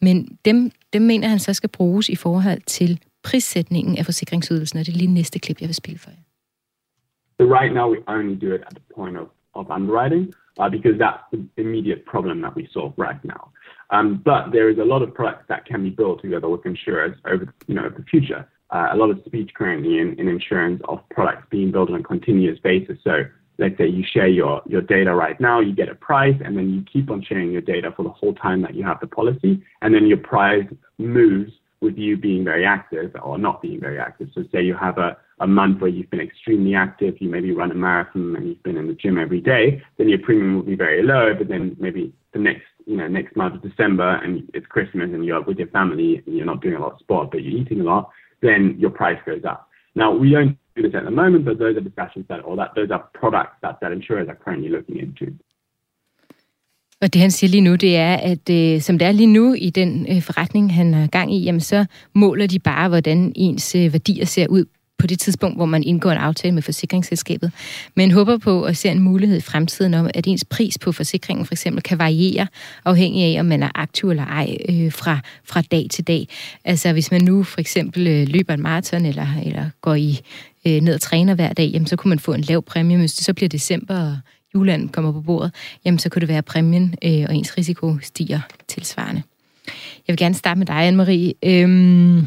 Men 0.00 0.38
dem, 0.44 0.70
dem 0.92 1.02
mener 1.02 1.28
han 1.28 1.38
så 1.38 1.54
skal 1.54 1.68
bruges 1.68 2.08
i 2.08 2.16
forhold 2.16 2.60
til 2.66 3.00
prissætningen 3.22 3.98
af 3.98 4.04
forsikringsydelsen, 4.04 4.78
og 4.78 4.86
det 4.86 4.92
er 4.94 4.98
lige 4.98 5.14
næste 5.14 5.38
klip, 5.38 5.60
jeg 5.60 5.68
vil 5.68 5.74
spille 5.74 5.98
for 5.98 6.10
jer. 6.10 6.22
So 7.40 7.46
right 7.58 7.72
now 7.74 7.86
we 7.94 7.98
only 8.06 8.36
do 8.46 8.50
it 8.56 8.62
at 8.68 8.74
the 8.78 8.84
point 8.96 9.16
of, 9.16 9.26
of 9.54 9.64
underwriting 9.76 10.24
uh, 10.60 10.68
because 10.76 10.96
that's 11.04 11.24
the 11.32 11.40
immediate 11.64 12.02
problem 12.12 12.36
that 12.44 12.52
we 12.58 12.64
solve 12.74 12.92
right 13.06 13.22
now. 13.34 13.42
Um, 13.94 14.08
but 14.30 14.42
there 14.54 14.68
is 14.72 14.78
a 14.78 14.88
lot 14.92 15.02
of 15.06 15.10
products 15.20 15.46
that 15.48 15.60
can 15.70 15.80
be 15.88 15.92
built 16.00 16.18
together 16.24 16.48
with 16.54 16.62
insurers 16.72 17.16
over, 17.32 17.44
you 17.68 17.74
know, 17.74 17.88
the 17.98 18.04
future. 18.12 18.42
Uh, 18.70 18.88
a 18.92 18.96
lot 19.02 19.10
of 19.10 19.18
speech 19.26 19.50
currently 19.60 19.94
in, 20.02 20.08
in 20.20 20.28
insurance 20.28 20.80
of 20.90 20.98
products 21.16 21.44
being 21.50 21.70
built 21.72 21.88
on 21.90 21.96
a 22.00 22.02
continuous 22.14 22.58
basis. 22.60 22.98
So 23.02 23.14
let's 23.60 23.76
say 23.78 23.86
you 23.86 24.02
share 24.10 24.26
your, 24.26 24.62
your 24.66 24.80
data 24.80 25.14
right 25.14 25.38
now, 25.40 25.60
you 25.60 25.72
get 25.74 25.88
a 25.88 25.94
price, 25.94 26.34
and 26.44 26.56
then 26.56 26.70
you 26.70 26.82
keep 26.90 27.10
on 27.10 27.22
sharing 27.22 27.52
your 27.52 27.60
data 27.60 27.92
for 27.94 28.02
the 28.02 28.08
whole 28.08 28.34
time 28.34 28.62
that 28.62 28.74
you 28.74 28.82
have 28.82 28.98
the 29.00 29.06
policy, 29.06 29.62
and 29.82 29.94
then 29.94 30.06
your 30.06 30.18
price 30.18 30.66
moves 30.98 31.52
with 31.80 31.96
you 31.96 32.16
being 32.16 32.44
very 32.44 32.64
active 32.66 33.14
or 33.22 33.38
not 33.38 33.62
being 33.62 33.80
very 33.80 33.98
active. 33.98 34.28
So 34.34 34.44
say 34.52 34.62
you 34.62 34.74
have 34.74 34.98
a, 34.98 35.16
a 35.40 35.46
month 35.46 35.80
where 35.80 35.90
you've 35.90 36.10
been 36.10 36.20
extremely 36.20 36.74
active, 36.74 37.14
you 37.20 37.28
maybe 37.28 37.52
run 37.52 37.70
a 37.70 37.74
marathon 37.74 38.34
and 38.36 38.48
you've 38.48 38.62
been 38.62 38.76
in 38.76 38.86
the 38.86 38.94
gym 38.94 39.18
every 39.18 39.40
day, 39.40 39.82
then 39.98 40.08
your 40.08 40.18
premium 40.18 40.56
will 40.56 40.62
be 40.62 40.74
very 40.74 41.02
low, 41.02 41.34
but 41.36 41.48
then 41.48 41.76
maybe 41.78 42.12
the 42.32 42.38
next 42.38 42.64
you 42.86 42.96
know, 42.96 43.06
next 43.08 43.36
month 43.36 43.54
of 43.54 43.62
December 43.62 44.16
and 44.22 44.50
it's 44.52 44.66
Christmas 44.66 45.10
and 45.12 45.24
you're 45.24 45.40
with 45.42 45.58
your 45.58 45.68
family 45.68 46.22
and 46.26 46.36
you're 46.36 46.46
not 46.46 46.60
doing 46.60 46.74
a 46.74 46.80
lot 46.80 46.92
of 46.92 46.98
sport, 46.98 47.30
but 47.30 47.42
you're 47.42 47.60
eating 47.60 47.80
a 47.80 47.84
lot, 47.84 48.10
then 48.42 48.74
your 48.78 48.90
price 48.90 49.18
goes 49.24 49.44
up. 49.48 49.69
Now, 49.94 50.14
we 50.22 50.30
don't 50.36 50.56
do 50.76 50.82
this 50.82 50.94
at 50.94 51.02
the 51.02 51.16
moment, 51.22 51.44
but 51.44 51.58
those 51.58 51.76
are 51.78 51.84
discussions 51.90 52.26
that, 52.28 52.40
or 52.44 52.56
that 52.56 52.70
those 52.76 52.90
are 52.94 53.02
products 53.20 53.56
that, 53.62 53.74
that 53.80 53.92
insurers 53.92 54.28
are 54.28 54.38
currently 54.44 54.68
looking 54.68 54.96
into. 55.04 55.26
Og 57.02 57.14
det 57.14 57.20
han 57.20 57.30
siger 57.30 57.50
lige 57.50 57.60
nu, 57.60 57.74
det 57.74 57.96
er, 57.96 58.16
at 58.16 58.50
øh, 58.50 58.80
som 58.80 58.98
det 58.98 59.08
er 59.08 59.12
lige 59.12 59.32
nu 59.32 59.52
i 59.52 59.70
den 59.70 60.06
øh, 60.10 60.22
forretning, 60.22 60.74
han 60.74 60.94
har 60.94 61.06
gang 61.06 61.34
i, 61.34 61.44
jamen 61.44 61.60
så 61.60 61.84
måler 62.14 62.46
de 62.46 62.58
bare, 62.58 62.88
hvordan 62.88 63.32
ens 63.36 63.74
øh, 63.74 63.92
værdier 63.92 64.24
ser 64.24 64.46
ud 64.46 64.64
på 65.00 65.06
det 65.06 65.18
tidspunkt, 65.18 65.58
hvor 65.58 65.66
man 65.66 65.82
indgår 65.82 66.10
en 66.10 66.18
aftale 66.18 66.54
med 66.54 66.62
forsikringsselskabet. 66.62 67.52
Men 67.96 68.10
håber 68.10 68.38
på 68.38 68.62
at 68.62 68.76
se 68.76 68.88
en 68.88 69.00
mulighed 69.00 69.36
i 69.36 69.40
fremtiden 69.40 69.94
om, 69.94 70.10
at 70.14 70.26
ens 70.26 70.44
pris 70.44 70.78
på 70.78 70.92
forsikringen 70.92 71.46
for 71.46 71.54
eksempel 71.54 71.82
kan 71.82 71.98
variere 71.98 72.46
afhængig 72.84 73.36
af, 73.36 73.40
om 73.40 73.46
man 73.46 73.62
er 73.62 73.70
aktiv 73.74 74.10
eller 74.10 74.26
ej 74.26 74.56
øh, 74.68 74.92
fra, 74.92 75.18
fra 75.44 75.62
dag 75.62 75.86
til 75.90 76.06
dag. 76.06 76.28
Altså 76.64 76.92
hvis 76.92 77.10
man 77.10 77.22
nu 77.22 77.42
for 77.42 77.60
eksempel 77.60 78.06
øh, 78.06 78.28
løber 78.28 78.54
en 78.54 78.62
maraton 78.62 79.06
eller, 79.06 79.26
eller 79.44 79.70
går 79.80 79.94
i 79.94 80.20
øh, 80.66 80.80
ned 80.80 80.94
og 80.94 81.00
træner 81.00 81.34
hver 81.34 81.52
dag, 81.52 81.66
jamen 81.66 81.86
så 81.86 81.96
kunne 81.96 82.08
man 82.08 82.18
få 82.18 82.32
en 82.32 82.40
lav 82.40 82.62
præmie. 82.62 82.98
Hvis 82.98 83.14
det 83.14 83.24
så 83.24 83.34
bliver 83.34 83.48
december 83.48 83.98
og 83.98 84.18
juleland 84.54 84.88
kommer 84.88 85.12
på 85.12 85.20
bordet, 85.20 85.54
jamen 85.84 85.98
så 85.98 86.08
kunne 86.08 86.20
det 86.20 86.28
være, 86.28 86.38
at 86.38 86.44
præmien 86.44 86.94
øh, 87.04 87.24
og 87.28 87.34
ens 87.34 87.58
risiko 87.58 87.96
stiger 88.02 88.40
tilsvarende. 88.68 89.22
Jeg 90.08 90.12
vil 90.12 90.16
gerne 90.16 90.34
starte 90.34 90.58
med 90.58 90.66
dig, 90.66 90.88
Anne-Marie. 90.88 91.48
Øhm, 91.48 92.26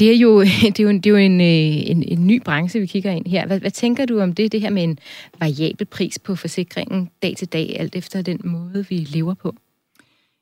det 0.00 0.14
er 0.14 0.16
jo, 0.16 0.40
det 0.74 0.80
er 0.80 0.84
jo, 0.84 0.92
det 0.92 1.06
er 1.06 1.10
jo 1.10 1.16
en, 1.16 1.40
øh, 1.40 1.90
en, 1.90 2.02
en 2.02 2.26
ny 2.26 2.42
branche, 2.44 2.80
vi 2.80 2.86
kigger 2.86 3.10
ind 3.10 3.26
her. 3.26 3.46
Hvad, 3.46 3.60
hvad 3.60 3.70
tænker 3.70 4.06
du 4.06 4.20
om 4.20 4.32
det, 4.32 4.52
det 4.52 4.60
her 4.60 4.70
med 4.70 4.82
en 4.82 4.98
variabel 5.40 5.86
pris 5.86 6.18
på 6.18 6.36
forsikringen 6.36 7.10
dag 7.22 7.36
til 7.36 7.48
dag, 7.48 7.76
alt 7.78 7.96
efter 7.96 8.22
den 8.22 8.40
måde, 8.44 8.86
vi 8.88 8.96
lever 8.96 9.34
på? 9.34 9.54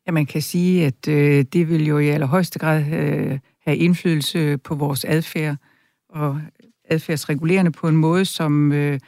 Ja, 0.06 0.12
man 0.12 0.26
kan 0.26 0.42
sige, 0.42 0.86
at 0.86 1.08
øh, 1.08 1.44
det 1.52 1.70
vil 1.70 1.86
jo 1.86 1.98
i 1.98 2.08
allerhøjeste 2.08 2.58
grad 2.58 2.92
øh, 2.92 3.38
have 3.66 3.76
indflydelse 3.76 4.58
på 4.58 4.74
vores 4.74 5.04
adfærd, 5.04 5.56
og 6.08 6.40
adfærdsregulerende 6.90 7.72
på 7.72 7.88
en 7.88 7.96
måde, 7.96 8.24
som 8.24 8.72
øh, 8.72 9.00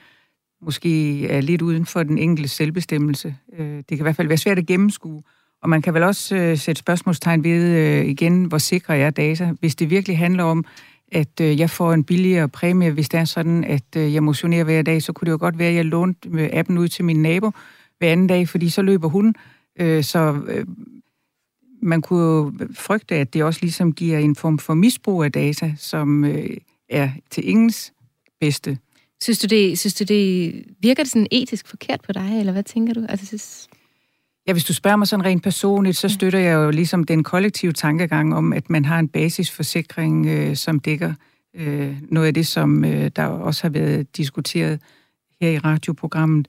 måske 0.63 1.27
er 1.29 1.41
lidt 1.41 1.63
uden 1.63 1.87
for 1.87 2.03
den 2.03 2.19
enkelte 2.19 2.49
selvbestemmelse. 2.49 3.37
Øh, 3.59 3.77
det 3.77 3.87
kan 3.89 3.99
i 3.99 4.03
hvert 4.03 4.17
fald 4.17 4.29
være 4.29 4.37
svært 4.37 4.59
at 4.59 4.67
gennemskue, 4.67 5.23
og 5.63 5.69
man 5.69 5.83
kan 5.83 5.95
vel 5.95 6.03
også 6.03 6.37
øh, 6.37 6.59
sætte 6.59 6.79
spørgsmålstegn 6.79 7.45
ved 7.45 7.63
øh, 7.63 8.07
igen, 8.07 8.45
hvor 8.45 8.59
sikre 8.59 8.99
er 8.99 9.11
data. 9.11 9.53
Hvis 9.61 9.75
det 9.75 9.91
virkelig 9.91 10.19
handler 10.19 10.45
om, 10.45 10.65
at 11.13 11.41
øh, 11.41 11.61
jeg 11.61 11.71
får 11.71 11.93
en 11.93 12.05
billigere 12.05 12.49
præmie, 12.49 12.91
hvis 12.91 13.09
det 13.09 13.21
er 13.21 13.25
sådan, 13.25 13.65
at 13.65 13.97
øh, 13.97 14.15
jeg 14.15 14.23
motionerer 14.23 14.65
hver 14.65 14.83
dag, 14.83 15.03
så 15.03 15.13
kunne 15.13 15.27
det 15.27 15.33
jo 15.33 15.39
godt 15.41 15.59
være, 15.59 15.69
at 15.69 15.75
jeg 15.75 15.85
lånte 15.85 16.29
øh, 16.29 16.51
appen 16.53 16.79
ud 16.79 16.89
til 16.89 17.05
min 17.05 17.23
nabo 17.23 17.51
hver 17.99 18.13
anden 18.13 18.27
dag, 18.27 18.49
fordi 18.49 18.69
så 18.69 18.83
løber 18.83 19.09
hun. 19.09 19.35
Øh, 19.81 20.05
så 20.05 20.41
øh, 20.49 20.67
man 21.83 22.03
kunne 22.03 22.23
jo 22.23 22.53
frygte, 22.75 23.15
at 23.15 23.35
det 23.35 23.45
også 23.45 23.61
ligesom 23.63 23.93
giver 23.93 24.19
en 24.19 24.37
form 24.37 24.59
for 24.59 24.75
misbrug 24.75 25.25
af 25.25 25.33
data, 25.33 25.75
som 25.77 26.25
øh, 26.25 26.57
er 26.89 27.11
til 27.31 27.49
ingens 27.49 27.93
bedste. 28.41 28.79
Synes 29.23 29.39
du, 29.39 29.47
det, 29.47 29.79
synes 29.79 29.95
du, 29.95 30.05
det 30.05 30.55
virker 30.81 31.03
det 31.03 31.13
sådan 31.13 31.27
etisk 31.31 31.69
forkert 31.69 32.01
på 32.07 32.13
dig, 32.13 32.37
eller 32.41 32.53
hvad 32.53 32.63
tænker 32.63 32.95
du? 32.95 33.07
Altså, 33.09 33.27
synes... 33.27 33.69
Ja, 34.47 34.53
hvis 34.53 34.65
du 34.65 34.75
spørger 34.75 34.97
mig 34.97 35.07
sådan 35.07 35.25
rent 35.25 35.43
personligt, 35.43 35.97
så 35.97 36.09
støtter 36.09 36.39
jeg 36.39 36.55
jo 36.55 36.71
ligesom 36.71 37.05
den 37.05 37.23
kollektive 37.25 37.73
tankegang 37.73 38.35
om, 38.35 38.53
at 38.53 38.71
man 38.71 38.85
har 38.85 38.99
en 38.99 39.09
basisforsikring, 39.09 40.27
øh, 40.27 40.57
som 40.57 40.81
dækker 40.81 41.15
øh, 41.57 41.97
noget 42.09 42.27
af 42.27 42.35
det, 42.35 42.47
som 42.47 42.85
øh, 42.85 43.11
der 43.17 43.25
også 43.25 43.63
har 43.63 43.69
været 43.69 44.17
diskuteret 44.17 44.81
her 45.41 45.51
i 45.51 45.59
radioprogrammet. 45.59 46.49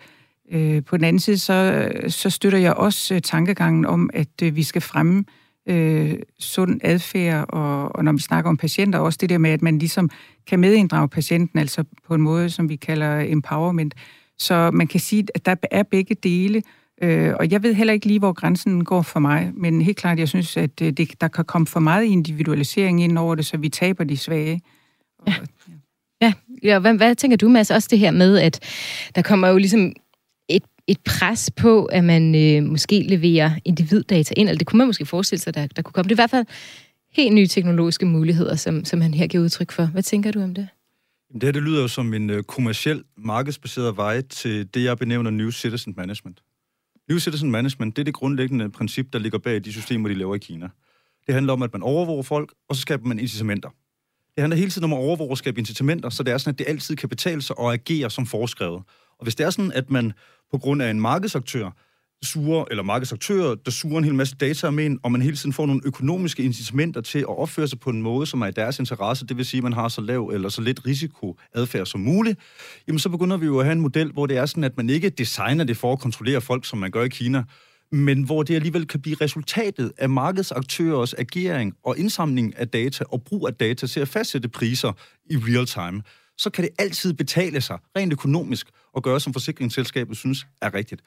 Øh, 0.51 0.83
på 0.83 0.97
den 0.97 1.05
anden 1.05 1.19
side, 1.19 1.37
så, 1.37 1.89
så 2.07 2.29
støtter 2.29 2.59
jeg 2.59 2.73
også 2.73 3.15
øh, 3.15 3.21
tankegangen 3.21 3.85
om, 3.85 4.09
at 4.13 4.41
øh, 4.43 4.55
vi 4.55 4.63
skal 4.63 4.81
fremme 4.81 5.23
øh, 5.69 6.13
sund 6.39 6.79
adfærd, 6.83 7.45
og, 7.49 7.95
og 7.95 8.03
når 8.03 8.11
vi 8.11 8.19
snakker 8.19 8.49
om 8.49 8.57
patienter, 8.57 8.99
også 8.99 9.17
det 9.21 9.29
der 9.29 9.37
med, 9.37 9.49
at 9.49 9.61
man 9.61 9.79
ligesom 9.79 10.09
kan 10.47 10.59
medinddrage 10.59 11.09
patienten, 11.09 11.59
altså 11.59 11.83
på 12.07 12.15
en 12.15 12.21
måde, 12.21 12.49
som 12.49 12.69
vi 12.69 12.75
kalder 12.75 13.19
empowerment. 13.19 13.95
Så 14.39 14.71
man 14.71 14.87
kan 14.87 14.99
sige, 14.99 15.27
at 15.35 15.45
der 15.45 15.55
er 15.71 15.83
begge 15.83 16.15
dele, 16.15 16.57
øh, 16.57 16.63
og 17.39 17.51
jeg 17.51 17.63
ved 17.63 17.73
heller 17.73 17.93
ikke 17.93 18.05
lige, 18.05 18.19
hvor 18.19 18.33
grænsen 18.33 18.85
går 18.85 19.01
for 19.01 19.19
mig, 19.19 19.51
men 19.53 19.81
helt 19.81 19.97
klart, 19.97 20.19
jeg 20.19 20.27
synes, 20.27 20.57
at 20.57 20.81
øh, 20.81 20.91
det, 20.91 21.21
der 21.21 21.27
kan 21.27 21.45
komme 21.45 21.67
for 21.67 21.79
meget 21.79 22.05
individualisering 22.05 23.03
ind 23.03 23.17
over 23.17 23.35
det, 23.35 23.45
så 23.45 23.57
vi 23.57 23.69
taber 23.69 24.03
de 24.03 24.17
svage. 24.17 24.61
Ja. 25.27 25.33
Ja, 26.21 26.33
ja 26.63 26.79
hvad, 26.79 26.93
hvad 26.93 27.15
tænker 27.15 27.37
du, 27.37 27.49
Mads, 27.49 27.71
også 27.71 27.87
det 27.91 27.99
her 27.99 28.11
med, 28.11 28.37
at 28.37 28.59
der 29.15 29.21
kommer 29.21 29.47
jo 29.47 29.57
ligesom 29.57 29.93
et, 30.49 30.63
et 30.87 30.97
pres 31.05 31.51
på, 31.55 31.85
at 31.85 32.03
man 32.03 32.35
øh, 32.35 32.69
måske 32.69 32.99
leverer 32.99 33.51
individdata 33.65 34.33
ind, 34.37 34.49
eller 34.49 34.57
det 34.57 34.67
kunne 34.67 34.77
man 34.77 34.87
måske 34.87 35.05
forestille 35.05 35.41
sig, 35.41 35.53
der, 35.53 35.67
der 35.67 35.81
kunne 35.81 35.93
komme. 35.93 36.09
Det 36.09 36.11
er 36.11 36.15
i 36.15 36.23
hvert 36.23 36.29
fald 36.29 36.45
helt 37.11 37.33
nye 37.33 37.47
teknologiske 37.47 38.05
muligheder, 38.05 38.55
som, 38.55 38.85
som 38.85 39.01
han 39.01 39.13
her 39.13 39.27
giver 39.27 39.43
udtryk 39.43 39.71
for. 39.71 39.85
Hvad 39.85 40.03
tænker 40.03 40.31
du 40.31 40.41
om 40.41 40.55
det? 40.55 40.67
Det 41.33 41.43
her 41.43 41.51
det 41.51 41.63
lyder 41.63 41.81
jo 41.81 41.87
som 41.87 42.13
en 42.13 42.29
uh, 42.29 42.41
kommersiel, 42.41 43.03
markedsbaseret 43.17 43.97
vej 43.97 44.21
til 44.21 44.73
det, 44.73 44.83
jeg 44.83 44.97
benævner 44.97 45.31
New 45.31 45.51
Citizen 45.51 45.93
Management. 45.97 46.41
New 47.09 47.19
Citizen 47.19 47.51
Management, 47.51 47.95
det 47.95 48.01
er 48.01 48.03
det 48.03 48.13
grundlæggende 48.13 48.69
princip, 48.69 49.13
der 49.13 49.19
ligger 49.19 49.39
bag 49.39 49.63
de 49.63 49.71
systemer, 49.71 50.09
de 50.09 50.15
laver 50.15 50.35
i 50.35 50.39
Kina. 50.39 50.69
Det 51.27 51.33
handler 51.33 51.53
om, 51.53 51.61
at 51.61 51.73
man 51.73 51.83
overvåger 51.83 52.23
folk, 52.23 52.53
og 52.69 52.75
så 52.75 52.81
skaber 52.81 53.07
man 53.07 53.19
incitamenter. 53.19 53.69
Det 54.35 54.41
handler 54.41 54.57
hele 54.57 54.71
tiden 54.71 54.83
om 54.83 54.93
at 54.93 54.97
overvåge 54.97 55.31
og 55.31 55.37
skabe 55.37 55.59
incitamenter, 55.59 56.09
så 56.09 56.23
det 56.23 56.33
er 56.33 56.37
sådan, 56.37 56.53
at 56.53 56.59
det 56.59 56.67
altid 56.67 56.95
kan 56.95 57.09
betale 57.09 57.41
sig 57.41 57.59
og 57.59 57.73
agere 57.73 58.09
som 58.09 58.25
foreskrevet. 58.25 58.83
Og 59.19 59.23
hvis 59.23 59.35
det 59.35 59.45
er 59.45 59.49
sådan, 59.49 59.71
at 59.71 59.91
man 59.91 60.13
på 60.51 60.57
grund 60.57 60.81
af 60.81 60.89
en 60.89 61.01
markedsaktør, 61.01 61.71
suger, 62.25 62.65
eller 62.71 62.83
markedsaktører, 62.83 63.55
der 63.55 63.71
suger 63.71 63.97
en 63.97 64.03
hel 64.03 64.15
masse 64.15 64.35
data 64.35 64.67
om 64.67 64.79
en, 64.79 64.99
og 65.03 65.11
man 65.11 65.21
hele 65.21 65.37
tiden 65.37 65.53
får 65.53 65.65
nogle 65.65 65.81
økonomiske 65.85 66.43
incitamenter 66.43 67.01
til 67.01 67.19
at 67.19 67.37
opføre 67.37 67.67
sig 67.67 67.79
på 67.79 67.89
en 67.89 68.01
måde, 68.01 68.25
som 68.25 68.41
er 68.41 68.47
i 68.47 68.51
deres 68.51 68.79
interesse, 68.79 69.25
det 69.25 69.37
vil 69.37 69.45
sige, 69.45 69.59
at 69.59 69.63
man 69.63 69.73
har 69.73 69.87
så 69.87 70.01
lav 70.01 70.29
eller 70.33 70.49
så 70.49 70.61
lidt 70.61 70.85
risikoadfærd 70.85 71.85
som 71.85 71.99
muligt, 71.99 72.39
jamen 72.87 72.99
så 72.99 73.09
begynder 73.09 73.37
vi 73.37 73.45
jo 73.45 73.59
at 73.59 73.65
have 73.65 73.73
en 73.73 73.81
model, 73.81 74.11
hvor 74.11 74.25
det 74.25 74.37
er 74.37 74.45
sådan, 74.45 74.63
at 74.63 74.77
man 74.77 74.89
ikke 74.89 75.09
designer 75.09 75.63
det 75.63 75.77
for 75.77 75.93
at 75.93 75.99
kontrollere 75.99 76.41
folk, 76.41 76.65
som 76.65 76.79
man 76.79 76.91
gør 76.91 77.03
i 77.03 77.09
Kina, 77.09 77.43
men 77.91 78.23
hvor 78.23 78.43
det 78.43 78.55
alligevel 78.55 78.87
kan 78.87 79.01
blive 79.01 79.15
resultatet 79.21 79.91
af 79.97 80.09
markedsaktørers 80.09 81.13
agering 81.13 81.73
og 81.83 81.97
indsamling 81.97 82.57
af 82.57 82.67
data 82.67 83.03
og 83.07 83.23
brug 83.23 83.47
af 83.47 83.53
data 83.53 83.87
til 83.87 83.99
at 83.99 84.07
fastsætte 84.07 84.49
priser 84.49 84.91
i 85.29 85.37
real 85.37 85.65
time, 85.65 86.03
så 86.37 86.49
kan 86.49 86.63
det 86.63 86.71
altid 86.79 87.13
betale 87.13 87.61
sig 87.61 87.77
rent 87.97 88.13
økonomisk 88.13 88.67
at 88.97 89.03
gøre, 89.03 89.19
som 89.19 89.33
forsikringsselskabet 89.33 90.17
synes 90.17 90.47
er 90.61 90.73
rigtigt. 90.73 91.01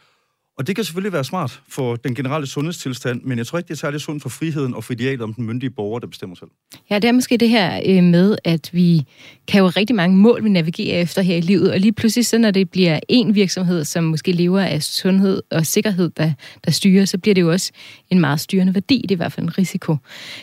Og 0.59 0.67
det 0.67 0.77
kan 0.77 0.85
selvfølgelig 0.85 1.13
være 1.13 1.25
smart 1.25 1.63
for 1.69 1.97
den 1.97 2.15
generelle 2.15 2.47
sundhedstilstand, 2.47 3.21
men 3.25 3.39
jeg 3.39 3.47
tror 3.47 3.59
ikke, 3.59 3.69
det 3.69 3.75
er 3.75 3.79
særlig 3.79 4.01
sundt 4.01 4.23
for 4.23 4.29
friheden 4.29 4.75
og 4.75 4.85
for 4.85 4.93
idealet 4.93 5.23
om 5.23 5.35
den 5.35 5.47
myndige 5.47 5.71
borger, 5.71 5.99
der 5.99 6.07
bestemmer 6.07 6.37
selv. 6.37 6.49
Ja, 6.91 6.99
det 6.99 7.09
er 7.09 7.13
måske 7.13 7.37
det 7.37 7.49
her 7.49 7.81
øh, 7.87 8.03
med, 8.03 8.37
at 8.45 8.71
vi 8.73 9.05
kan 9.49 9.61
jo 9.61 9.67
rigtig 9.67 9.97
mange 9.97 10.17
mål, 10.17 10.45
vi 10.45 10.49
navigerer 10.49 11.01
efter 11.01 11.23
her 11.23 11.37
i 11.37 11.41
livet, 11.41 11.73
og 11.73 11.81
lige 11.81 11.93
pludselig, 11.93 12.27
så 12.27 12.39
når 12.39 12.51
det 12.51 12.71
bliver 12.71 13.01
en 13.09 13.35
virksomhed, 13.35 13.85
som 13.85 14.05
måske 14.05 14.33
lever 14.33 14.61
af 14.61 14.83
sundhed 14.83 15.43
og 15.51 15.67
sikkerhed, 15.67 16.11
der, 16.17 16.33
der 16.65 16.71
styrer, 16.71 17.05
så 17.05 17.19
bliver 17.19 17.35
det 17.35 17.43
jo 17.43 17.51
også 17.51 17.73
en 18.11 18.21
meget 18.21 18.41
styrende 18.41 18.75
værdi. 18.75 18.97
Det 19.03 19.11
er 19.11 19.15
i 19.15 19.17
hvert 19.17 19.33
fald 19.33 19.47
en 19.47 19.59
risiko. 19.59 19.97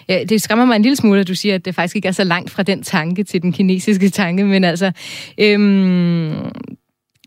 Ja, 0.09 0.23
det 0.23 0.41
skræmmer 0.41 0.65
mig 0.65 0.75
en 0.75 0.81
lille 0.81 0.95
smule, 0.95 1.19
at 1.19 1.27
du 1.27 1.35
siger, 1.35 1.55
at 1.55 1.65
det 1.65 1.75
faktisk 1.75 1.95
ikke 1.95 2.07
er 2.07 2.11
så 2.11 2.23
langt 2.23 2.51
fra 2.51 2.63
den 2.63 2.83
tanke 2.83 3.23
til 3.23 3.41
den 3.41 3.53
kinesiske 3.53 4.09
tanke, 4.09 4.45
men 4.45 4.63
altså, 4.63 4.91
øhm, 5.37 6.35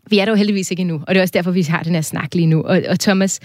vi 0.09 0.19
er 0.19 0.25
der 0.25 0.31
jo 0.31 0.35
heldigvis 0.35 0.71
ikke 0.71 0.81
endnu, 0.81 1.01
og 1.07 1.15
det 1.15 1.17
er 1.17 1.21
også 1.21 1.31
derfor, 1.31 1.51
vi 1.51 1.61
har 1.61 1.83
den 1.83 1.95
her 1.95 2.01
snak 2.01 2.35
lige 2.35 2.47
nu. 2.47 2.63
Og, 2.63 2.81
og 2.89 2.99
Thomas, 2.99 3.39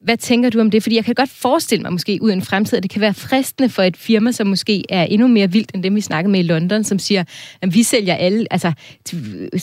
hvad 0.00 0.16
tænker 0.16 0.50
du 0.50 0.60
om 0.60 0.70
det? 0.70 0.82
Fordi 0.82 0.96
jeg 0.96 1.04
kan 1.04 1.14
godt 1.14 1.30
forestille 1.30 1.82
mig 1.82 1.92
måske 1.92 2.18
ud 2.22 2.30
i 2.30 2.32
en 2.32 2.42
fremtid, 2.42 2.76
at 2.76 2.82
det 2.82 2.90
kan 2.90 3.00
være 3.00 3.14
fristende 3.14 3.68
for 3.68 3.82
et 3.82 3.96
firma, 3.96 4.32
som 4.32 4.46
måske 4.46 4.84
er 4.88 5.02
endnu 5.02 5.28
mere 5.28 5.52
vildt 5.52 5.70
end 5.74 5.82
dem, 5.82 5.94
vi 5.94 6.00
snakkede 6.00 6.32
med 6.32 6.40
i 6.40 6.42
London, 6.42 6.84
som 6.84 6.98
siger, 6.98 7.24
at 7.62 7.74
vi 7.74 7.82
sælger 7.82 8.14
alle, 8.14 8.46
altså 8.50 8.72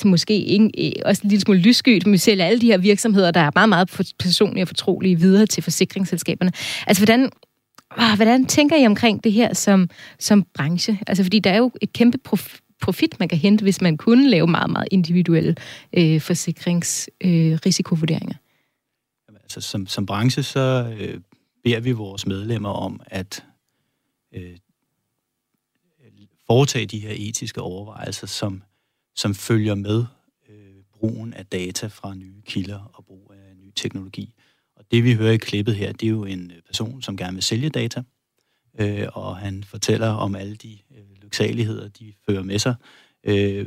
måske 0.05 0.33
ikke, 0.33 0.69
eh, 0.77 0.91
også 1.05 1.21
en 1.23 1.29
lille 1.29 1.41
smule 1.41 1.59
lysskyt, 1.59 2.05
men 2.05 2.13
vi 2.13 2.17
sælger 2.17 2.45
alle 2.45 2.61
de 2.61 2.65
her 2.65 2.77
virksomheder, 2.77 3.31
der 3.31 3.39
er 3.39 3.51
meget, 3.55 3.69
meget 3.69 4.13
personlige 4.19 4.63
og 4.63 4.67
fortrolige 4.67 5.19
videre 5.19 5.45
til 5.45 5.63
forsikringsselskaberne. 5.63 6.51
Altså 6.87 7.05
hvordan, 7.05 7.29
ah, 7.97 8.15
hvordan 8.15 8.45
tænker 8.45 8.75
I 8.75 8.85
omkring 8.85 9.23
det 9.23 9.31
her 9.31 9.53
som, 9.53 9.89
som 10.19 10.45
branche? 10.53 10.99
Altså 11.07 11.23
fordi 11.23 11.39
der 11.39 11.51
er 11.51 11.57
jo 11.57 11.71
et 11.81 11.93
kæmpe 11.93 12.17
prof 12.17 12.57
profit, 12.81 13.19
man 13.19 13.29
kan 13.29 13.37
hente, 13.37 13.63
hvis 13.63 13.81
man 13.81 13.97
kunne 13.97 14.29
lave 14.29 14.47
meget, 14.47 14.69
meget 14.69 14.87
individuelle 14.91 15.55
øh, 15.97 16.21
forsikringsrisikovurderinger? 16.21 18.35
Øh, 19.29 19.35
altså, 19.43 19.61
som, 19.61 19.87
som 19.87 20.05
branche, 20.05 20.43
så 20.43 20.95
øh, 20.99 21.21
beder 21.63 21.79
vi 21.79 21.91
vores 21.91 22.25
medlemmer 22.25 22.69
om 22.69 23.01
at 23.05 23.43
øh, 24.33 24.57
foretage 26.47 26.85
de 26.85 26.99
her 26.99 27.13
etiske 27.15 27.61
overvejelser, 27.61 28.27
som, 28.27 28.63
som 29.15 29.35
følger 29.35 29.75
med 29.75 30.05
øh, 30.49 30.83
brugen 30.93 31.33
af 31.33 31.45
data 31.45 31.87
fra 31.87 32.15
nye 32.15 32.41
kilder 32.41 32.91
og 32.93 33.05
brug 33.05 33.33
af 33.35 33.57
ny 33.57 33.71
teknologi. 33.75 34.33
Og 34.75 34.85
det 34.91 35.03
vi 35.03 35.13
hører 35.13 35.31
i 35.31 35.37
klippet 35.37 35.75
her, 35.75 35.91
det 35.91 36.03
er 36.03 36.09
jo 36.09 36.25
en 36.25 36.51
person, 36.65 37.01
som 37.01 37.17
gerne 37.17 37.33
vil 37.33 37.43
sælge 37.43 37.69
data, 37.69 38.03
øh, 38.79 39.07
og 39.13 39.37
han 39.37 39.63
fortæller 39.63 40.09
om 40.09 40.35
alle 40.35 40.55
de 40.55 40.79
øh, 40.91 41.06
lyksaligheder, 41.27 41.87
de 41.87 42.13
fører 42.29 42.43
med 42.43 42.59
sig. 42.59 42.75
Øh, 43.23 43.65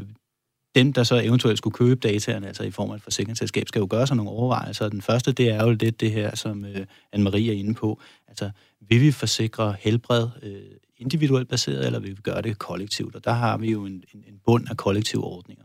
dem, 0.74 0.92
der 0.92 1.02
så 1.02 1.20
eventuelt 1.20 1.58
skulle 1.58 1.74
købe 1.74 2.08
dataerne, 2.08 2.46
altså 2.46 2.62
i 2.62 2.70
form 2.70 2.90
af 2.90 2.96
et 2.96 3.02
forsikringsselskab, 3.02 3.68
skal 3.68 3.80
jo 3.80 3.86
gøre 3.90 4.06
sig 4.06 4.16
nogle 4.16 4.30
overvejelser. 4.30 4.88
Den 4.88 5.02
første, 5.02 5.32
det 5.32 5.50
er 5.50 5.64
jo 5.64 5.70
lidt 5.70 6.00
det 6.00 6.12
her, 6.12 6.36
som 6.36 6.64
øh, 6.64 6.86
Anne-Marie 7.16 7.50
er 7.50 7.52
inde 7.52 7.74
på. 7.74 8.00
Altså, 8.28 8.50
vil 8.80 9.00
vi 9.00 9.10
forsikre 9.12 9.76
helbred 9.80 10.28
øh, 10.42 10.62
individuelt 10.96 11.48
baseret, 11.48 11.86
eller 11.86 11.98
vil 11.98 12.10
vi 12.10 12.22
gøre 12.22 12.42
det 12.42 12.58
kollektivt? 12.58 13.16
Og 13.16 13.24
der 13.24 13.32
har 13.32 13.56
vi 13.56 13.70
jo 13.70 13.84
en, 13.84 14.04
en, 14.14 14.24
en 14.28 14.40
bund 14.44 14.70
af 14.70 14.76
kollektive 14.76 15.24
ordninger. 15.24 15.64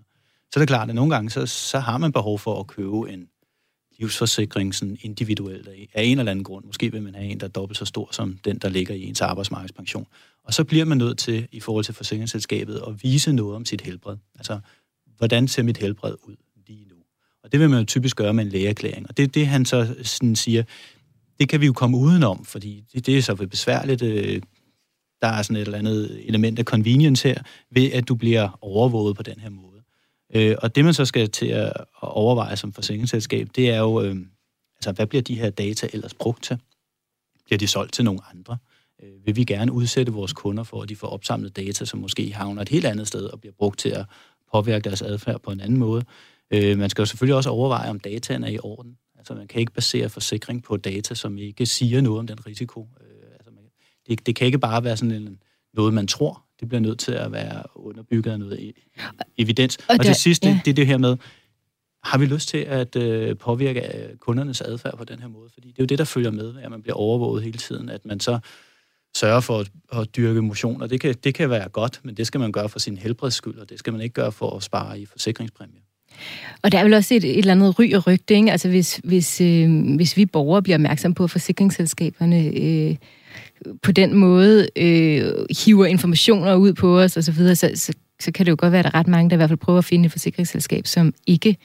Så 0.51 0.59
er 0.59 0.61
det 0.61 0.67
klart, 0.67 0.89
at 0.89 0.95
nogle 0.95 1.15
gange, 1.15 1.29
så, 1.29 1.45
så 1.45 1.79
har 1.79 1.97
man 1.97 2.11
behov 2.11 2.39
for 2.39 2.59
at 2.59 2.67
købe 2.67 3.13
en 3.13 3.27
livsforsikring 3.99 4.75
sådan 4.75 4.97
individuelt 5.01 5.67
af 5.93 6.03
en 6.03 6.19
eller 6.19 6.31
anden 6.31 6.43
grund. 6.43 6.65
Måske 6.65 6.91
vil 6.91 7.03
man 7.03 7.15
have 7.15 7.27
en, 7.27 7.39
der 7.39 7.45
er 7.45 7.51
dobbelt 7.51 7.77
så 7.77 7.85
stor 7.85 8.09
som 8.11 8.37
den, 8.45 8.57
der 8.57 8.69
ligger 8.69 8.95
i 8.95 9.03
ens 9.03 9.21
arbejdsmarkedspension. 9.21 10.07
Og 10.45 10.53
så 10.53 10.63
bliver 10.63 10.85
man 10.85 10.97
nødt 10.97 11.17
til, 11.17 11.47
i 11.51 11.59
forhold 11.59 11.85
til 11.85 11.93
forsikringsselskabet, 11.93 12.81
at 12.87 13.03
vise 13.03 13.33
noget 13.33 13.55
om 13.55 13.65
sit 13.65 13.81
helbred. 13.81 14.17
Altså, 14.35 14.59
hvordan 15.17 15.47
ser 15.47 15.63
mit 15.63 15.77
helbred 15.77 16.15
ud 16.23 16.35
lige 16.67 16.85
nu? 16.89 16.95
Og 17.43 17.51
det 17.51 17.59
vil 17.59 17.69
man 17.69 17.79
jo 17.79 17.85
typisk 17.85 18.15
gøre 18.15 18.33
med 18.33 18.43
en 18.43 18.49
lægeerklæring. 18.49 19.09
Og 19.09 19.17
det 19.17 19.23
er 19.23 19.27
det, 19.27 19.47
han 19.47 19.65
så 19.65 19.95
sådan 20.03 20.35
siger, 20.35 20.63
det 21.39 21.49
kan 21.49 21.61
vi 21.61 21.65
jo 21.65 21.73
komme 21.73 21.97
udenom, 21.97 22.45
fordi 22.45 22.83
det, 22.93 23.05
det 23.05 23.17
er 23.17 23.21
så 23.21 23.35
besværligt. 23.35 24.01
Øh, 24.01 24.41
der 25.21 25.27
er 25.27 25.41
sådan 25.41 25.55
et 25.55 25.61
eller 25.61 25.77
andet 25.77 26.27
element 26.27 26.59
af 26.59 26.65
convenience 26.65 27.27
her, 27.27 27.43
ved 27.71 27.91
at 27.91 28.07
du 28.07 28.15
bliver 28.15 28.59
overvåget 28.61 29.15
på 29.15 29.23
den 29.23 29.39
her 29.39 29.49
måde. 29.49 29.81
Øh, 30.33 30.55
og 30.61 30.75
det, 30.75 30.85
man 30.85 30.93
så 30.93 31.05
skal 31.05 31.29
til 31.29 31.47
at 31.47 31.73
overveje 32.01 32.57
som 32.57 32.73
forsikringsselskab, 32.73 33.47
det 33.55 33.69
er 33.69 33.79
jo, 33.79 34.01
øh, 34.01 34.15
altså, 34.75 34.91
hvad 34.91 35.07
bliver 35.07 35.21
de 35.21 35.35
her 35.35 35.49
data 35.49 35.87
ellers 35.93 36.13
brugt 36.13 36.43
til? 36.43 36.57
Bliver 37.45 37.57
de 37.57 37.67
solgt 37.67 37.93
til 37.93 38.05
nogle 38.05 38.19
andre? 38.33 38.53
Øh, 38.53 38.74
vil 39.25 39.35
vi 39.35 39.43
gerne 39.43 39.71
udsætte 39.71 40.11
vores 40.11 40.33
kunder 40.33 40.63
for, 40.63 40.81
at 40.81 40.89
de 40.89 40.95
får 40.95 41.07
opsamlet 41.07 41.55
data, 41.55 41.85
som 41.85 41.99
måske 41.99 42.33
havner 42.33 42.61
et 42.61 42.69
helt 42.69 42.85
andet 42.85 43.07
sted 43.07 43.25
og 43.25 43.39
bliver 43.39 43.53
brugt 43.57 43.79
til 43.79 43.89
at 43.89 44.05
påvirke 44.51 44.83
deres 44.83 45.01
adfærd 45.01 45.41
på 45.41 45.51
en 45.51 45.59
anden 45.59 45.77
måde? 45.77 46.03
Øh, 46.51 46.77
man 46.77 46.89
skal 46.89 47.01
jo 47.01 47.05
selvfølgelig 47.05 47.35
også 47.35 47.49
overveje, 47.49 47.89
om 47.89 47.99
dataen 47.99 48.43
er 48.43 48.49
i 48.49 48.59
orden. 48.63 48.97
Altså, 49.17 49.33
man 49.33 49.47
kan 49.47 49.59
ikke 49.59 49.71
basere 49.71 50.09
forsikring 50.09 50.63
på 50.63 50.77
data, 50.77 51.15
som 51.15 51.37
ikke 51.37 51.65
siger 51.65 52.01
noget 52.01 52.19
om 52.19 52.27
den 52.27 52.47
risiko. 52.47 52.89
Øh, 53.01 53.31
altså, 53.33 53.51
man, 53.51 53.63
det, 54.07 54.25
det 54.25 54.35
kan 54.35 54.45
ikke 54.45 54.59
bare 54.59 54.83
være 54.83 54.97
sådan 54.97 55.11
en, 55.11 55.39
noget, 55.73 55.93
man 55.93 56.07
tror. 56.07 56.41
Det 56.59 56.67
bliver 56.67 56.81
nødt 56.81 56.99
til 56.99 57.11
at 57.11 57.31
være 57.31 57.63
underbygget 57.75 58.31
af 58.31 58.39
noget 58.39 58.73
evidens. 59.37 59.77
Og, 59.77 59.95
og 59.99 60.05
det 60.05 60.15
sidste, 60.15 60.47
ja. 60.47 60.59
det 60.65 60.71
er 60.71 60.75
det 60.75 60.87
her 60.87 60.97
med, 60.97 61.17
har 62.03 62.17
vi 62.17 62.25
lyst 62.25 62.49
til 62.49 62.57
at 62.57 62.95
øh, 62.95 63.37
påvirke 63.37 63.97
øh, 63.97 64.17
kundernes 64.17 64.61
adfærd 64.61 64.97
på 64.97 65.03
den 65.03 65.19
her 65.19 65.27
måde? 65.27 65.49
Fordi 65.53 65.67
det 65.67 65.79
er 65.79 65.83
jo 65.83 65.85
det, 65.85 65.97
der 65.97 66.05
følger 66.05 66.31
med, 66.31 66.53
at 66.61 66.71
man 66.71 66.81
bliver 66.81 66.95
overvåget 66.95 67.43
hele 67.43 67.57
tiden, 67.57 67.89
at 67.89 68.05
man 68.05 68.19
så 68.19 68.39
sørger 69.15 69.39
for 69.39 69.59
at, 69.59 69.71
at 69.93 70.15
dyrke 70.15 70.41
motion, 70.41 70.81
og 70.81 70.89
det 70.89 70.99
kan, 71.01 71.15
det 71.23 71.33
kan 71.33 71.49
være 71.49 71.69
godt, 71.69 71.99
men 72.03 72.15
det 72.15 72.27
skal 72.27 72.39
man 72.39 72.51
gøre 72.51 72.69
for 72.69 72.79
sin 72.79 72.97
helbreds 72.97 73.33
skyld, 73.33 73.57
og 73.57 73.69
det 73.69 73.79
skal 73.79 73.93
man 73.93 74.01
ikke 74.01 74.13
gøre 74.13 74.31
for 74.31 74.57
at 74.57 74.63
spare 74.63 74.99
i 74.99 75.05
forsikringspræmie. 75.05 75.79
Og 76.61 76.71
der 76.71 76.79
er 76.79 76.83
vel 76.83 76.93
også 76.93 77.13
et, 77.13 77.23
et 77.23 77.37
eller 77.37 77.51
andet 77.51 77.79
ry 77.79 77.93
og 77.93 78.07
rygte, 78.07 78.35
ikke? 78.35 78.51
Altså 78.51 78.69
hvis, 78.69 79.01
hvis, 79.03 79.41
øh, 79.41 79.95
hvis 79.95 80.17
vi 80.17 80.25
borgere 80.25 80.63
bliver 80.63 80.77
opmærksom 80.77 81.13
på, 81.13 81.23
at 81.23 81.31
forsikringsselskaberne 81.31 82.45
øh, 82.45 82.95
på 83.83 83.91
den 83.91 84.13
måde 84.13 84.67
øh, 84.75 85.45
hiver 85.65 85.85
informationer 85.85 86.55
ud 86.55 86.73
på 86.73 86.99
os 86.99 87.17
osv., 87.17 87.33
så, 87.33 87.55
så, 87.55 87.71
så, 87.75 87.93
så 88.19 88.31
kan 88.31 88.45
det 88.45 88.51
jo 88.51 88.55
godt 88.59 88.71
være, 88.71 88.79
at 88.79 88.85
der 88.85 88.91
er 88.93 88.99
ret 88.99 89.07
mange, 89.07 89.29
der 89.29 89.35
i 89.35 89.37
hvert 89.37 89.49
fald 89.49 89.59
prøver 89.59 89.79
at 89.79 89.85
finde 89.85 90.05
et 90.05 90.11
forsikringsselskab, 90.11 90.87
som 90.87 91.13
ikke, 91.27 91.57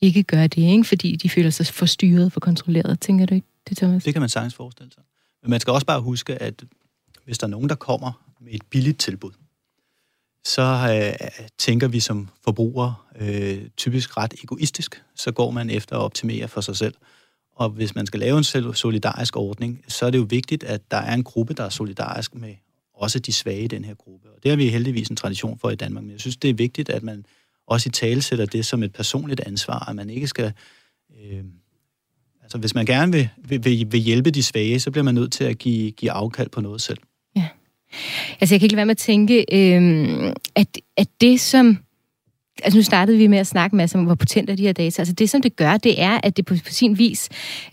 ikke 0.00 0.22
gør 0.22 0.46
det, 0.46 0.62
ikke? 0.62 0.84
fordi 0.84 1.16
de 1.16 1.28
føler 1.28 1.50
sig 1.50 1.66
forstyrret, 1.66 2.32
for 2.32 2.40
kontrolleret, 2.40 3.00
tænker 3.00 3.26
du 3.26 3.34
ikke? 3.34 3.46
det, 3.68 3.76
Thomas? 3.76 4.04
Det 4.04 4.14
kan 4.14 4.20
man 4.20 4.28
sagtens 4.28 4.54
forestille 4.54 4.92
sig. 4.92 5.02
Men 5.42 5.50
man 5.50 5.60
skal 5.60 5.72
også 5.72 5.86
bare 5.86 6.00
huske, 6.00 6.42
at 6.42 6.64
hvis 7.24 7.38
der 7.38 7.46
er 7.46 7.50
nogen, 7.50 7.68
der 7.68 7.74
kommer 7.74 8.12
med 8.40 8.52
et 8.52 8.62
billigt 8.70 9.00
tilbud, 9.00 9.30
så 10.44 10.62
øh, 11.22 11.28
tænker 11.58 11.88
vi 11.88 12.00
som 12.00 12.28
forbrugere 12.44 12.94
øh, 13.20 13.68
typisk 13.76 14.16
ret 14.16 14.34
egoistisk. 14.42 15.02
Så 15.14 15.32
går 15.32 15.50
man 15.50 15.70
efter 15.70 15.96
at 15.96 16.02
optimere 16.02 16.48
for 16.48 16.60
sig 16.60 16.76
selv. 16.76 16.94
Og 17.56 17.70
hvis 17.70 17.94
man 17.94 18.06
skal 18.06 18.20
lave 18.20 18.38
en 18.38 18.74
solidarisk 18.74 19.36
ordning, 19.36 19.84
så 19.88 20.06
er 20.06 20.10
det 20.10 20.18
jo 20.18 20.26
vigtigt, 20.30 20.64
at 20.64 20.90
der 20.90 20.96
er 20.96 21.14
en 21.14 21.24
gruppe, 21.24 21.54
der 21.54 21.64
er 21.64 21.68
solidarisk 21.68 22.34
med 22.34 22.54
også 22.94 23.18
de 23.18 23.32
svage 23.32 23.64
i 23.64 23.66
den 23.66 23.84
her 23.84 23.94
gruppe. 23.94 24.28
Og 24.28 24.42
det 24.42 24.50
har 24.50 24.56
vi 24.56 24.68
heldigvis 24.68 25.08
en 25.08 25.16
tradition 25.16 25.58
for 25.58 25.70
i 25.70 25.74
Danmark. 25.74 26.04
Men 26.04 26.12
jeg 26.12 26.20
synes, 26.20 26.36
det 26.36 26.50
er 26.50 26.54
vigtigt, 26.54 26.88
at 26.88 27.02
man 27.02 27.26
også 27.66 27.88
i 27.88 27.92
tale 27.92 28.22
sætter 28.22 28.46
det 28.46 28.66
som 28.66 28.82
et 28.82 28.92
personligt 28.92 29.40
ansvar, 29.40 29.88
at 29.88 29.96
man 29.96 30.10
ikke 30.10 30.26
skal... 30.26 30.52
Øh, 31.22 31.44
altså, 32.42 32.58
hvis 32.58 32.74
man 32.74 32.86
gerne 32.86 33.12
vil, 33.12 33.28
vil, 33.64 33.92
vil 33.92 34.00
hjælpe 34.00 34.30
de 34.30 34.42
svage, 34.42 34.80
så 34.80 34.90
bliver 34.90 35.04
man 35.04 35.14
nødt 35.14 35.32
til 35.32 35.44
at 35.44 35.58
give, 35.58 35.92
give 35.92 36.10
afkald 36.10 36.48
på 36.48 36.60
noget 36.60 36.82
selv. 36.82 36.98
Altså, 38.40 38.54
jeg 38.54 38.60
kan 38.60 38.66
ikke 38.66 38.72
lade 38.72 38.76
være 38.76 38.86
med 38.86 38.94
at 38.94 38.98
tænke, 38.98 39.44
øh, 39.52 40.32
at, 40.54 40.78
at 40.96 41.08
det, 41.20 41.40
som 41.40 41.78
altså 42.62 42.78
nu 42.78 42.82
startede 42.82 43.18
vi 43.18 43.26
med 43.26 43.38
at 43.38 43.46
snakke 43.46 43.76
med, 43.76 43.94
om, 43.96 44.04
hvor 44.04 44.14
potent 44.14 44.50
er 44.50 44.56
de 44.56 44.62
her 44.62 44.72
data. 44.72 45.02
Altså 45.02 45.14
det, 45.14 45.30
som 45.30 45.42
det 45.42 45.56
gør, 45.56 45.76
det 45.76 46.02
er, 46.02 46.20
at 46.22 46.36
det 46.36 46.46
på, 46.46 46.54
på 46.54 46.70
sin 46.70 46.98
vis 46.98 47.28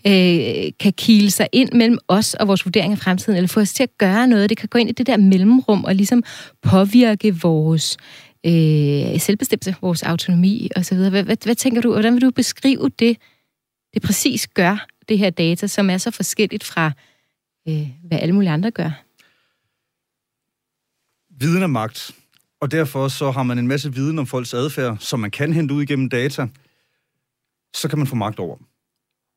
øh, 0.06 0.72
kan 0.80 0.92
kile 0.92 1.30
sig 1.30 1.48
ind 1.52 1.72
mellem 1.72 1.98
os 2.08 2.34
og 2.34 2.48
vores 2.48 2.64
vurdering 2.64 2.92
af 2.92 2.98
fremtiden, 2.98 3.36
eller 3.36 3.48
få 3.48 3.60
os 3.60 3.72
til 3.72 3.82
at 3.82 3.98
gøre 3.98 4.26
noget. 4.26 4.50
Det 4.50 4.58
kan 4.58 4.68
gå 4.68 4.78
ind 4.78 4.88
i 4.88 4.92
det 4.92 5.06
der 5.06 5.16
mellemrum 5.16 5.84
og 5.84 5.94
ligesom 5.94 6.22
påvirke 6.62 7.40
vores 7.42 7.96
øh, 8.46 9.20
selvbestemmelse, 9.20 9.74
vores 9.80 10.02
autonomi 10.02 10.70
osv. 10.76 10.96
Hvad, 10.96 11.22
hvad, 11.22 11.36
hvad 11.44 11.54
tænker 11.54 11.80
du, 11.80 11.92
hvordan 11.92 12.14
vil 12.14 12.22
du 12.22 12.30
beskrive 12.30 12.90
det, 12.98 13.16
det 13.94 14.02
præcis 14.02 14.48
gør, 14.48 14.86
det 15.08 15.18
her 15.18 15.30
data, 15.30 15.66
som 15.66 15.90
er 15.90 15.98
så 15.98 16.10
forskelligt 16.10 16.64
fra, 16.64 16.92
øh, 17.68 17.88
hvad 18.04 18.18
alle 18.18 18.34
mulige 18.34 18.50
andre 18.50 18.70
gør? 18.70 18.90
Viden 21.42 21.62
er 21.62 21.66
magt. 21.66 22.10
Og 22.60 22.70
derfor 22.70 23.08
så 23.08 23.30
har 23.30 23.42
man 23.42 23.58
en 23.58 23.68
masse 23.68 23.94
viden 23.94 24.18
om 24.18 24.26
folks 24.26 24.54
adfærd, 24.54 24.96
som 25.00 25.20
man 25.20 25.30
kan 25.30 25.52
hente 25.52 25.74
ud 25.74 25.82
igennem 25.82 26.08
data, 26.08 26.48
så 27.74 27.88
kan 27.88 27.98
man 27.98 28.06
få 28.06 28.14
magt 28.14 28.38
over 28.38 28.56
dem. 28.56 28.66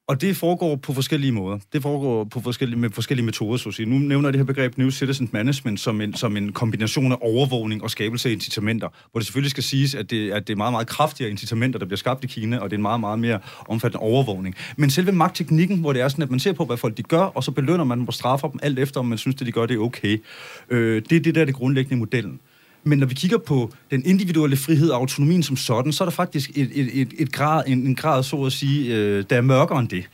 Og 0.07 0.21
det 0.21 0.37
foregår 0.37 0.75
på 0.75 0.93
forskellige 0.93 1.31
måder. 1.31 1.59
Det 1.73 1.81
foregår 1.81 2.23
på 2.23 2.39
forskellige, 2.39 2.79
med 2.79 2.89
forskellige 2.89 3.25
metoder, 3.25 3.57
så 3.57 3.69
at 3.69 3.75
sige. 3.75 3.85
Nu 3.85 3.97
nævner 3.97 4.27
jeg 4.27 4.33
det 4.33 4.39
her 4.39 4.45
begreb 4.45 4.77
New 4.77 4.89
Citizen 4.89 5.29
Management 5.33 5.79
som 5.79 6.01
en, 6.01 6.13
som 6.13 6.37
en 6.37 6.51
kombination 6.51 7.11
af 7.11 7.17
overvågning 7.21 7.83
og 7.83 7.91
skabelse 7.91 8.29
af 8.29 8.33
incitamenter, 8.33 8.87
hvor 9.11 9.19
det 9.19 9.25
selvfølgelig 9.25 9.51
skal 9.51 9.63
siges, 9.63 9.95
at 9.95 10.09
det, 10.09 10.31
at 10.31 10.47
det 10.47 10.53
er 10.53 10.57
meget, 10.57 10.73
meget 10.73 10.87
kraftigere 10.87 11.31
incitamenter, 11.31 11.79
der 11.79 11.85
bliver 11.85 11.97
skabt 11.97 12.23
i 12.23 12.27
Kina, 12.27 12.57
og 12.57 12.69
det 12.69 12.75
er 12.75 12.77
en 12.77 12.81
meget, 12.81 12.99
meget 12.99 13.19
mere 13.19 13.39
omfattende 13.69 14.01
overvågning. 14.01 14.55
Men 14.77 14.89
selve 14.89 15.11
magtteknikken, 15.11 15.77
hvor 15.77 15.93
det 15.93 16.01
er 16.01 16.07
sådan, 16.07 16.23
at 16.23 16.31
man 16.31 16.39
ser 16.39 16.53
på, 16.53 16.65
hvad 16.65 16.77
folk 16.77 16.97
de 16.97 17.03
gør, 17.03 17.21
og 17.21 17.43
så 17.43 17.51
belønner 17.51 17.83
man 17.83 17.99
dem 17.99 18.07
og 18.07 18.13
straffer 18.13 18.47
dem 18.47 18.59
alt 18.63 18.79
efter, 18.79 18.99
om 18.99 19.05
man 19.05 19.17
synes, 19.17 19.41
at 19.41 19.47
de 19.47 19.51
gør 19.51 19.65
det 19.65 19.77
okay. 19.77 20.23
Øh, 20.69 21.01
det 21.09 21.15
er 21.15 21.19
det 21.19 21.35
der, 21.35 21.45
det 21.45 21.55
grundlæggende 21.55 21.95
i 21.95 21.99
modellen. 21.99 22.39
Men 22.87 22.99
når 22.99 23.05
vi 23.05 23.13
kigger 23.13 23.37
på 23.37 23.71
den 23.91 24.05
individuelle 24.05 24.57
frihed 24.57 24.89
og 24.89 24.99
autonomien 24.99 25.43
som 25.43 25.57
sådan, 25.57 25.91
så 25.91 26.03
er 26.03 26.05
der 26.05 26.11
faktisk 26.11 26.49
et, 26.49 26.71
et, 26.73 27.01
et, 27.01 27.13
et 27.17 27.31
grad, 27.31 27.63
en, 27.67 27.87
en 27.87 27.95
grad, 27.95 28.23
så 28.23 28.43
at 28.43 28.51
sige, 28.51 28.95
øh, 28.95 29.23
der 29.29 29.37
er 29.37 29.41
mørkere 29.41 29.79
end 29.79 29.89
det. 29.89 30.09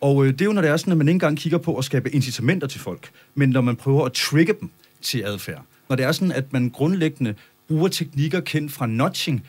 Og 0.00 0.26
øh, 0.26 0.32
det 0.32 0.40
er 0.40 0.44
jo, 0.44 0.52
når 0.52 0.62
det 0.62 0.70
er 0.70 0.76
sådan, 0.76 0.92
at 0.92 0.98
man 0.98 1.08
ikke 1.08 1.14
engang 1.14 1.38
kigger 1.38 1.58
på 1.58 1.76
at 1.76 1.84
skabe 1.84 2.10
incitamenter 2.10 2.66
til 2.66 2.80
folk, 2.80 3.10
men 3.34 3.48
når 3.50 3.60
man 3.60 3.76
prøver 3.76 4.04
at 4.04 4.12
trigge 4.12 4.54
dem 4.60 4.70
til 5.02 5.22
adfærd. 5.22 5.62
Når 5.88 5.96
det 5.96 6.04
er 6.04 6.12
sådan, 6.12 6.32
at 6.32 6.52
man 6.52 6.70
grundlæggende 6.70 7.34
bruger 7.68 7.88
teknikker 7.88 8.40
kendt 8.40 8.72
fra 8.72 8.86
notching, 8.86 9.46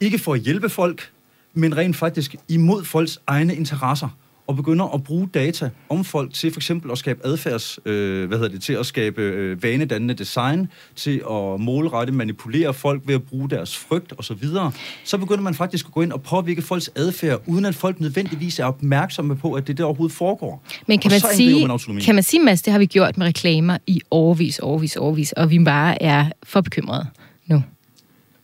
ikke 0.00 0.18
for 0.18 0.34
at 0.34 0.40
hjælpe 0.40 0.68
folk, 0.68 1.10
men 1.54 1.76
rent 1.76 1.96
faktisk 1.96 2.36
imod 2.48 2.84
folks 2.84 3.18
egne 3.26 3.56
interesser 3.56 4.08
og 4.46 4.56
begynder 4.56 4.94
at 4.94 5.04
bruge 5.04 5.28
data 5.34 5.70
om 5.88 6.04
folk 6.04 6.34
til 6.34 6.52
for 6.52 6.58
eksempel 6.58 6.90
at 6.90 6.98
skabe 6.98 7.20
adfærds, 7.24 7.78
øh, 7.84 8.28
hvad 8.28 8.38
hedder 8.38 8.52
det, 8.52 8.62
til 8.62 8.72
at 8.72 8.86
skabe 8.86 9.22
øh, 9.22 9.62
vanedannende 9.62 10.14
design, 10.14 10.68
til 10.96 11.22
at 11.30 11.60
målrette, 11.60 12.12
manipulere 12.12 12.74
folk 12.74 13.02
ved 13.06 13.14
at 13.14 13.22
bruge 13.22 13.50
deres 13.50 13.76
frygt 13.76 14.12
osv., 14.18 14.22
så, 14.22 14.34
videre, 14.34 14.72
så 15.04 15.18
begynder 15.18 15.42
man 15.42 15.54
faktisk 15.54 15.86
at 15.86 15.92
gå 15.92 16.02
ind 16.02 16.12
og 16.12 16.22
påvirke 16.22 16.62
folks 16.62 16.90
adfærd, 16.94 17.42
uden 17.46 17.64
at 17.64 17.74
folk 17.74 18.00
nødvendigvis 18.00 18.58
er 18.58 18.64
opmærksomme 18.64 19.36
på, 19.36 19.52
at 19.52 19.66
det 19.66 19.78
der 19.78 19.84
overhovedet 19.84 20.16
foregår. 20.16 20.64
Men 20.86 20.98
kan 20.98 21.10
man, 21.10 21.20
sige, 21.34 21.68
man 21.68 22.00
kan 22.00 22.14
man 22.14 22.24
sige, 22.24 22.42
Mads, 22.42 22.62
det 22.62 22.72
har 22.72 22.78
vi 22.78 22.86
gjort 22.86 23.18
med 23.18 23.26
reklamer 23.26 23.78
i 23.86 24.00
overvis, 24.10 24.58
overvis, 24.58 24.96
overvis, 24.96 25.32
og 25.32 25.50
vi 25.50 25.58
bare 25.58 26.02
er 26.02 26.30
for 26.42 26.60
bekymrede 26.60 27.06
nu 27.46 27.62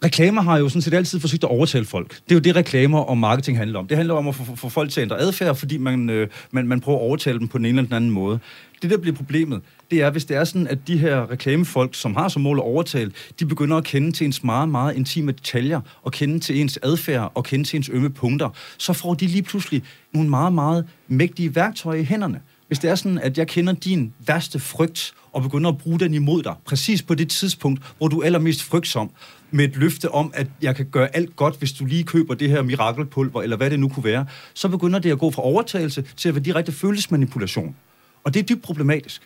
reklamer 0.05 0.43
har 0.43 0.59
jo 0.59 0.69
sådan 0.69 0.83
set 0.83 0.95
altid 0.95 1.21
forsøgt 1.21 1.45
at 1.45 1.51
overtale 1.51 1.85
folk. 1.85 2.11
Det 2.11 2.31
er 2.31 2.35
jo 2.35 2.41
det, 2.41 2.57
reklamer 2.57 2.99
og 2.99 3.19
marketing 3.19 3.59
handler 3.59 3.79
om. 3.79 3.87
Det 3.87 3.97
handler 3.97 4.15
om 4.15 4.29
at 4.29 4.35
få, 4.35 4.57
få 4.57 4.69
folk 4.69 4.91
til 4.91 5.01
at 5.01 5.03
ændre 5.03 5.19
adfærd, 5.19 5.57
fordi 5.57 5.77
man, 5.77 6.11
øh, 6.11 6.29
man, 6.51 6.67
man 6.67 6.81
prøver 6.81 6.99
at 6.99 7.03
overtale 7.03 7.39
dem 7.39 7.49
på 7.49 7.59
den 7.59 7.67
ene 7.67 7.79
eller 7.79 7.89
den 7.89 7.97
anden 7.97 8.11
måde. 8.11 8.39
Det, 8.83 8.91
der 8.91 8.99
bliver 8.99 9.17
problemet, 9.17 9.61
det 9.91 10.03
er, 10.03 10.11
hvis 10.11 10.25
det 10.25 10.37
er 10.37 10.45
sådan, 10.45 10.67
at 10.67 10.79
de 10.87 10.99
her 10.99 11.31
reklamefolk, 11.31 11.95
som 11.95 12.15
har 12.15 12.29
som 12.29 12.43
mål 12.43 12.59
at 12.59 12.63
overtale, 12.63 13.13
de 13.41 13.47
begynder 13.47 13.77
at 13.77 13.85
kende 13.85 14.13
til 14.13 14.25
ens 14.25 14.45
meget, 14.45 14.69
meget 14.69 14.97
intime 14.97 15.33
detaljer, 15.33 15.81
og 16.03 16.13
kende 16.13 16.41
til 16.41 16.61
ens 16.61 16.79
adfærd, 16.83 17.33
og 17.35 17.45
kende 17.45 17.65
til 17.65 17.77
ens 17.77 17.89
ømme 17.89 18.11
punkter, 18.11 18.49
så 18.79 18.93
får 18.93 19.15
de 19.15 19.27
lige 19.27 19.43
pludselig 19.43 19.83
nogle 20.13 20.31
meget, 20.31 20.53
meget 20.53 20.85
mægtige 21.09 21.55
værktøjer 21.55 22.01
i 22.01 22.05
hænderne. 22.05 22.41
Hvis 22.67 22.79
det 22.79 22.91
er 22.91 22.95
sådan, 22.95 23.19
at 23.19 23.39
jeg 23.39 23.47
kender 23.49 23.73
din 23.73 24.13
værste 24.27 24.59
frygt, 24.59 25.15
og 25.33 25.43
begynder 25.43 25.71
at 25.71 25.79
bruge 25.79 26.01
den 26.01 26.15
imod 26.15 26.43
dig, 26.43 26.55
præcis 26.65 27.03
på 27.03 27.15
det 27.15 27.31
tidspunkt, 27.31 27.83
hvor 27.99 28.09
du 28.09 28.21
er 28.21 28.25
allermest 28.25 28.63
frygtsom, 28.63 29.11
med 29.53 29.65
et 29.65 29.77
løfte 29.77 30.11
om, 30.11 30.33
at 30.35 30.47
jeg 30.63 30.77
kan 30.77 30.87
gøre 30.87 31.17
alt 31.17 31.37
godt, 31.37 31.59
hvis 31.59 31.73
du 31.73 31.85
lige 31.85 32.05
køber 32.05 32.35
det 32.35 32.49
her 32.49 32.63
mirakelpulver, 32.63 33.43
eller 33.43 33.57
hvad 33.57 33.71
det 33.71 33.81
nu 33.81 33.89
kunne 33.89 34.05
være, 34.05 34.27
så 34.55 34.69
begynder 34.69 34.99
det 34.99 35.13
at 35.13 35.19
gå 35.19 35.31
fra 35.31 35.43
overtagelse 35.43 36.05
til 36.17 36.29
at 36.29 36.35
være 36.35 36.45
direkte 36.45 36.73
følelsesmanipulation. 36.73 37.77
Og 38.25 38.35
det 38.35 38.41
er 38.41 38.45
dybt 38.45 38.63
problematisk. 38.63 39.23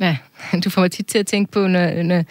Ja, 0.00 0.16
du 0.64 0.70
får 0.70 0.80
mig 0.80 0.90
tit 0.90 1.06
til 1.06 1.18
at 1.18 1.26
tænke 1.26 1.52
på, 1.52 1.66
når, 1.66 2.02
når, 2.02 2.24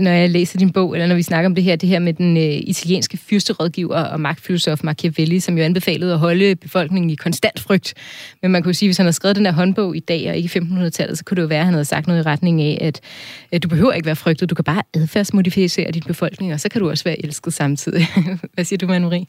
når 0.00 0.10
jeg 0.10 0.30
læser 0.30 0.58
din 0.58 0.72
bog, 0.72 0.94
eller 0.94 1.06
når 1.06 1.14
vi 1.14 1.22
snakker 1.22 1.48
om 1.48 1.54
det 1.54 1.64
her, 1.64 1.76
det 1.76 1.88
her 1.88 1.98
med 1.98 2.12
den 2.12 2.36
øh, 2.36 2.42
italienske 2.42 3.16
fyrsterådgiver 3.16 3.96
og 3.96 4.20
magtfilosof 4.20 4.84
Machiavelli, 4.84 5.40
som 5.40 5.58
jo 5.58 5.64
anbefalede 5.64 6.12
at 6.12 6.18
holde 6.18 6.56
befolkningen 6.56 7.10
i 7.10 7.14
konstant 7.14 7.60
frygt. 7.60 7.94
Men 8.42 8.50
man 8.50 8.62
kunne 8.62 8.74
sige, 8.74 8.88
hvis 8.88 8.96
han 8.96 9.06
havde 9.06 9.12
skrevet 9.12 9.36
den 9.36 9.46
her 9.46 9.52
håndbog 9.52 9.96
i 9.96 10.00
dag, 10.00 10.30
og 10.30 10.36
ikke 10.36 10.58
i 10.58 10.60
1500-tallet, 10.60 11.18
så 11.18 11.24
kunne 11.24 11.36
det 11.36 11.42
jo 11.42 11.46
være, 11.46 11.58
at 11.58 11.64
han 11.64 11.74
havde 11.74 11.84
sagt 11.84 12.06
noget 12.06 12.20
i 12.20 12.22
retning 12.22 12.62
af, 12.62 12.78
at 12.80 13.00
øh, 13.54 13.62
du 13.62 13.68
behøver 13.68 13.92
ikke 13.92 14.06
være 14.06 14.16
frygtet, 14.16 14.50
du 14.50 14.54
kan 14.54 14.64
bare 14.64 14.82
adfærdsmodificere 14.94 15.90
din 15.90 16.02
befolkning, 16.06 16.52
og 16.52 16.60
så 16.60 16.68
kan 16.68 16.80
du 16.80 16.90
også 16.90 17.04
være 17.04 17.24
elsket 17.24 17.52
samtidig. 17.52 18.06
Hvad 18.54 18.64
siger 18.64 18.78
du, 18.78 18.86
Marie? 18.86 19.26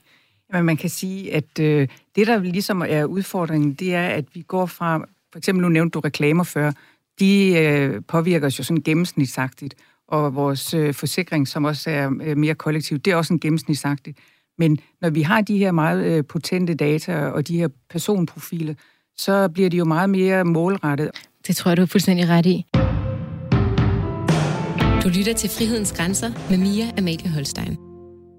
Jamen, 0.53 0.65
man 0.65 0.77
kan 0.77 0.89
sige, 0.89 1.33
at 1.33 1.59
øh, 1.59 1.87
det, 2.15 2.27
der 2.27 2.39
ligesom 2.39 2.83
er 2.89 3.03
udfordringen, 3.03 3.73
det 3.73 3.95
er, 3.95 4.07
at 4.07 4.25
vi 4.33 4.41
går 4.41 4.65
fra, 4.65 4.97
for 5.31 5.37
eksempel 5.37 5.61
nu 5.61 5.69
nævnte 5.69 5.93
du 5.93 5.99
reklamer 5.99 6.43
før, 6.43 6.71
de 7.19 7.57
øh, 7.57 8.01
påvirker 8.07 8.47
os 8.47 8.59
jo 8.59 8.63
sådan 8.63 8.83
gennemsnitsagtigt, 8.83 9.75
og 10.07 10.35
vores 10.35 10.73
øh, 10.73 10.93
forsikring, 10.93 11.47
som 11.47 11.65
også 11.65 11.89
er 11.89 12.11
øh, 12.23 12.37
mere 12.37 12.55
kollektiv, 12.55 12.99
det 12.99 13.11
er 13.11 13.15
også 13.15 13.33
en 13.33 13.39
gennemsnitsagtigt. 13.39 14.17
Men 14.57 14.77
når 15.01 15.09
vi 15.09 15.21
har 15.21 15.41
de 15.41 15.57
her 15.57 15.71
meget 15.71 16.05
øh, 16.05 16.23
potente 16.29 16.73
data 16.73 17.25
og 17.25 17.47
de 17.47 17.57
her 17.57 17.67
personprofiler, 17.89 18.73
så 19.17 19.47
bliver 19.47 19.69
de 19.69 19.77
jo 19.77 19.85
meget 19.85 20.09
mere 20.09 20.45
målrettet. 20.45 21.11
Det 21.47 21.55
tror 21.55 21.71
jeg, 21.71 21.77
du 21.77 21.81
er 21.81 21.85
fuldstændig 21.85 22.29
ret 22.29 22.45
i. 22.45 22.65
Du 25.03 25.09
lytter 25.17 25.33
til 25.33 25.49
Frihedens 25.49 25.91
Grænser 25.91 26.31
med 26.49 26.57
Mia 26.57 26.91
Amalie 26.97 27.29
Holstein. 27.29 27.90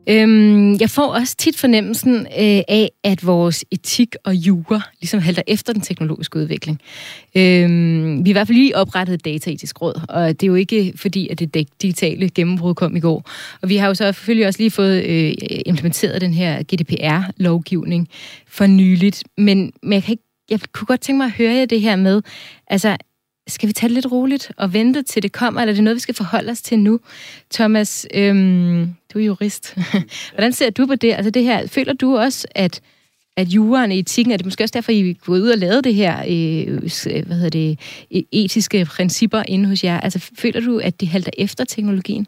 Øhm, 0.07 0.74
jeg 0.80 0.90
får 0.90 1.07
også 1.07 1.36
tit 1.36 1.59
fornemmelsen 1.59 2.16
øh, 2.16 2.62
af, 2.68 2.90
at 3.05 3.26
vores 3.26 3.64
etik 3.70 4.16
og 4.24 4.34
jura 4.34 4.80
ligesom 5.00 5.20
halter 5.20 5.42
efter 5.46 5.72
den 5.72 5.82
teknologiske 5.82 6.38
udvikling. 6.38 6.80
Øhm, 7.36 8.24
vi 8.24 8.30
har 8.30 8.32
i 8.32 8.32
hvert 8.32 8.46
fald 8.46 8.59
lige 8.59 8.76
oprettet 8.76 9.14
et 9.14 9.24
dataetisk 9.24 9.82
råd, 9.82 10.00
og 10.09 10.28
det 10.28 10.42
er 10.42 10.46
jo 10.46 10.55
ikke 10.55 10.92
fordi, 10.96 11.28
at 11.28 11.38
det 11.38 11.55
digitale 11.82 12.30
gennembrud 12.30 12.74
kom 12.74 12.96
i 12.96 13.00
går. 13.00 13.30
Og 13.62 13.68
vi 13.68 13.76
har 13.76 13.86
jo 13.86 13.94
så 13.94 14.05
selvfølgelig 14.05 14.46
også 14.46 14.61
lige 14.61 14.70
fået 14.70 15.05
øh, 15.05 15.34
implementeret 15.66 16.20
den 16.20 16.34
her 16.34 16.62
GDPR-lovgivning 16.62 18.09
for 18.46 18.66
nyligt, 18.66 19.24
men, 19.38 19.72
men 19.82 19.92
jeg, 19.92 20.03
kan 20.03 20.12
ikke, 20.12 20.24
jeg 20.50 20.61
kunne 20.72 20.86
godt 20.86 21.00
tænke 21.00 21.16
mig 21.16 21.26
at 21.26 21.32
høre 21.32 21.55
jer 21.55 21.64
det 21.64 21.80
her 21.80 21.96
med, 21.96 22.22
altså 22.66 22.96
skal 23.53 23.68
vi 23.68 23.72
tage 23.72 23.88
det 23.88 23.94
lidt 23.94 24.12
roligt 24.12 24.53
og 24.57 24.72
vente 24.72 25.03
til 25.03 25.22
det 25.22 25.32
kommer, 25.32 25.61
eller 25.61 25.72
er 25.72 25.74
det 25.74 25.84
noget, 25.84 25.94
vi 25.94 26.00
skal 26.00 26.14
forholde 26.14 26.50
os 26.50 26.62
til 26.62 26.78
nu? 26.78 27.00
Thomas, 27.53 28.07
øhm, 28.14 28.94
du 29.14 29.18
er 29.18 29.24
jurist. 29.24 29.76
Hvordan 30.34 30.53
ser 30.53 30.70
du 30.70 30.86
på 30.86 30.94
det? 30.94 31.12
Altså 31.12 31.30
det 31.30 31.44
her, 31.44 31.66
føler 31.66 31.92
du 31.92 32.16
også, 32.16 32.48
at, 32.55 32.80
at 33.36 33.48
juraen 33.48 33.92
i 33.92 33.98
etikken, 33.98 34.32
er 34.32 34.36
det 34.36 34.46
måske 34.46 34.64
også 34.64 34.72
derfor, 34.72 34.92
I 34.92 35.11
er 35.11 35.14
gået 35.14 35.40
ud 35.40 35.48
og 35.48 35.59
lavet 35.59 35.84
det 35.84 35.94
her 35.94 36.18
øh, 36.28 36.78
hvad 37.26 37.36
hedder 37.36 37.50
det, 37.50 37.80
e-, 38.14 38.28
etiske 38.32 38.84
principper 38.84 39.42
inde 39.48 39.68
hos 39.68 39.84
jer? 39.84 40.00
Altså 40.00 40.30
føler 40.38 40.61
du, 40.61 40.78
at 40.78 41.00
det 41.00 41.09
halter 41.09 41.32
efter 41.38 41.64
teknologien? 41.64 42.26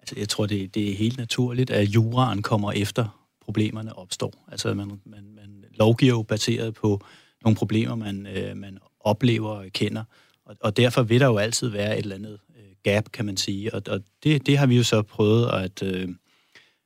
Altså, 0.00 0.14
jeg 0.18 0.28
tror, 0.28 0.46
det, 0.46 0.74
det 0.74 0.90
er 0.90 0.94
helt 0.94 1.18
naturligt, 1.18 1.70
at 1.70 1.88
juraen 1.88 2.42
kommer 2.42 2.72
efter 2.72 3.18
problemerne 3.44 3.98
opstår. 3.98 4.44
Altså 4.52 4.74
man, 4.74 4.86
man, 5.04 5.24
man 5.36 5.64
lovgiver 5.78 6.14
jo 6.14 6.22
baseret 6.22 6.74
på 6.74 7.00
nogle 7.44 7.56
problemer, 7.56 7.94
man, 7.94 8.26
øh, 8.26 8.56
man 8.56 8.78
oplever 9.00 9.48
og 9.48 9.64
kender. 9.72 10.04
Og, 10.48 10.56
og 10.60 10.76
derfor 10.76 11.02
vil 11.02 11.20
der 11.20 11.26
jo 11.26 11.38
altid 11.38 11.68
være 11.68 11.98
et 11.98 12.02
eller 12.02 12.16
andet 12.16 12.38
øh, 12.56 12.64
gap, 12.82 13.12
kan 13.12 13.24
man 13.24 13.36
sige. 13.36 13.74
Og, 13.74 13.82
og 13.88 14.00
det, 14.24 14.46
det 14.46 14.58
har 14.58 14.66
vi 14.66 14.76
jo 14.76 14.82
så 14.82 15.02
prøvet 15.02 15.50
at, 15.50 15.82
øh, 15.82 16.08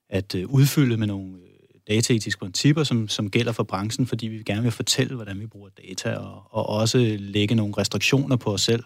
at 0.09 0.35
øh, 0.35 0.47
udfylde 0.49 0.97
med 0.97 1.07
nogle 1.07 1.35
øh, 1.35 1.95
dataetiske 1.95 2.39
principper, 2.39 2.85
som, 2.85 3.09
som 3.09 3.31
gælder 3.31 3.53
for 3.53 3.63
branchen, 3.63 4.07
fordi 4.07 4.27
vi 4.27 4.43
gerne 4.43 4.63
vil 4.63 4.73
fortælle, 4.73 5.15
hvordan 5.15 5.41
vi 5.41 5.47
bruger 5.47 5.69
data, 5.69 6.15
og, 6.15 6.43
og 6.51 6.67
også 6.67 7.17
lægge 7.19 7.55
nogle 7.55 7.75
restriktioner 7.79 8.37
på 8.37 8.53
os 8.53 8.63
selv 8.63 8.85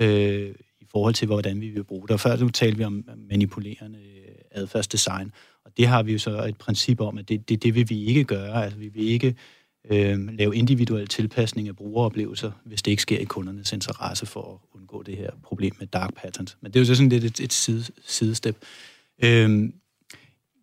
øh, 0.00 0.54
i 0.80 0.84
forhold 0.90 1.14
til, 1.14 1.26
hvordan 1.26 1.60
vi 1.60 1.68
vil 1.68 1.84
bruge 1.84 2.02
det. 2.02 2.10
Og 2.10 2.20
før 2.20 2.36
nu 2.36 2.48
talte 2.48 2.78
vi 2.78 2.84
om 2.84 3.04
manipulerende 3.30 3.98
øh, 3.98 4.34
adfærdsdesign, 4.50 5.32
og 5.64 5.70
det 5.76 5.86
har 5.86 6.02
vi 6.02 6.12
jo 6.12 6.18
så 6.18 6.44
et 6.44 6.56
princip 6.56 7.00
om, 7.00 7.18
at 7.18 7.28
det, 7.28 7.48
det, 7.48 7.62
det 7.62 7.74
vil 7.74 7.90
vi 7.90 8.04
ikke 8.04 8.24
gøre. 8.24 8.64
Altså, 8.64 8.78
vi 8.78 8.88
vil 8.88 9.08
ikke 9.08 9.34
øh, 9.90 10.28
lave 10.38 10.56
individuel 10.56 11.06
tilpasning 11.08 11.68
af 11.68 11.76
brugeroplevelser, 11.76 12.50
hvis 12.64 12.82
det 12.82 12.90
ikke 12.90 13.02
sker 13.02 13.18
i 13.18 13.24
kundernes 13.24 13.72
interesse 13.72 14.26
for 14.26 14.52
at 14.52 14.78
undgå 14.78 15.02
det 15.02 15.16
her 15.16 15.30
problem 15.44 15.74
med 15.78 15.86
dark 15.86 16.14
patterns. 16.14 16.56
Men 16.60 16.72
det 16.72 16.76
er 16.76 16.80
jo 16.80 16.86
så 16.86 16.94
sådan 16.94 17.08
lidt 17.08 17.24
et, 17.24 17.40
et 17.40 17.52
side, 17.52 17.84
sidestep. 18.06 18.56
Øh, 19.24 19.50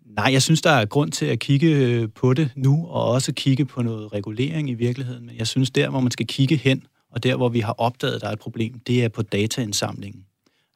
nej, 0.05 0.29
jeg 0.31 0.41
synes, 0.41 0.61
der 0.61 0.71
er 0.71 0.85
grund 0.85 1.11
til 1.11 1.25
at 1.25 1.39
kigge 1.39 1.67
øh, 1.67 2.09
på 2.15 2.33
det 2.33 2.49
nu, 2.55 2.87
og 2.87 3.05
også 3.05 3.33
kigge 3.33 3.65
på 3.65 3.81
noget 3.81 4.13
regulering 4.13 4.69
i 4.69 4.73
virkeligheden. 4.73 5.25
Men 5.25 5.37
jeg 5.37 5.47
synes, 5.47 5.71
der, 5.71 5.89
hvor 5.89 5.99
man 5.99 6.11
skal 6.11 6.27
kigge 6.27 6.55
hen, 6.55 6.83
og 7.11 7.23
der, 7.23 7.35
hvor 7.35 7.49
vi 7.49 7.59
har 7.59 7.73
opdaget, 7.73 8.15
at 8.15 8.21
der 8.21 8.27
er 8.27 8.31
et 8.31 8.39
problem, 8.39 8.79
det 8.79 9.03
er 9.03 9.09
på 9.09 9.21
dataindsamlingen. 9.21 10.25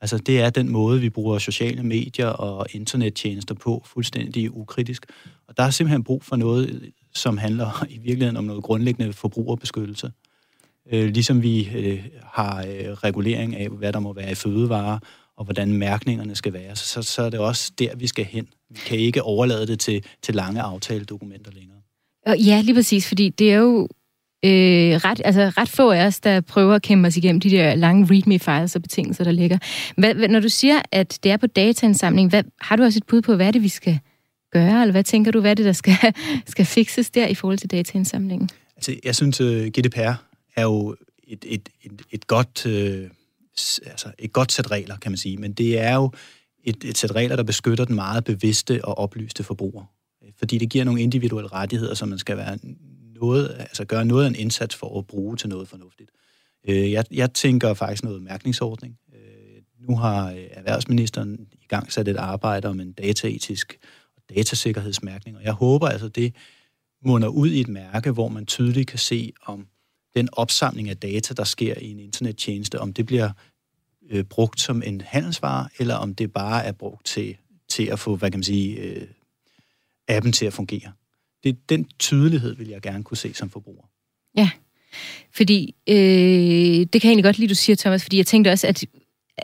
Altså, 0.02 0.18
det 0.18 0.42
er 0.42 0.50
den 0.50 0.70
måde, 0.70 1.02
vi 1.02 1.10
bruger 1.10 1.40
sociale 1.40 1.84
medier 1.84 2.28
og 2.28 2.68
internettjenester 2.72 3.56
på, 3.56 3.84
fuldstændig 3.86 4.56
ukritisk. 4.56 5.06
Og 5.48 5.58
der 5.58 5.64
er 5.64 5.70
simpelthen 5.70 6.04
brug 6.04 6.24
for 6.24 6.36
noget, 6.36 6.92
som 7.16 7.38
handler 7.38 7.86
i 7.96 7.98
virkeligheden 7.98 8.38
om 8.38 8.44
noget 8.44 8.64
grundlæggende 8.64 9.14
forbrugerbeskyttelse. 9.14 10.12
Øh, 10.92 11.06
ligesom 11.06 11.44
vi 11.44 11.70
øh, 11.76 12.04
har 12.24 12.60
øh, 12.60 12.92
regulering 12.92 13.56
af, 13.56 13.70
hvad 13.70 13.94
der 13.94 14.00
må 14.00 14.14
være 14.14 14.32
i 14.32 14.36
fødevarer, 14.36 15.00
og 15.38 15.46
hvordan 15.46 15.74
mærkningerne 15.74 16.36
skal 16.36 16.54
være, 16.54 16.76
så, 16.76 17.02
så 17.02 17.22
er 17.22 17.30
det 17.30 17.40
også 17.40 17.72
der, 17.80 17.96
vi 17.96 18.08
skal 18.08 18.26
hen. 18.26 18.48
Vi 18.70 18.80
kan 18.86 18.98
ikke 18.98 19.24
overlade 19.24 19.68
det 19.68 19.80
til, 19.80 20.04
til 20.22 20.36
lange 20.36 20.62
aftaledokumenter 20.62 21.52
længere. 21.52 21.78
Ja, 22.46 22.62
lige 22.62 22.76
præcis, 22.76 23.08
fordi 23.08 23.30
det 23.30 23.52
er 23.52 23.58
jo 23.58 23.88
øh, 24.46 24.96
ret, 24.96 25.22
altså 25.26 25.42
ret 25.58 25.70
få 25.70 25.92
af 25.92 26.06
os, 26.06 26.20
der 26.20 26.42
prøver 26.42 26.76
at 26.76 26.82
kæmpe 26.82 27.08
os 27.08 27.18
igennem 27.18 27.40
de 27.40 27.50
der 27.50 27.76
lange 27.76 28.06
readme-files 28.06 28.76
og 28.76 28.82
betingelser, 28.82 29.24
der 29.24 29.32
ligger. 29.32 29.58
Hvad, 29.98 30.14
hvad, 30.14 30.28
når 30.28 30.40
du 30.40 30.50
siger, 30.50 30.82
at 30.92 31.20
det 31.24 31.32
er 31.32 31.38
på 31.38 31.48
dataindsamling, 31.48 32.30
hvad, 32.30 32.44
har 32.62 32.76
du 32.76 32.84
også 32.84 33.00
et 33.00 33.06
bud 33.08 33.22
på, 33.22 33.36
hvad 33.36 33.48
er 33.48 33.52
det, 33.52 33.64
vi 33.64 33.70
skal 33.70 34.00
gøre, 34.60 34.82
eller 34.82 34.92
hvad 34.92 35.04
tænker 35.04 35.32
du, 35.32 35.40
hvad 35.42 35.52
er 35.52 35.56
det, 35.56 35.66
der 35.66 35.74
skal, 35.74 35.96
skal 36.54 36.66
fikses 36.66 37.10
der 37.10 37.28
i 37.28 37.36
forhold 37.36 37.58
til 37.58 37.72
dataindsamlingen? 37.72 38.50
Altså, 38.76 38.96
jeg 39.04 39.16
synes, 39.16 39.42
øh, 39.42 39.62
uh, 39.62 39.68
GDPR 39.68 40.14
er 40.56 40.64
jo 40.64 40.96
et, 41.24 41.46
et, 41.48 41.70
et, 41.84 42.02
et 42.12 42.28
godt... 42.28 42.66
Uh, 42.66 43.10
altså 43.86 44.12
et 44.20 44.34
godt 44.34 44.52
sæt 44.52 44.72
regler, 44.72 44.98
kan 44.98 45.12
man 45.12 45.18
sige, 45.18 45.38
men 45.38 45.54
det 45.54 45.80
er 45.80 45.96
jo 45.96 46.12
et, 46.64 46.84
et 46.84 46.98
sæt 46.98 47.16
regler, 47.16 47.36
der 47.36 47.44
beskytter 47.44 47.86
den 47.86 47.96
meget 47.96 48.24
bevidste 48.24 48.86
og 48.86 48.98
oplyste 48.98 49.44
forbruger. 49.44 49.84
Fordi 50.38 50.58
det 50.58 50.70
giver 50.70 50.84
nogle 50.84 51.02
individuelle 51.02 51.48
rettigheder, 51.48 51.94
som 51.94 52.10
man 52.10 52.20
skal 52.20 52.38
være 52.38 52.58
noget, 53.22 53.56
altså 53.60 53.86
gøre 53.86 54.06
noget 54.06 54.26
af 54.26 54.30
en 54.30 54.36
indsats 54.36 54.76
for 54.76 55.00
at 55.00 55.08
bruge 55.08 55.38
til 55.38 55.50
noget 55.50 55.68
fornuftigt. 55.68 56.10
Øh, 56.68 56.92
jeg, 56.92 57.06
jeg 57.12 57.34
tænker 57.34 57.74
faktisk 57.74 58.04
noget 58.04 58.22
mærkningsordning. 58.22 58.98
Nu 59.90 59.98
har 59.98 60.34
erhvervsministeren 60.52 61.48
i 61.52 61.66
gang 61.68 61.92
sat 61.92 62.08
et 62.08 62.18
arbejde 62.18 62.68
om 62.68 62.80
en 62.80 62.92
dataetisk 62.92 63.78
datasikkerhedsmærkning, 64.36 65.38
og 65.38 65.44
jeg 65.44 65.54
håber 65.54 65.88
altså, 65.88 66.08
det 66.08 66.36
munder 67.06 67.28
ud 67.28 67.52
i 67.52 67.60
et 67.60 67.68
mærke, 67.68 68.12
hvor 68.12 68.28
man 68.28 68.46
tydeligt 68.46 68.88
kan 68.88 69.00
se, 69.00 69.34
om 69.46 69.68
den 70.16 70.30
opsamling 70.32 70.90
af 70.90 70.98
data, 70.98 71.34
der 71.34 71.44
sker 71.44 71.76
i 71.80 71.92
en 71.92 72.00
internettjeneste, 72.00 72.80
om 72.80 72.94
det 72.94 73.06
bliver 73.06 73.30
øh, 74.10 74.24
brugt 74.24 74.62
som 74.62 74.84
en 74.86 75.02
handelsvare, 75.02 75.70
eller 75.80 75.96
om 75.96 76.16
det 76.16 76.34
bare 76.34 76.66
er 76.66 76.72
brugt 76.72 77.06
til, 77.06 77.38
til 77.70 77.84
at 77.84 78.00
få, 78.00 78.16
hvad 78.16 78.32
kan 78.32 78.38
man 78.38 78.44
sige, 78.44 78.80
øh, 78.80 79.08
appen 80.08 80.32
til 80.32 80.46
at 80.46 80.54
fungere. 80.54 80.92
Det, 81.44 81.70
den 81.70 81.90
tydelighed 82.00 82.56
vil 82.56 82.68
jeg 82.68 82.82
gerne 82.82 83.04
kunne 83.04 83.18
se 83.18 83.34
som 83.34 83.50
forbruger. 83.50 83.84
Ja, 84.38 84.50
fordi 85.32 85.76
øh, 85.88 85.96
det 85.96 86.92
kan 86.92 87.04
jeg 87.04 87.10
egentlig 87.10 87.24
godt 87.24 87.38
lide, 87.38 87.50
du 87.50 87.56
siger, 87.56 87.76
Thomas, 87.76 88.04
fordi 88.04 88.18
jeg 88.18 88.26
tænkte 88.26 88.50
også, 88.50 88.68
at 88.68 88.84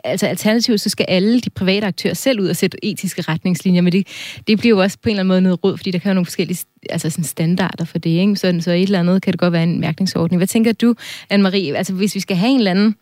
altså 0.04 0.26
alternativt, 0.26 0.80
så 0.80 0.88
skal 0.88 1.06
alle 1.08 1.40
de 1.40 1.50
private 1.50 1.86
aktører 1.86 2.14
selv 2.14 2.40
ud 2.40 2.48
og 2.48 2.56
sætte 2.56 2.84
etiske 2.84 3.22
retningslinjer, 3.22 3.82
men 3.82 3.92
det, 3.92 4.06
det 4.46 4.58
bliver 4.58 4.76
jo 4.76 4.82
også 4.82 4.98
på 5.02 5.08
en 5.08 5.10
eller 5.10 5.20
anden 5.20 5.28
måde 5.28 5.40
noget 5.40 5.64
råd, 5.64 5.76
fordi 5.76 5.90
der 5.90 5.98
kan 5.98 6.08
være 6.08 6.14
nogle 6.14 6.26
forskellige 6.26 6.58
altså 6.90 7.10
sådan 7.10 7.24
standarder 7.24 7.84
for 7.84 7.98
det, 7.98 8.10
ikke? 8.10 8.36
Så, 8.36 8.58
så 8.60 8.70
et 8.70 8.82
eller 8.82 9.00
andet 9.00 9.22
kan 9.22 9.32
det 9.32 9.40
godt 9.40 9.52
være 9.52 9.62
en 9.62 9.80
mærkningsordning. 9.80 10.38
Hvad 10.38 10.46
tænker 10.46 10.72
du, 10.72 10.94
Anne-Marie, 11.32 11.76
altså 11.76 11.92
hvis 11.94 12.14
vi 12.14 12.20
skal 12.20 12.36
have 12.36 12.50
en 12.50 12.58
eller 12.58 12.70
anden 12.70 12.94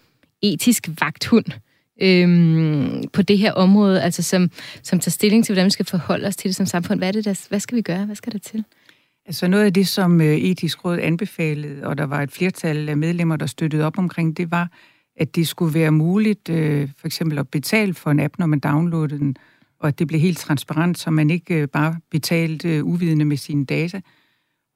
etisk 0.42 0.88
vagthund 1.00 1.44
øhm, 2.02 3.04
på 3.12 3.22
det 3.22 3.38
her 3.38 3.52
område, 3.52 4.02
altså 4.02 4.22
som, 4.22 4.50
som 4.82 5.00
tager 5.00 5.10
stilling 5.10 5.44
til, 5.44 5.52
hvordan 5.52 5.66
vi 5.66 5.70
skal 5.70 5.86
forholde 5.86 6.26
os 6.26 6.36
til 6.36 6.48
det 6.48 6.56
som 6.56 6.66
samfund, 6.66 7.00
hvad, 7.00 7.08
er 7.08 7.12
det 7.12 7.24
der, 7.24 7.46
hvad 7.48 7.60
skal 7.60 7.76
vi 7.76 7.82
gøre? 7.82 8.06
Hvad 8.06 8.16
skal 8.16 8.32
der 8.32 8.38
til? 8.38 8.64
Altså 9.26 9.48
noget 9.48 9.64
af 9.64 9.72
det, 9.72 9.88
som 9.88 10.20
øh, 10.20 10.36
etisk 10.36 10.84
råd 10.84 10.98
anbefalede, 10.98 11.86
og 11.86 11.98
der 11.98 12.04
var 12.06 12.22
et 12.22 12.32
flertal 12.32 12.88
af 12.88 12.96
medlemmer, 12.96 13.36
der 13.36 13.46
støttede 13.46 13.84
op 13.84 13.98
omkring, 13.98 14.36
det 14.36 14.50
var, 14.50 14.68
at 15.20 15.36
det 15.36 15.48
skulle 15.48 15.74
være 15.74 15.90
muligt 15.90 16.48
øh, 16.48 16.88
for 16.98 17.06
eksempel 17.06 17.38
at 17.38 17.48
betale 17.48 17.94
for 17.94 18.10
en 18.10 18.20
app, 18.20 18.38
når 18.38 18.46
man 18.46 18.60
downloadede 18.60 19.18
den, 19.18 19.36
og 19.80 19.88
at 19.88 19.98
det 19.98 20.06
blev 20.06 20.20
helt 20.20 20.38
transparent, 20.38 20.98
så 20.98 21.10
man 21.10 21.30
ikke 21.30 21.54
øh, 21.54 21.68
bare 21.68 21.96
betalte 22.10 22.76
øh, 22.76 22.84
uvidende 22.84 23.24
med 23.24 23.36
sine 23.36 23.64
data, 23.64 24.00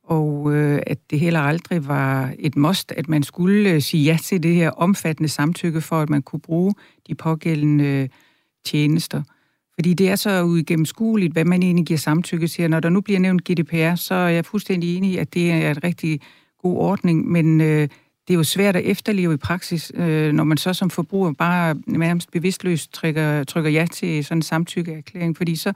og 0.05 0.55
øh, 0.55 0.80
at 0.86 0.99
det 1.11 1.20
heller 1.20 1.40
aldrig 1.40 1.88
var 1.88 2.34
et 2.38 2.57
must, 2.57 2.92
at 2.92 3.09
man 3.09 3.22
skulle 3.22 3.70
øh, 3.70 3.82
sige 3.82 4.05
ja 4.05 4.18
til 4.22 4.42
det 4.42 4.55
her 4.55 4.70
omfattende 4.70 5.28
samtykke 5.28 5.80
for, 5.80 6.01
at 6.01 6.11
man 6.11 6.22
kunne 6.22 6.40
bruge 6.40 6.74
de 7.09 7.14
pågældende 7.14 7.84
øh, 7.84 8.09
tjenester. 8.64 9.22
Fordi 9.74 9.95
det 9.95 10.09
er 10.09 10.16
så 10.16 10.42
uigennemskueligt, 10.45 11.32
hvad 11.32 11.45
man 11.45 11.62
egentlig 11.62 11.86
giver 11.86 11.99
samtykke 11.99 12.47
til. 12.47 12.70
Når 12.70 12.80
der 12.80 12.88
nu 12.88 13.01
bliver 13.01 13.20
nævnt 13.20 13.45
GDPR, 13.45 13.95
så 13.95 14.14
er 14.14 14.28
jeg 14.28 14.45
fuldstændig 14.45 14.97
enig 14.97 15.11
i, 15.11 15.16
at 15.16 15.34
det 15.34 15.51
er 15.51 15.70
en 15.70 15.84
rigtig 15.84 16.20
god 16.62 16.76
ordning, 16.76 17.28
men 17.28 17.61
øh, 17.61 17.88
det 18.29 18.35
er 18.35 18.39
jo 18.39 18.45
svært 18.45 18.77
at 18.77 18.85
efterleve 18.85 19.35
i 19.35 19.37
praksis, 19.37 19.93
øh, 19.95 20.33
når 20.33 20.45
man 20.45 20.57
så 20.57 20.72
som 20.72 20.91
forbruger 20.91 21.33
bare 21.33 21.77
nærmest 21.87 22.31
bevidstløst 22.31 22.93
trykker, 22.93 23.45
trykker 23.45 23.70
ja 23.70 23.87
til 23.93 24.25
sådan 24.25 24.39
en 24.39 24.43
samtykkeerklæring, 24.43 25.37
fordi 25.37 25.57
så 25.57 25.72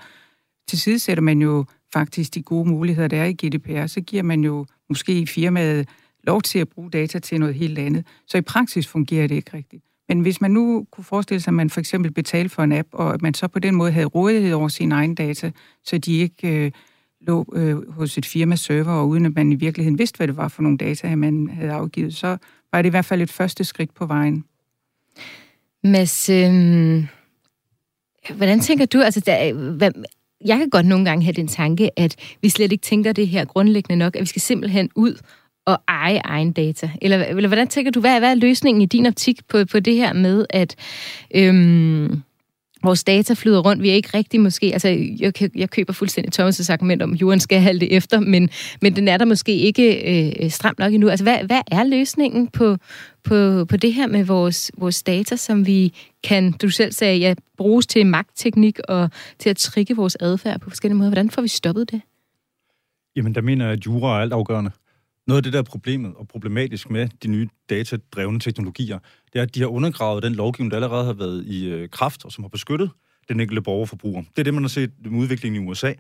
tilsidesætter 0.69 1.23
man 1.23 1.43
jo 1.43 1.65
faktisk 1.93 2.35
de 2.35 2.43
gode 2.43 2.69
muligheder, 2.69 3.09
der 3.09 3.23
er 3.23 3.25
i 3.25 3.33
GDPR, 3.33 3.87
så 3.87 4.01
giver 4.01 4.23
man 4.23 4.45
jo 4.45 4.67
måske 4.89 5.27
firmaet 5.27 5.89
lov 6.25 6.43
til 6.43 6.59
at 6.59 6.69
bruge 6.69 6.91
data 6.91 7.19
til 7.19 7.41
noget 7.41 7.55
helt 7.55 7.79
andet. 7.79 8.07
Så 8.27 8.39
i 8.39 8.41
praksis 8.41 8.87
fungerer 8.87 9.27
det 9.27 9.35
ikke 9.35 9.57
rigtigt. 9.57 9.85
Men 10.09 10.21
hvis 10.21 10.41
man 10.41 10.51
nu 10.51 10.87
kunne 10.91 11.05
forestille 11.05 11.41
sig, 11.41 11.51
at 11.51 11.55
man 11.55 11.71
for 11.71 11.81
eksempel 11.81 12.13
betalte 12.13 12.49
for 12.49 12.63
en 12.63 12.73
app, 12.73 12.89
og 12.93 13.15
at 13.15 13.23
man 13.23 13.35
så 13.35 13.49
på 13.49 13.59
den 13.59 13.75
måde 13.75 13.93
havde 13.93 14.07
rådighed 14.07 14.53
over 14.53 14.69
sine 14.69 14.95
egne 14.95 15.15
data, 15.15 15.51
så 15.85 15.99
de 15.99 16.19
ikke 16.19 16.65
øh, 16.65 16.71
lå 17.21 17.53
øh, 17.55 17.91
hos 17.93 18.19
et 18.19 18.27
firmas 18.27 18.61
server, 18.61 18.93
og 18.93 19.09
uden 19.09 19.27
at 19.27 19.35
man 19.35 19.53
i 19.53 19.55
virkeligheden 19.55 19.99
vidste, 19.99 20.17
hvad 20.17 20.29
det 20.29 20.37
var 20.37 20.49
for 20.49 20.63
nogle 20.63 20.79
data, 20.79 21.17
man 21.17 21.51
havde 21.51 21.73
afgivet, 21.73 22.15
så 22.15 22.37
var 22.73 22.83
det 22.83 22.89
i 22.89 22.91
hvert 22.91 23.05
fald 23.05 23.23
et 23.23 23.31
første 23.31 23.65
skridt 23.65 23.95
på 23.95 24.07
vejen. 24.07 24.45
Mads, 25.85 26.31
øh, 26.31 27.05
hvordan 28.37 28.61
tænker 28.61 28.87
du, 28.87 29.01
altså 29.01 29.21
der, 29.21 29.53
hvad, 29.53 29.91
jeg 30.45 30.59
kan 30.59 30.71
godt 30.71 30.87
nogle 30.87 31.05
gange 31.05 31.25
have 31.25 31.33
den 31.33 31.49
tanke, 31.49 32.01
at 32.01 32.17
vi 32.43 32.49
slet 32.49 32.73
ikke 32.73 32.83
tænker 32.83 33.13
det 33.13 33.29
her 33.29 33.45
grundlæggende 33.45 33.97
nok, 33.97 34.17
at 34.17 34.21
vi 34.21 34.27
skal 34.27 34.43
simpelthen 34.43 34.91
ud 34.95 35.21
og 35.67 35.79
eje 35.89 36.21
egen 36.25 36.53
data? 36.53 36.91
Eller, 37.03 37.25
eller 37.25 37.49
hvordan 37.49 37.69
tænker 37.69 37.93
du, 37.93 38.01
hvad 38.01 38.15
er, 38.15 38.19
hvad 38.19 38.31
er 38.31 38.35
løsningen 38.35 38.83
i 38.83 38.87
din 38.87 39.07
optik 39.07 39.47
på, 39.49 39.65
på 39.65 39.81
det 39.81 39.95
her 39.97 40.13
med, 40.13 40.47
at 40.51 40.77
øhm, 41.35 42.23
vores 42.83 43.05
data 43.05 43.35
flyder 43.35 43.61
rundt. 43.61 43.83
Vi 43.83 43.91
er 43.91 43.95
ikke 43.95 44.11
rigtig 44.15 44.41
måske, 44.41 44.67
altså 44.67 44.89
jeg, 45.21 45.51
jeg 45.57 45.71
køber 45.71 45.93
fuldstændig 45.93 46.41
Thomas' 46.41 46.73
argument 46.73 47.03
om, 47.03 47.13
at 47.13 47.21
jorden 47.21 47.41
skal 47.41 47.61
halde 47.61 47.81
det 47.81 47.97
efter, 47.97 48.21
men, 48.21 48.51
men 48.83 48.97
den 48.97 49.09
er 49.09 49.17
der 49.17 49.25
måske 49.25 49.53
ikke 49.53 50.43
øh, 50.43 50.51
stramt 50.51 50.79
nok 50.79 50.93
endnu. 50.93 51.09
Altså 51.09 51.25
hvad, 51.25 51.39
hvad 51.45 51.61
er 51.67 51.85
løsningen 51.85 52.49
på, 52.49 52.77
på, 53.25 53.65
på 53.65 53.77
det 53.77 53.95
her 53.95 54.07
med 54.07 54.25
vores, 54.25 54.73
vores 54.79 55.03
data, 55.03 55.37
som 55.37 55.67
vi 55.67 55.93
kan, 56.25 56.53
du 56.53 56.71
selv 56.71 56.93
sagde, 56.93 57.19
ja, 57.19 57.35
bruges 57.57 57.87
til 57.87 58.07
magtteknik 58.07 58.79
og 58.89 59.11
til 59.39 59.51
at 59.51 59.57
trikke 59.57 59.97
vores 59.97 60.17
adfærd 60.21 60.61
på 60.61 60.71
forskellige 60.71 60.99
måder. 60.99 61.11
Hvordan 61.11 61.31
får 61.31 61.43
vi 61.43 61.49
stoppet 61.49 61.91
det? 61.91 62.01
Jamen, 63.17 63.35
der 63.35 63.41
mener 63.41 63.65
jeg, 63.65 63.73
at 63.73 63.87
jura 63.87 64.17
er 64.17 64.23
altafgørende. 64.23 64.71
Noget 65.29 65.39
af 65.39 65.43
det, 65.43 65.53
der 65.53 65.59
er 65.59 65.63
problemet 65.63 66.15
og 66.17 66.29
problematisk 66.29 66.91
med 66.91 67.09
de 67.23 67.29
nye 67.29 67.49
datadrevne 67.71 68.41
teknologier, 68.41 68.99
det 69.33 69.39
er, 69.39 69.43
at 69.43 69.55
de 69.55 69.61
har 69.61 69.67
undergravet 69.67 70.23
den 70.23 70.35
lovgivning, 70.35 70.71
der 70.71 70.77
allerede 70.77 71.05
har 71.05 71.13
været 71.13 71.45
i 71.45 71.69
øh, 71.69 71.89
kraft, 71.89 72.25
og 72.25 72.33
som 72.33 72.45
har 72.45 72.49
beskyttet 72.49 72.91
den 73.29 73.41
enkelte 73.41 73.63
borgerforbruger. 73.63 74.23
Det 74.23 74.39
er 74.39 74.43
det, 74.43 74.55
man 74.55 74.63
har 74.63 74.69
set 74.69 74.91
med 75.05 75.21
udviklingen 75.21 75.65
i 75.65 75.67
USA. 75.67 75.93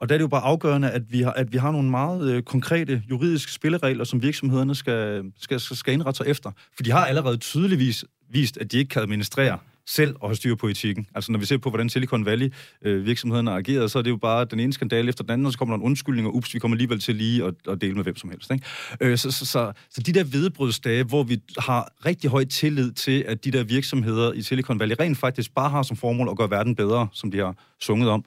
Og 0.00 0.08
der 0.08 0.14
er 0.14 0.18
det 0.18 0.22
jo 0.22 0.28
bare 0.28 0.42
afgørende, 0.42 0.90
at 0.90 1.12
vi 1.12 1.22
har, 1.22 1.32
at 1.32 1.52
vi 1.52 1.58
har 1.58 1.72
nogle 1.72 1.90
meget 1.90 2.32
øh, 2.32 2.42
konkrete 2.42 3.02
juridiske 3.10 3.52
spilleregler, 3.52 4.04
som 4.04 4.22
virksomhederne 4.22 4.74
skal, 4.74 5.32
skal, 5.38 5.60
skal 5.60 5.94
indrette 5.94 6.16
sig 6.16 6.26
efter. 6.26 6.50
For 6.76 6.82
de 6.82 6.90
har 6.90 7.06
allerede 7.06 7.36
tydeligvis 7.36 8.04
vist, 8.30 8.56
at 8.56 8.72
de 8.72 8.78
ikke 8.78 8.88
kan 8.88 9.02
administrere 9.02 9.58
selv 9.88 10.16
at 10.22 10.28
have 10.28 10.36
styr 10.36 10.54
på 10.54 10.68
etikken. 10.68 11.06
Altså 11.14 11.32
når 11.32 11.38
vi 11.38 11.46
ser 11.46 11.58
på, 11.58 11.68
hvordan 11.68 11.88
Silicon 11.88 12.24
Valley 12.24 12.52
øh, 12.82 13.06
virksomhederne 13.06 13.50
har 13.50 13.58
ageret, 13.58 13.90
så 13.90 13.98
er 13.98 14.02
det 14.02 14.10
jo 14.10 14.16
bare 14.16 14.44
den 14.44 14.60
ene 14.60 14.72
skandale 14.72 15.08
efter 15.08 15.24
den 15.24 15.32
anden, 15.32 15.46
og 15.46 15.52
så 15.52 15.58
kommer 15.58 15.74
der 15.74 15.78
en 15.78 15.84
undskyldning, 15.84 16.28
og 16.28 16.34
ups, 16.34 16.54
vi 16.54 16.58
kommer 16.58 16.74
alligevel 16.74 17.00
til 17.00 17.16
lige 17.16 17.44
at, 17.44 17.54
at 17.68 17.80
dele 17.80 17.94
med 17.94 18.02
hvem 18.02 18.16
som 18.16 18.30
helst. 18.30 18.50
Ikke? 18.50 18.64
Øh, 19.00 19.18
så, 19.18 19.30
så, 19.30 19.46
så, 19.46 19.72
så 19.90 20.00
de 20.00 20.12
der 20.12 20.24
vedbrødsdage, 20.24 21.04
hvor 21.04 21.22
vi 21.22 21.40
har 21.58 21.92
rigtig 22.06 22.30
høj 22.30 22.44
tillid 22.44 22.92
til, 22.92 23.24
at 23.28 23.44
de 23.44 23.50
der 23.50 23.64
virksomheder 23.64 24.32
i 24.32 24.42
Silicon 24.42 24.80
Valley 24.80 24.96
rent 25.00 25.18
faktisk 25.18 25.54
bare 25.54 25.70
har 25.70 25.82
som 25.82 25.96
formål 25.96 26.28
at 26.30 26.36
gøre 26.36 26.50
verden 26.50 26.74
bedre, 26.74 27.08
som 27.12 27.30
de 27.30 27.38
har 27.38 27.54
sunget 27.80 28.10
om, 28.10 28.24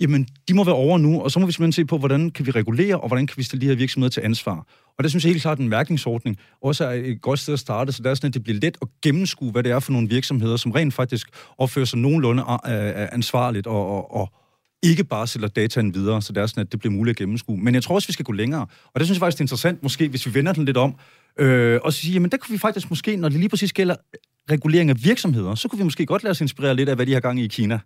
jamen, 0.00 0.28
de 0.48 0.54
må 0.54 0.64
være 0.64 0.74
over 0.74 0.98
nu, 0.98 1.20
og 1.20 1.30
så 1.30 1.40
må 1.40 1.46
vi 1.46 1.52
simpelthen 1.52 1.72
se 1.72 1.84
på, 1.84 1.98
hvordan 1.98 2.30
kan 2.30 2.46
vi 2.46 2.50
regulere, 2.50 3.00
og 3.00 3.08
hvordan 3.08 3.26
kan 3.26 3.36
vi 3.36 3.42
stille 3.42 3.60
de 3.60 3.66
her 3.66 3.74
virksomheder 3.74 4.10
til 4.10 4.20
ansvar. 4.20 4.66
Og 4.98 5.04
der 5.04 5.08
synes 5.08 5.24
jeg 5.24 5.30
helt 5.30 5.42
klart, 5.42 5.58
at 5.58 5.62
en 5.62 5.68
mærkningsordning 5.68 6.38
også 6.62 6.84
er 6.84 6.92
et 6.92 7.20
godt 7.20 7.38
sted 7.38 7.54
at 7.54 7.60
starte, 7.60 7.92
så 7.92 8.02
det 8.02 8.10
er 8.10 8.14
sådan, 8.14 8.28
at 8.28 8.34
det 8.34 8.42
bliver 8.42 8.58
let 8.60 8.76
at 8.82 8.88
gennemskue, 9.02 9.50
hvad 9.50 9.62
det 9.62 9.72
er 9.72 9.78
for 9.78 9.92
nogle 9.92 10.08
virksomheder, 10.08 10.56
som 10.56 10.72
rent 10.72 10.94
faktisk 10.94 11.28
opfører 11.58 11.84
sig 11.84 11.98
nogenlunde 11.98 12.42
øh, 12.66 12.72
øh, 12.72 13.08
ansvarligt 13.12 13.66
og, 13.66 13.86
og, 13.86 14.14
og 14.14 14.32
ikke 14.82 15.04
bare 15.04 15.26
sælger 15.26 15.48
dataen 15.48 15.94
videre, 15.94 16.22
så 16.22 16.32
det 16.32 16.42
er 16.42 16.46
sådan, 16.46 16.60
at 16.60 16.72
det 16.72 16.80
bliver 16.80 16.92
muligt 16.92 17.14
at 17.14 17.18
gennemskue. 17.18 17.56
Men 17.56 17.74
jeg 17.74 17.82
tror 17.82 17.94
også, 17.94 18.08
vi 18.08 18.12
skal 18.12 18.24
gå 18.24 18.32
længere. 18.32 18.66
Og 18.94 19.00
det 19.00 19.06
synes 19.06 19.16
jeg 19.16 19.20
faktisk 19.20 19.40
er 19.40 19.44
interessant, 19.44 19.82
måske, 19.82 20.08
hvis 20.08 20.26
vi 20.26 20.34
vender 20.34 20.52
den 20.52 20.64
lidt 20.64 20.76
om, 20.76 20.94
øh, 21.38 21.80
og 21.84 21.92
sige, 21.92 22.12
jamen 22.12 22.30
der 22.30 22.36
kunne 22.36 22.52
vi 22.52 22.58
faktisk 22.58 22.90
måske, 22.90 23.16
når 23.16 23.28
det 23.28 23.38
lige 23.38 23.48
præcis 23.48 23.72
gælder 23.72 23.96
regulering 24.50 24.90
af 24.90 25.04
virksomheder, 25.04 25.54
så 25.54 25.68
kunne 25.68 25.78
vi 25.78 25.84
måske 25.84 26.06
godt 26.06 26.22
lade 26.22 26.30
os 26.30 26.40
inspirere 26.40 26.76
lidt 26.76 26.88
af, 26.88 26.96
hvad 26.96 27.06
de 27.06 27.12
har 27.12 27.20
gang 27.20 27.40
i 27.40 27.44
i 27.44 27.48
Kina 27.48 27.78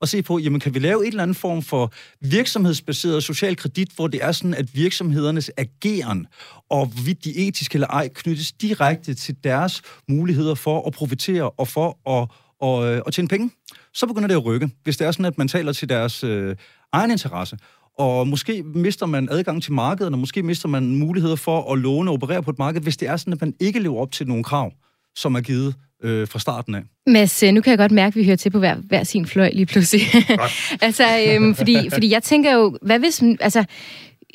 og 0.00 0.08
se 0.08 0.22
på, 0.22 0.38
jamen 0.38 0.60
kan 0.60 0.74
vi 0.74 0.78
lave 0.78 1.02
et 1.02 1.08
eller 1.08 1.22
andet 1.22 1.36
form 1.36 1.62
for 1.62 1.92
virksomhedsbaseret 2.20 3.24
social 3.24 3.56
kredit, 3.56 3.88
hvor 3.96 4.06
det 4.06 4.24
er 4.24 4.32
sådan, 4.32 4.54
at 4.54 4.74
virksomhedernes 4.74 5.50
ageren 5.56 6.26
og 6.70 6.86
hvorvidt 6.86 7.24
de 7.24 7.36
etiske 7.36 7.76
eller 7.76 7.88
ej 7.88 8.08
knyttes 8.14 8.52
direkte 8.52 9.14
til 9.14 9.36
deres 9.44 9.82
muligheder 10.08 10.54
for 10.54 10.86
at 10.86 10.92
profitere 10.92 11.50
og 11.50 11.68
for 11.68 11.88
at, 11.88 12.28
og, 12.60 12.78
og 12.94 13.06
at 13.06 13.12
tjene 13.12 13.28
penge. 13.28 13.50
Så 13.94 14.06
begynder 14.06 14.28
det 14.28 14.34
at 14.34 14.44
rykke, 14.44 14.70
hvis 14.84 14.96
det 14.96 15.06
er 15.06 15.12
sådan, 15.12 15.24
at 15.24 15.38
man 15.38 15.48
taler 15.48 15.72
til 15.72 15.88
deres 15.88 16.24
øh, 16.24 16.56
egen 16.92 17.10
interesse. 17.10 17.56
Og 17.98 18.28
måske 18.28 18.62
mister 18.62 19.06
man 19.06 19.28
adgang 19.30 19.62
til 19.62 19.72
markedet, 19.72 20.12
og 20.12 20.18
måske 20.18 20.42
mister 20.42 20.68
man 20.68 20.96
muligheder 20.96 21.36
for 21.36 21.72
at 21.72 21.78
låne 21.78 22.10
og 22.10 22.14
operere 22.14 22.42
på 22.42 22.50
et 22.50 22.58
marked, 22.58 22.80
hvis 22.80 22.96
det 22.96 23.08
er 23.08 23.16
sådan, 23.16 23.32
at 23.32 23.40
man 23.40 23.54
ikke 23.60 23.78
lever 23.78 24.00
op 24.00 24.12
til 24.12 24.28
nogle 24.28 24.44
krav, 24.44 24.72
som 25.16 25.34
er 25.34 25.40
givet 25.40 25.74
øh, 26.02 26.28
fra 26.28 26.38
starten 26.38 26.74
af. 26.74 26.82
Mads, 27.06 27.42
nu 27.42 27.60
kan 27.60 27.70
jeg 27.70 27.78
godt 27.78 27.92
mærke, 27.92 28.12
at 28.12 28.16
vi 28.16 28.24
hører 28.24 28.36
til 28.36 28.50
på 28.50 28.58
hver, 28.58 28.74
hver 28.74 29.04
sin 29.04 29.26
fløj 29.26 29.50
lige 29.52 29.66
pludselig. 29.66 30.06
altså, 30.80 31.04
øhm, 31.28 31.54
fordi, 31.54 31.90
fordi 31.90 32.10
jeg 32.10 32.22
tænker 32.22 32.54
jo, 32.54 32.78
hvad 32.82 32.98
hvis... 32.98 33.22
Altså, 33.40 33.64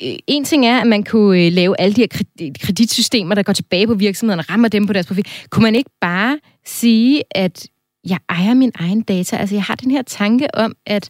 øh, 0.02 0.14
en 0.26 0.44
ting 0.44 0.66
er, 0.66 0.80
at 0.80 0.86
man 0.86 1.02
kunne 1.02 1.46
øh, 1.46 1.52
lave 1.52 1.80
alle 1.80 1.94
de 1.94 2.00
her 2.00 2.52
kreditsystemer, 2.60 3.34
der 3.34 3.42
går 3.42 3.52
tilbage 3.52 3.86
på 3.86 3.94
virksomhederne 3.94 4.42
og 4.42 4.50
rammer 4.50 4.68
dem 4.68 4.86
på 4.86 4.92
deres 4.92 5.06
profil. 5.06 5.26
Kunne 5.50 5.62
man 5.62 5.74
ikke 5.74 5.90
bare 6.00 6.38
sige, 6.66 7.22
at 7.30 7.66
jeg 8.08 8.18
ejer 8.28 8.54
min 8.54 8.72
egen 8.74 9.02
data? 9.02 9.36
Altså, 9.36 9.54
jeg 9.54 9.64
har 9.64 9.74
den 9.74 9.90
her 9.90 10.02
tanke 10.02 10.54
om, 10.54 10.74
at 10.86 11.08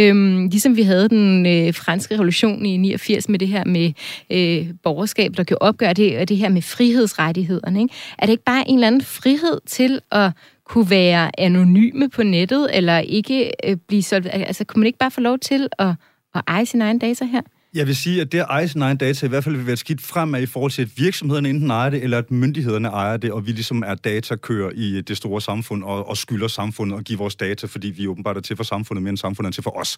Øhm, 0.00 0.48
ligesom 0.48 0.76
vi 0.76 0.82
havde 0.82 1.08
den 1.08 1.46
øh, 1.46 1.74
franske 1.74 2.14
revolution 2.14 2.66
i 2.66 2.76
89 2.76 3.28
med 3.28 3.38
det 3.38 3.48
her 3.48 3.64
med 3.64 3.92
øh, 4.30 4.74
borgerskab, 4.82 5.36
der 5.36 5.44
gjorde 5.44 5.62
opgør 5.62 5.92
det, 5.92 6.18
og 6.18 6.28
det 6.28 6.36
her 6.36 6.48
med 6.48 6.62
frihedsrettighederne. 6.62 7.82
Ikke? 7.82 7.94
Er 8.18 8.26
det 8.26 8.32
ikke 8.32 8.44
bare 8.44 8.68
en 8.68 8.74
eller 8.74 8.86
anden 8.86 9.02
frihed 9.02 9.60
til 9.66 10.00
at 10.10 10.30
kunne 10.64 10.90
være 10.90 11.40
anonyme 11.40 12.08
på 12.08 12.22
nettet, 12.22 12.70
eller 12.76 12.98
ikke 12.98 13.50
øh, 13.64 13.76
blive 13.88 14.02
solgt? 14.02 14.28
Altså, 14.32 14.64
kunne 14.64 14.80
man 14.80 14.86
ikke 14.86 14.98
bare 14.98 15.10
få 15.10 15.20
lov 15.20 15.38
til 15.38 15.68
at, 15.78 15.94
at 16.34 16.42
eje 16.46 16.66
sin 16.66 16.82
egen 16.82 16.98
data 16.98 17.24
her? 17.24 17.40
Jeg 17.74 17.86
vil 17.86 17.96
sige, 17.96 18.20
at 18.20 18.32
det 18.32 18.38
at 18.38 18.46
eje 18.48 18.68
sin 18.68 18.82
egen 18.82 18.96
data 18.96 19.26
i 19.26 19.28
hvert 19.28 19.44
fald 19.44 19.56
vil 19.56 19.66
være 19.66 19.76
skidt 19.76 20.00
fremad 20.00 20.42
i 20.42 20.46
forhold 20.46 20.72
til, 20.72 20.82
at 20.82 20.88
virksomhederne 20.96 21.48
enten 21.48 21.70
ejer 21.70 21.90
det, 21.90 22.02
eller 22.02 22.18
at 22.18 22.30
myndighederne 22.30 22.88
ejer 22.88 23.16
det, 23.16 23.32
og 23.32 23.46
vi 23.46 23.52
ligesom 23.52 23.82
er 23.86 23.94
datakører 23.94 24.70
i 24.74 24.96
øh, 24.96 25.02
det 25.02 25.16
store 25.16 25.40
samfund 25.40 25.84
og, 25.84 26.08
og 26.08 26.16
skylder 26.16 26.48
samfundet 26.48 26.98
og 26.98 27.04
give 27.04 27.18
vores 27.18 27.36
data, 27.36 27.66
fordi 27.66 27.88
vi 27.88 28.06
åbenbart 28.06 28.36
er 28.36 28.40
til 28.40 28.56
for 28.56 28.64
samfundet 28.64 29.02
mere 29.02 29.10
end 29.10 29.18
samfundet 29.18 29.50
er 29.50 29.52
til 29.52 29.62
for 29.62 29.78
os. 29.78 29.96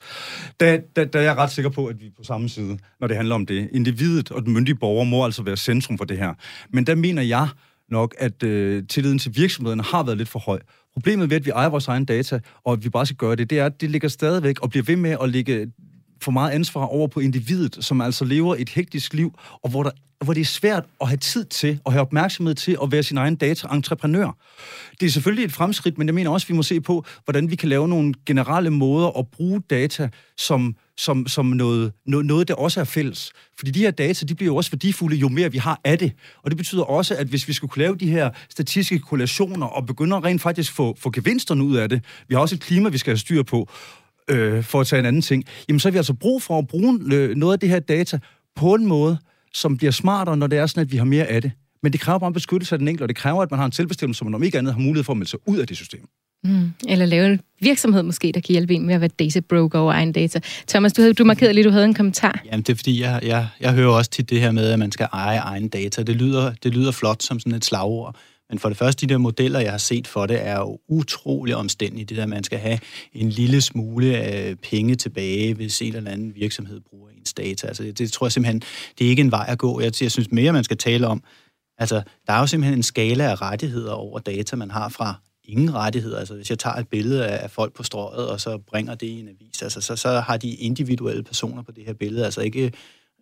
Der, 0.60 0.78
der, 0.96 1.04
der 1.04 1.18
er 1.18 1.22
jeg 1.22 1.36
ret 1.36 1.50
sikker 1.50 1.70
på, 1.70 1.86
at 1.86 2.00
vi 2.00 2.06
er 2.06 2.10
på 2.16 2.24
samme 2.24 2.48
side, 2.48 2.78
når 3.00 3.06
det 3.06 3.16
handler 3.16 3.34
om 3.34 3.46
det. 3.46 3.68
Individet 3.72 4.30
og 4.30 4.42
den 4.42 4.52
myndige 4.52 4.74
borger 4.74 5.04
må 5.04 5.24
altså 5.24 5.42
være 5.42 5.56
centrum 5.56 5.98
for 5.98 6.04
det 6.04 6.18
her. 6.18 6.34
Men 6.70 6.86
der 6.86 6.94
mener 6.94 7.22
jeg 7.22 7.48
nok, 7.90 8.14
at 8.18 8.42
øh, 8.42 8.82
tilliden 8.88 9.18
til 9.18 9.36
virksomhederne 9.36 9.82
har 9.82 10.02
været 10.02 10.18
lidt 10.18 10.28
for 10.28 10.38
høj. 10.38 10.60
Problemet 10.94 11.30
ved, 11.30 11.36
at 11.36 11.46
vi 11.46 11.50
ejer 11.50 11.68
vores 11.68 11.88
egen 11.88 12.04
data, 12.04 12.40
og 12.64 12.72
at 12.72 12.84
vi 12.84 12.88
bare 12.88 13.06
skal 13.06 13.16
gøre 13.16 13.36
det, 13.36 13.50
det 13.50 13.58
er, 13.58 13.66
at 13.66 13.80
det 13.80 13.90
ligger 13.90 14.08
stadigvæk 14.08 14.60
og 14.60 14.70
bliver 14.70 14.84
ved 14.84 14.96
med 14.96 15.16
at 15.22 15.28
ligge 15.28 15.66
for 16.22 16.32
meget 16.32 16.50
ansvar 16.50 16.84
over 16.84 17.08
på 17.08 17.20
individet, 17.20 17.84
som 17.84 18.00
altså 18.00 18.24
lever 18.24 18.54
et 18.58 18.68
hektisk 18.68 19.14
liv, 19.14 19.38
og 19.62 19.70
hvor, 19.70 19.82
der, 19.82 19.90
hvor 20.24 20.34
det 20.34 20.40
er 20.40 20.44
svært 20.44 20.84
at 21.00 21.08
have 21.08 21.16
tid 21.16 21.44
til, 21.44 21.80
og 21.84 21.92
have 21.92 22.00
opmærksomhed 22.00 22.54
til 22.54 22.76
at 22.82 22.92
være 22.92 23.02
sin 23.02 23.18
egen 23.18 23.36
data-entreprenør. 23.36 24.36
Det 25.00 25.06
er 25.06 25.10
selvfølgelig 25.10 25.44
et 25.44 25.52
fremskridt, 25.52 25.98
men 25.98 26.08
jeg 26.08 26.14
mener 26.14 26.30
også, 26.30 26.44
at 26.44 26.48
vi 26.48 26.54
må 26.54 26.62
se 26.62 26.80
på, 26.80 27.04
hvordan 27.24 27.50
vi 27.50 27.56
kan 27.56 27.68
lave 27.68 27.88
nogle 27.88 28.14
generelle 28.26 28.70
måder 28.70 29.18
at 29.18 29.28
bruge 29.28 29.62
data 29.70 30.08
som, 30.36 30.76
som, 30.96 31.26
som 31.26 31.46
noget, 31.46 31.92
noget, 32.06 32.48
der 32.48 32.54
også 32.54 32.80
er 32.80 32.84
fælles. 32.84 33.32
Fordi 33.58 33.70
de 33.70 33.80
her 33.80 33.90
data, 33.90 34.26
de 34.26 34.34
bliver 34.34 34.52
jo 34.52 34.56
også 34.56 34.70
værdifulde, 34.70 35.16
jo 35.16 35.28
mere 35.28 35.52
vi 35.52 35.58
har 35.58 35.80
af 35.84 35.98
det. 35.98 36.12
Og 36.42 36.50
det 36.50 36.56
betyder 36.56 36.82
også, 36.82 37.14
at 37.14 37.26
hvis 37.26 37.48
vi 37.48 37.52
skulle 37.52 37.70
kunne 37.70 37.82
lave 37.82 37.96
de 37.96 38.10
her 38.10 38.30
statistiske 38.48 38.98
korrelationer 38.98 39.66
og 39.66 39.86
begynde 39.86 40.16
at 40.16 40.24
rent 40.24 40.42
faktisk 40.42 40.72
få, 40.72 40.96
få 40.98 41.10
gevinsterne 41.10 41.64
ud 41.64 41.76
af 41.76 41.88
det, 41.88 42.04
vi 42.28 42.34
har 42.34 42.40
også 42.40 42.54
et 42.54 42.60
klima, 42.60 42.88
vi 42.88 42.98
skal 42.98 43.10
have 43.10 43.18
styr 43.18 43.42
på, 43.42 43.68
øh, 44.30 44.64
for 44.64 44.80
at 44.80 44.86
tage 44.86 45.00
en 45.00 45.06
anden 45.06 45.22
ting, 45.22 45.44
jamen 45.68 45.80
så 45.80 45.88
har 45.88 45.90
vi 45.92 45.96
altså 45.96 46.14
brug 46.14 46.42
for 46.42 46.58
at 46.58 46.66
bruge 46.66 47.00
øh, 47.12 47.36
noget 47.36 47.52
af 47.52 47.60
det 47.60 47.68
her 47.68 47.80
data 47.80 48.18
på 48.56 48.74
en 48.74 48.86
måde, 48.86 49.18
som 49.54 49.76
bliver 49.76 49.90
smartere, 49.90 50.36
når 50.36 50.46
det 50.46 50.58
er 50.58 50.66
sådan, 50.66 50.80
at 50.80 50.92
vi 50.92 50.96
har 50.96 51.04
mere 51.04 51.24
af 51.24 51.42
det. 51.42 51.52
Men 51.82 51.92
det 51.92 52.00
kræver 52.00 52.18
bare 52.18 52.28
en 52.28 52.34
beskyttelse 52.34 52.74
af 52.74 52.78
den 52.78 52.88
enkelte, 52.88 53.04
og 53.04 53.08
det 53.08 53.16
kræver, 53.16 53.42
at 53.42 53.50
man 53.50 53.58
har 53.58 53.66
en 53.66 53.72
selvbestemmelse, 53.72 54.18
som 54.18 54.26
man 54.26 54.34
om 54.34 54.42
ikke 54.42 54.58
andet 54.58 54.72
har 54.74 54.80
mulighed 54.80 55.04
for 55.04 55.12
at 55.12 55.16
melde 55.16 55.30
sig 55.30 55.38
ud 55.46 55.58
af 55.58 55.66
det 55.66 55.76
system. 55.76 56.08
Mm. 56.44 56.72
Eller 56.88 57.06
lave 57.06 57.32
en 57.32 57.40
virksomhed 57.60 58.02
måske, 58.02 58.32
der 58.34 58.40
kan 58.40 58.52
hjælpe 58.52 58.74
en 58.74 58.86
med 58.86 58.94
at 58.94 59.00
være 59.00 59.10
data 59.18 59.40
broker 59.40 59.78
over 59.78 59.92
egen 59.92 60.12
data. 60.12 60.40
Thomas, 60.68 60.92
du, 60.92 61.02
havde, 61.02 61.14
du 61.14 61.24
markerede 61.24 61.54
lige, 61.54 61.64
du 61.64 61.70
havde 61.70 61.84
en 61.84 61.94
kommentar. 61.94 62.42
Jamen, 62.44 62.62
det 62.62 62.72
er 62.72 62.76
fordi, 62.76 63.00
jeg, 63.00 63.20
jeg, 63.22 63.48
jeg 63.60 63.72
hører 63.72 63.90
også 63.90 64.10
til 64.10 64.30
det 64.30 64.40
her 64.40 64.52
med, 64.52 64.70
at 64.72 64.78
man 64.78 64.92
skal 64.92 65.08
eje 65.12 65.38
egen 65.38 65.68
data. 65.68 66.02
Det 66.02 66.16
lyder, 66.16 66.52
det 66.62 66.74
lyder 66.74 66.92
flot 66.92 67.22
som 67.22 67.40
sådan 67.40 67.54
et 67.54 67.64
slagord. 67.64 68.16
Men 68.51 68.59
for 68.59 68.68
det 68.68 68.78
første, 68.78 69.07
de 69.07 69.12
der 69.12 69.18
modeller, 69.18 69.61
jeg 69.61 69.70
har 69.70 69.78
set 69.78 70.07
for 70.07 70.26
det, 70.26 70.47
er 70.47 70.59
jo 70.59 70.78
utrolig 70.88 71.57
omstændige. 71.57 72.05
Det 72.05 72.16
der, 72.16 72.26
man 72.26 72.45
skal 72.45 72.59
have 72.59 72.78
en 73.12 73.28
lille 73.28 73.61
smule 73.61 74.16
af 74.16 74.59
penge 74.59 74.95
tilbage, 74.95 75.55
hvis 75.55 75.82
en 75.82 75.97
eller 75.97 76.11
anden 76.11 76.34
virksomhed 76.34 76.80
bruger 76.80 77.11
ens 77.11 77.32
data. 77.32 77.66
Altså, 77.66 77.82
det, 77.82 77.99
det 77.99 78.12
tror 78.12 78.26
jeg 78.26 78.32
simpelthen, 78.32 78.62
det 78.99 79.05
er 79.05 79.09
ikke 79.09 79.20
en 79.20 79.30
vej 79.30 79.47
at 79.49 79.59
gå. 79.59 79.80
Jeg, 79.80 80.03
jeg 80.03 80.11
synes 80.11 80.30
mere, 80.30 80.53
man 80.53 80.64
skal 80.64 80.76
tale 80.76 81.07
om, 81.07 81.22
altså, 81.78 82.03
der 82.26 82.32
er 82.32 82.38
jo 82.40 82.47
simpelthen 82.47 82.78
en 82.78 82.82
skala 82.82 83.24
af 83.24 83.43
rettigheder 83.43 83.93
over 83.93 84.18
data, 84.18 84.57
man 84.57 84.70
har 84.70 84.88
fra 84.88 85.14
ingen 85.45 85.74
rettigheder. 85.74 86.18
Altså, 86.18 86.34
hvis 86.34 86.51
jeg 86.51 86.59
tager 86.59 86.76
et 86.76 86.88
billede 86.88 87.26
af 87.26 87.51
folk 87.51 87.74
på 87.74 87.82
strøget, 87.82 88.28
og 88.28 88.40
så 88.40 88.59
bringer 88.59 88.95
det 88.95 89.07
i 89.07 89.20
en 89.20 89.28
avis, 89.28 89.62
altså, 89.62 89.80
så, 89.80 89.97
så 89.97 90.20
har 90.20 90.36
de 90.36 90.55
individuelle 90.55 91.22
personer 91.22 91.62
på 91.62 91.72
det 91.72 91.84
her 91.84 91.93
billede 91.93 92.24
altså 92.24 92.40
ikke 92.40 92.64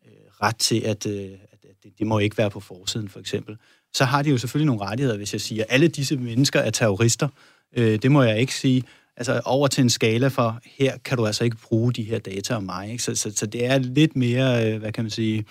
øh, 0.07 0.13
ret 0.43 0.57
til, 0.57 0.81
at, 0.81 1.07
øh, 1.07 1.31
at 1.53 1.59
det, 1.83 1.99
det 1.99 2.07
må 2.07 2.19
ikke 2.19 2.39
være 2.39 2.51
på 2.51 2.61
forsiden, 2.61 3.09
for 3.09 3.21
eksempel 3.21 3.57
så 3.95 4.05
har 4.05 4.23
de 4.23 4.31
jo 4.31 4.39
selvfølgelig 4.39 4.67
nogle 4.67 4.83
rettigheder, 4.83 5.17
hvis 5.17 5.33
jeg 5.33 5.41
siger, 5.41 5.65
at 5.69 5.75
alle 5.75 5.89
disse 5.89 6.17
mennesker 6.17 6.61
er 6.61 6.71
terrorister. 6.71 7.29
Øh, 7.77 7.99
det 8.03 8.13
må 8.13 8.23
jeg 8.23 8.41
ikke 8.41 8.55
sige. 8.55 8.83
Altså 9.17 9.41
over 9.45 9.69
til 9.69 9.83
en 9.83 9.91
skala 9.91 10.29
for, 10.29 10.61
her 10.65 10.99
kan 11.05 11.17
du 11.17 11.27
altså 11.27 11.45
ikke 11.45 11.57
bruge 11.57 11.93
de 11.93 12.03
her 12.03 12.19
data 12.19 12.55
om 12.55 12.63
mig. 12.63 12.91
Ikke? 12.91 13.03
Så, 13.03 13.15
så, 13.15 13.33
så 13.35 13.47
det 13.47 13.67
er 13.67 13.79
lidt 13.79 14.17
mere, 14.17 14.73
øh, 14.73 14.79
hvad 14.79 14.93
kan 14.93 15.05
man 15.05 15.11
sige, 15.11 15.45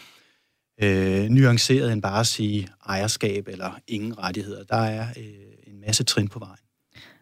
øh, 0.82 1.30
nuanceret 1.30 1.94
end 1.94 2.02
bare 2.02 2.20
at 2.20 2.28
sige 2.28 2.68
ejerskab 2.90 3.48
eller 3.48 3.80
ingen 3.88 4.20
rettigheder. 4.20 4.64
Der 4.64 4.78
er 4.78 5.06
øh, 5.18 5.74
en 5.74 5.82
masse 5.86 6.04
trin 6.04 6.28
på 6.28 6.40
vejen. 6.40 6.60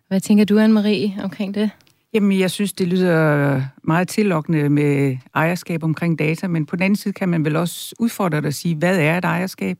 Hvad 0.08 0.22
tænker 0.22 0.46
du, 0.46 0.60
Anne-Marie, 0.60 1.24
omkring 1.24 1.56
det? 1.56 1.70
Jamen, 2.14 2.40
jeg 2.40 2.52
synes, 2.52 2.74
det 2.74 2.88
lyder 2.88 3.62
meget 3.84 4.08
tillokkende 4.08 4.70
med 4.70 5.18
ejerskab 5.36 5.84
omkring 5.84 6.20
data, 6.20 6.48
men 6.48 6.66
på 6.66 6.76
den 6.76 6.84
anden 6.84 6.98
side 6.98 7.14
kan 7.14 7.30
man 7.30 7.46
vel 7.46 7.56
også 7.56 7.96
udfordre 8.00 8.42
dig 8.42 8.48
at 8.48 8.56
sige, 8.56 8.76
hvad 8.76 9.00
er 9.00 9.18
et 9.18 9.26
ejerskab? 9.26 9.78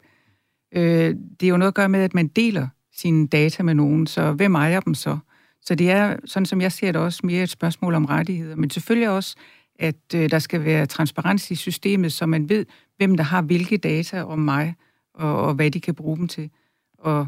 Øh, 0.72 1.16
det 1.40 1.46
er 1.46 1.50
jo 1.50 1.58
noget 1.58 1.72
at 1.72 1.76
gøre 1.76 1.90
med, 1.90 2.00
at 2.00 2.14
man 2.14 2.28
deler 2.28 2.68
sine 2.94 3.28
data 3.28 3.64
med 3.64 3.74
nogen, 3.74 4.08
så 4.08 4.32
hvem 4.32 4.56
ejer 4.56 4.80
dem 4.80 4.94
så? 4.94 5.18
Så 5.62 5.76
det 5.76 5.92
er, 5.92 6.18
sådan 6.26 6.46
som 6.46 6.62
jeg 6.62 6.72
ser 6.72 6.92
det, 6.92 7.02
også 7.02 7.20
mere 7.24 7.44
et 7.44 7.50
spørgsmål 7.50 7.94
om 7.94 8.06
rettigheder, 8.06 8.56
men 8.56 8.70
selvfølgelig 8.70 9.10
også, 9.10 9.36
at 9.80 9.96
øh, 10.16 10.30
der 10.30 10.40
skal 10.40 10.66
være 10.66 10.86
transparens 10.86 11.52
i 11.52 11.56
systemet, 11.56 12.14
så 12.14 12.26
man 12.26 12.50
ved, 12.50 12.66
hvem 12.98 13.18
der 13.18 13.24
har 13.24 13.42
hvilke 13.42 13.78
data 13.78 14.24
om 14.24 14.40
mig, 14.40 14.76
og, 15.14 15.42
og 15.42 15.54
hvad 15.54 15.72
de 15.72 15.82
kan 15.82 15.96
bruge 15.96 16.18
dem 16.18 16.28
til, 16.28 16.50
og 16.98 17.28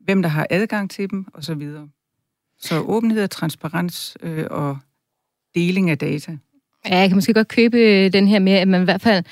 hvem 0.00 0.22
der 0.22 0.28
har 0.28 0.46
adgang 0.50 0.90
til 0.90 1.10
dem, 1.10 1.26
og 1.34 1.44
så 1.44 1.54
videre. 1.54 1.88
Så 2.58 2.80
åbenhed 2.80 3.22
og 3.22 3.30
transparens 3.30 4.16
øh, 4.22 4.44
og 4.50 4.78
deling 5.54 5.90
af 5.90 5.98
data. 5.98 6.38
Ja, 6.88 6.98
jeg 6.98 7.08
kan 7.08 7.16
måske 7.16 7.34
godt 7.34 7.48
købe 7.48 7.78
øh, 7.78 8.12
den 8.12 8.28
her 8.28 8.38
med, 8.38 8.52
at 8.52 8.68
man 8.68 8.80
i 8.80 8.84
hvert 8.84 9.00
fald 9.00 9.24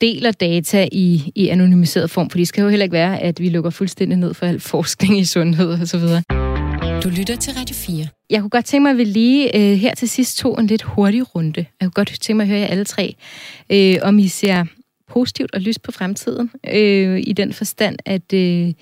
deler 0.00 0.32
data 0.32 0.88
i, 0.92 1.32
i 1.34 1.48
anonymiseret 1.48 2.10
form, 2.10 2.30
for 2.30 2.38
det 2.38 2.48
skal 2.48 2.62
jo 2.62 2.68
heller 2.68 2.84
ikke 2.84 2.92
være, 2.92 3.20
at 3.20 3.40
vi 3.40 3.48
lukker 3.48 3.70
fuldstændig 3.70 4.18
ned 4.18 4.34
for 4.34 4.46
al 4.46 4.60
forskning 4.60 5.18
i 5.18 5.24
sundhed 5.24 5.80
og 5.80 5.88
så 5.88 5.98
videre. 5.98 6.22
Du 7.02 7.08
lytter 7.08 7.36
til 7.36 7.52
Radio 7.52 7.74
4. 7.74 8.06
Jeg 8.30 8.40
kunne 8.40 8.50
godt 8.50 8.64
tænke 8.64 8.82
mig, 8.82 8.90
at 8.90 8.98
vi 8.98 9.04
lige 9.04 9.56
øh, 9.56 9.78
her 9.78 9.94
til 9.94 10.08
sidst 10.08 10.38
tog 10.38 10.60
en 10.60 10.66
lidt 10.66 10.82
hurtig 10.82 11.34
runde. 11.34 11.66
Jeg 11.80 11.86
kunne 11.86 11.90
godt 11.90 12.20
tænke 12.20 12.36
mig 12.36 12.44
at 12.44 12.48
høre 12.48 12.60
jer 12.60 12.66
alle 12.66 12.84
tre, 12.84 13.16
øh, 13.72 13.94
om 14.02 14.18
I 14.18 14.28
ser 14.28 14.64
positivt 15.08 15.54
og 15.54 15.60
lyst 15.60 15.82
på 15.82 15.92
fremtiden, 15.92 16.50
øh, 16.72 17.22
i 17.26 17.32
den 17.32 17.52
forstand, 17.52 17.96
at 18.04 18.32
øh, 18.32 18.72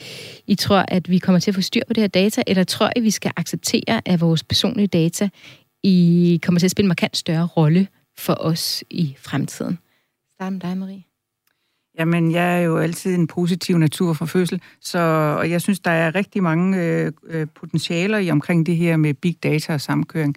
I 0.47 0.55
tror, 0.55 0.85
at 0.89 1.11
vi 1.11 1.19
kommer 1.19 1.39
til 1.39 1.51
at 1.51 1.55
få 1.55 1.61
styr 1.61 1.83
på 1.87 1.93
det 1.93 2.01
her 2.03 2.09
data, 2.09 2.43
eller 2.47 2.65
tror 2.65 2.91
I, 2.97 3.01
vi 3.01 3.11
skal 3.11 3.31
acceptere, 3.37 4.01
at 4.05 4.21
vores 4.21 4.43
personlige 4.43 4.87
data 4.87 5.29
I 5.83 6.41
kommer 6.43 6.59
til 6.59 6.67
at 6.67 6.71
spille 6.71 6.85
en 6.85 6.89
markant 6.89 7.17
større 7.17 7.47
rolle 7.47 7.89
for 8.19 8.35
os 8.41 8.85
i 8.91 9.17
fremtiden? 9.19 9.79
Start 10.45 10.53
med 10.53 10.61
dig, 10.61 10.79
Marie. 10.79 11.05
Jamen, 11.99 12.33
jeg 12.33 12.59
er 12.59 12.61
jo 12.63 12.79
altid 12.79 13.15
en 13.15 13.27
positiv 13.27 13.79
natur 13.79 14.13
fra 14.13 14.27
fødsel, 14.27 14.63
så 14.81 14.99
og 15.39 15.51
jeg 15.51 15.61
synes, 15.61 15.81
der 15.81 15.91
er 15.91 16.15
rigtig 16.15 16.43
mange 16.43 16.83
øh, 16.83 17.13
øh, 17.27 17.47
potentialer 17.55 18.19
i 18.19 18.31
omkring 18.31 18.67
det 18.67 18.77
her 18.77 18.97
med 18.97 19.15
big 19.15 19.37
data 19.43 19.73
og 19.73 19.81
samkøring. 19.81 20.37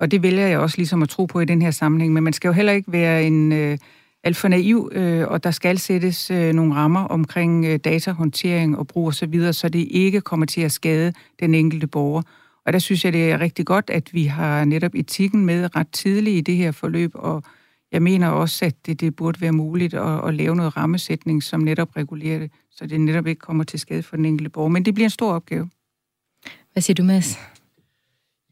Og 0.00 0.10
det 0.10 0.22
vælger 0.22 0.46
jeg 0.46 0.58
også 0.58 0.76
ligesom 0.76 1.02
at 1.02 1.08
tro 1.08 1.26
på 1.26 1.40
i 1.40 1.44
den 1.44 1.62
her 1.62 1.70
sammenhæng. 1.70 2.12
Men 2.12 2.22
man 2.22 2.32
skal 2.32 2.48
jo 2.48 2.52
heller 2.52 2.72
ikke 2.72 2.92
være 2.92 3.24
en 3.24 3.52
øh, 3.52 3.78
alt 4.24 4.36
for 4.36 4.48
naiv, 4.48 4.90
øh, 4.92 5.28
og 5.28 5.44
der 5.44 5.50
skal 5.50 5.78
sættes 5.78 6.30
øh, 6.30 6.52
nogle 6.52 6.74
rammer 6.74 7.04
omkring 7.04 7.64
øh, 7.64 7.78
datahåndtering 7.84 8.78
og 8.78 8.86
brug 8.86 9.08
osv., 9.08 9.12
så, 9.12 9.26
videre, 9.26 9.52
så 9.52 9.68
det 9.68 9.86
ikke 9.90 10.20
kommer 10.20 10.46
til 10.46 10.60
at 10.60 10.72
skade 10.72 11.12
den 11.40 11.54
enkelte 11.54 11.86
borger. 11.86 12.22
Og 12.66 12.72
der 12.72 12.78
synes 12.78 13.04
jeg, 13.04 13.12
det 13.12 13.30
er 13.30 13.40
rigtig 13.40 13.66
godt, 13.66 13.90
at 13.90 14.14
vi 14.14 14.24
har 14.24 14.64
netop 14.64 14.94
etikken 14.94 15.46
med 15.46 15.76
ret 15.76 15.88
tidligt 15.92 16.36
i 16.36 16.40
det 16.40 16.56
her 16.56 16.72
forløb, 16.72 17.10
og 17.14 17.42
jeg 17.92 18.02
mener 18.02 18.28
også, 18.28 18.64
at 18.64 18.86
det, 18.86 19.00
det 19.00 19.16
burde 19.16 19.40
være 19.40 19.52
muligt 19.52 19.94
at, 19.94 20.28
at 20.28 20.34
lave 20.34 20.56
noget 20.56 20.76
rammesætning, 20.76 21.42
som 21.42 21.60
netop 21.60 21.96
regulerer 21.96 22.38
det, 22.38 22.50
så 22.70 22.86
det 22.86 23.00
netop 23.00 23.26
ikke 23.26 23.38
kommer 23.38 23.64
til 23.64 23.80
skade 23.80 24.02
for 24.02 24.16
den 24.16 24.24
enkelte 24.24 24.50
borger. 24.50 24.68
Men 24.68 24.84
det 24.84 24.94
bliver 24.94 25.06
en 25.06 25.10
stor 25.10 25.32
opgave. 25.32 25.70
Hvad 26.72 26.82
siger 26.82 26.94
du, 26.94 27.02
Mads? 27.02 27.38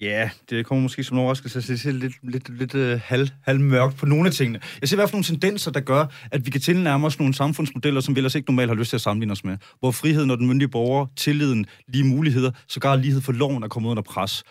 Ja, 0.00 0.30
det 0.50 0.66
kommer 0.66 0.82
måske 0.82 1.04
som 1.04 1.16
en 1.16 1.20
overraskelse. 1.20 1.72
Det 1.72 1.80
ser 1.80 1.92
lidt, 1.92 2.12
lidt, 2.22 2.58
lidt 2.58 2.74
uh, 2.74 3.00
halv, 3.00 3.28
halv 3.42 3.60
mørkt 3.60 3.96
på 3.96 4.06
nogle 4.06 4.26
af 4.26 4.32
tingene. 4.32 4.60
Jeg 4.80 4.88
ser 4.88 4.96
i 4.96 4.98
hvert 4.98 5.10
fald 5.10 5.14
nogle 5.14 5.24
tendenser, 5.24 5.70
der 5.70 5.80
gør, 5.80 6.06
at 6.30 6.46
vi 6.46 6.50
kan 6.50 6.60
tilnærme 6.60 7.06
os 7.06 7.18
nogle 7.18 7.34
samfundsmodeller, 7.34 8.00
som 8.00 8.14
vi 8.14 8.18
ellers 8.18 8.34
ikke 8.34 8.50
normalt 8.50 8.70
har 8.70 8.74
lyst 8.74 8.88
til 8.88 8.96
at 8.96 9.00
sammenligne 9.00 9.32
os 9.32 9.44
med. 9.44 9.56
Hvor 9.80 9.90
friheden 9.90 10.30
og 10.30 10.38
den 10.38 10.46
myndige 10.46 10.68
borger, 10.68 11.06
tilliden, 11.16 11.66
lige 11.88 12.04
muligheder, 12.04 12.50
sågar 12.68 12.96
lighed 12.96 13.20
for 13.20 13.32
loven 13.32 13.62
er 13.62 13.68
kommet 13.68 13.90
under 13.90 14.02
pres. 14.02 14.44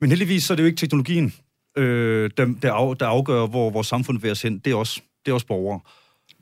Men 0.00 0.10
heldigvis 0.10 0.44
så 0.44 0.54
er 0.54 0.56
det 0.56 0.62
jo 0.62 0.66
ikke 0.66 0.76
teknologien, 0.76 1.32
øh, 1.76 2.30
der, 2.36 2.54
der, 2.62 2.72
af, 2.72 2.96
der 2.96 3.06
afgør, 3.06 3.46
hvor 3.46 3.70
vores 3.70 3.86
samfund 3.86 4.20
vil 4.20 4.30
os 4.30 4.42
hen. 4.42 4.58
Det 4.58 4.70
er 4.70 4.76
også, 4.76 5.00
det 5.24 5.30
er 5.30 5.34
også 5.34 5.46
borgere. 5.46 5.80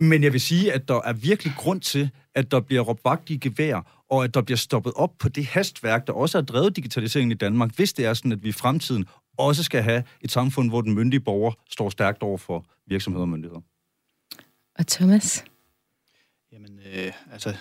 Men 0.01 0.23
jeg 0.23 0.33
vil 0.33 0.41
sige, 0.41 0.73
at 0.73 0.89
der 0.89 1.01
er 1.05 1.13
virkelig 1.13 1.53
grund 1.57 1.81
til, 1.81 2.11
at 2.35 2.51
der 2.51 2.61
bliver 2.61 2.83
råbt 2.83 3.05
vagt 3.05 3.31
i 3.31 3.37
gevær, 3.37 4.05
og 4.11 4.25
at 4.25 4.35
der 4.35 4.43
bliver 4.43 4.57
stoppet 4.57 4.93
op 4.97 5.19
på 5.19 5.29
det 5.29 5.47
hastværk, 5.47 6.07
der 6.07 6.13
også 6.13 6.39
har 6.39 6.43
drevet 6.43 6.77
digitaliseringen 6.77 7.33
i 7.33 7.35
Danmark, 7.35 7.77
hvis 7.77 7.93
det 7.93 8.07
er 8.07 8.15
sådan, 8.15 8.33
at 8.33 8.43
vi 8.43 8.49
i 8.49 8.53
fremtiden 8.53 9.07
også 9.39 9.63
skal 9.63 9.83
have 9.83 10.03
et 10.21 10.31
samfund, 10.31 10.71
hvor 10.71 10.81
den 10.81 10.95
myndige 10.95 11.21
borger 11.21 11.53
står 11.71 11.91
stærkt 11.91 12.23
over 12.23 12.39
for 12.39 12.67
virksomheder 12.87 13.23
og 13.23 13.29
myndigheder. 13.29 13.61
Og 14.79 14.87
Thomas? 14.87 15.45
Jamen, 16.53 16.79
øh, 16.95 17.13
altså, 17.33 17.57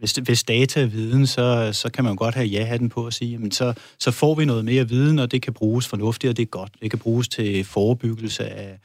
hvis, 0.00 0.12
hvis 0.12 0.44
data 0.44 0.82
er 0.82 0.86
viden, 0.86 1.26
så, 1.26 1.70
så 1.72 1.90
kan 1.90 2.04
man 2.04 2.16
godt 2.16 2.34
have 2.34 2.46
ja-hatten 2.46 2.88
på 2.88 3.06
at 3.06 3.14
sige, 3.14 3.30
jamen 3.30 3.50
så, 3.50 3.74
så 3.98 4.10
får 4.10 4.34
vi 4.34 4.44
noget 4.44 4.64
mere 4.64 4.88
viden, 4.88 5.18
og 5.18 5.32
det 5.32 5.42
kan 5.42 5.52
bruges 5.52 5.88
fornuftigt, 5.88 6.30
og 6.30 6.36
det 6.36 6.42
er 6.42 6.46
godt. 6.46 6.72
Det 6.82 6.90
kan 6.90 6.98
bruges 6.98 7.28
til 7.28 7.64
forebyggelse 7.64 8.48
af, 8.48 8.78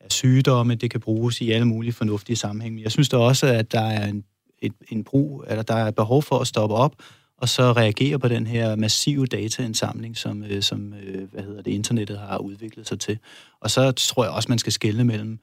af 0.00 0.12
sygdomme, 0.12 0.74
det 0.74 0.90
kan 0.90 1.00
bruges 1.00 1.40
i 1.40 1.50
alle 1.50 1.66
mulige 1.66 1.92
fornuftige 1.92 2.36
sammenhænge. 2.36 2.82
Jeg 2.82 2.92
synes 2.92 3.08
da 3.08 3.16
også, 3.16 3.46
at 3.46 3.72
der 3.72 3.80
er 3.80 4.06
en, 4.08 4.24
et, 4.62 4.72
en 4.88 5.04
brug, 5.04 5.44
eller 5.48 5.62
der 5.62 5.74
er 5.74 5.90
behov 5.90 6.22
for 6.22 6.38
at 6.38 6.46
stoppe 6.46 6.74
op, 6.74 6.94
og 7.38 7.48
så 7.48 7.72
reagere 7.72 8.18
på 8.18 8.28
den 8.28 8.46
her 8.46 8.76
massive 8.76 9.26
dataindsamling, 9.26 10.16
som, 10.16 10.44
øh, 10.44 10.62
som 10.62 10.94
øh, 10.94 11.32
hvad 11.32 11.42
hedder 11.42 11.62
det, 11.62 11.70
internettet 11.70 12.18
har 12.18 12.38
udviklet 12.38 12.88
sig 12.88 13.00
til. 13.00 13.18
Og 13.60 13.70
så 13.70 13.92
tror 13.92 14.24
jeg 14.24 14.32
også, 14.32 14.48
man 14.48 14.58
skal 14.58 14.72
skelne 14.72 15.04
mellem, 15.04 15.38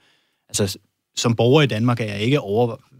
altså 0.49 0.78
som 1.15 1.36
borger 1.36 1.61
i 1.61 1.67
Danmark 1.67 1.99
er 1.99 2.05
jeg 2.05 2.19
ikke 2.19 2.39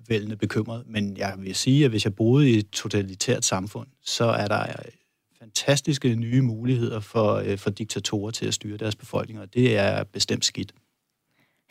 overvældende 0.04 0.36
bekymret, 0.36 0.84
men 0.88 1.18
jeg 1.18 1.34
vil 1.38 1.56
sige, 1.56 1.86
at 1.86 1.92
hvis 1.92 2.06
jeg 2.06 2.16
boede 2.16 2.50
i 2.50 2.58
et 2.58 2.70
totalitært 2.70 3.46
samfund, 3.46 3.88
så 4.06 4.26
er 4.26 4.48
der 4.48 4.62
øh, 4.62 4.92
fantastiske 5.40 6.16
nye 6.16 6.42
muligheder 6.42 7.00
for, 7.00 7.34
øh, 7.34 7.58
for 7.58 7.70
diktatorer 7.70 8.32
til 8.32 8.46
at 8.46 8.54
styre 8.54 8.78
deres 8.78 8.96
befolkninger, 8.96 9.42
og 9.42 9.54
det 9.54 9.78
er 9.78 10.04
bestemt 10.04 10.46
skidt. 10.46 10.74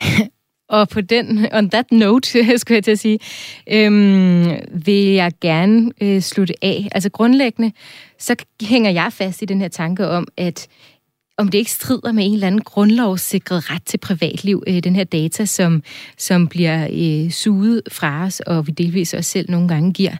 Og 0.69 0.89
på 0.89 1.01
den, 1.01 1.47
on 1.53 1.69
that 1.69 1.91
note, 1.91 2.57
skulle 2.59 2.75
jeg 2.75 2.83
til 2.83 2.91
at 2.91 2.99
sige, 2.99 3.19
øhm, 3.67 4.45
vil 4.85 5.05
jeg 5.05 5.31
gerne 5.41 5.91
øh, 6.01 6.21
slutte 6.21 6.53
af. 6.61 6.87
Altså 6.91 7.09
grundlæggende, 7.09 7.71
så 8.19 8.35
hænger 8.61 8.91
jeg 8.91 9.13
fast 9.13 9.41
i 9.41 9.45
den 9.45 9.61
her 9.61 9.67
tanke 9.67 10.07
om, 10.07 10.27
at 10.37 10.67
om 11.37 11.47
det 11.47 11.57
ikke 11.57 11.71
strider 11.71 12.11
med 12.11 12.25
en 12.25 12.33
eller 12.33 12.47
anden 12.47 12.61
grundlovssikret 12.61 13.71
ret 13.71 13.83
til 13.85 13.97
privatliv, 13.97 14.63
øh, 14.67 14.83
den 14.83 14.95
her 14.95 15.03
data, 15.03 15.45
som, 15.45 15.83
som 16.17 16.47
bliver 16.47 16.87
øh, 16.91 17.31
suget 17.31 17.81
fra 17.91 18.25
os, 18.25 18.39
og 18.39 18.67
vi 18.67 18.71
delvis 18.71 19.13
også 19.13 19.29
selv 19.31 19.51
nogle 19.51 19.67
gange 19.67 19.93
giver. 19.93 20.15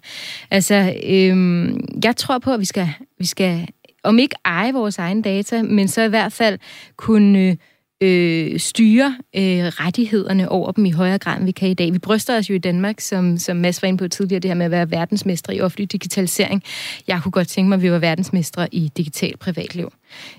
Altså, 0.51 0.95
øh, 1.03 1.67
jeg 2.03 2.15
tror 2.15 2.39
på, 2.39 2.53
at 2.53 2.59
vi 2.59 2.65
skal, 2.65 2.89
vi 3.19 3.25
skal 3.25 3.67
om 4.03 4.19
ikke 4.19 4.35
eje 4.45 4.73
vores 4.73 4.97
egen 4.97 5.21
data, 5.21 5.61
men 5.61 5.87
så 5.87 6.01
i 6.01 6.09
hvert 6.09 6.33
fald 6.33 6.59
kunne... 6.97 7.39
Øh, 7.39 7.55
øh, 8.03 8.59
styre 8.59 9.17
øh, 9.35 9.65
rettighederne 9.65 10.49
over 10.49 10.71
dem 10.71 10.85
i 10.85 10.91
højere 10.91 11.17
grad, 11.17 11.37
end 11.37 11.45
vi 11.45 11.51
kan 11.51 11.69
i 11.69 11.73
dag. 11.73 11.93
Vi 11.93 11.99
bryster 11.99 12.37
os 12.37 12.49
jo 12.49 12.55
i 12.55 12.57
Danmark, 12.57 12.99
som, 12.99 13.37
som 13.37 13.57
Mads 13.57 13.81
var 13.81 13.87
inde 13.87 13.97
på 13.97 14.07
tidligere, 14.07 14.39
det 14.39 14.49
her 14.49 14.55
med 14.55 14.65
at 14.65 14.71
være 14.71 14.91
verdensmestre 14.91 15.55
i 15.55 15.61
offentlig 15.61 15.91
digitalisering. 15.91 16.63
Jeg 17.07 17.19
kunne 17.23 17.31
godt 17.31 17.47
tænke 17.47 17.69
mig, 17.69 17.75
at 17.75 17.81
vi 17.81 17.91
var 17.91 17.99
verdensmestre 17.99 18.75
i 18.75 18.91
digital 18.97 19.37
privatliv. 19.37 19.93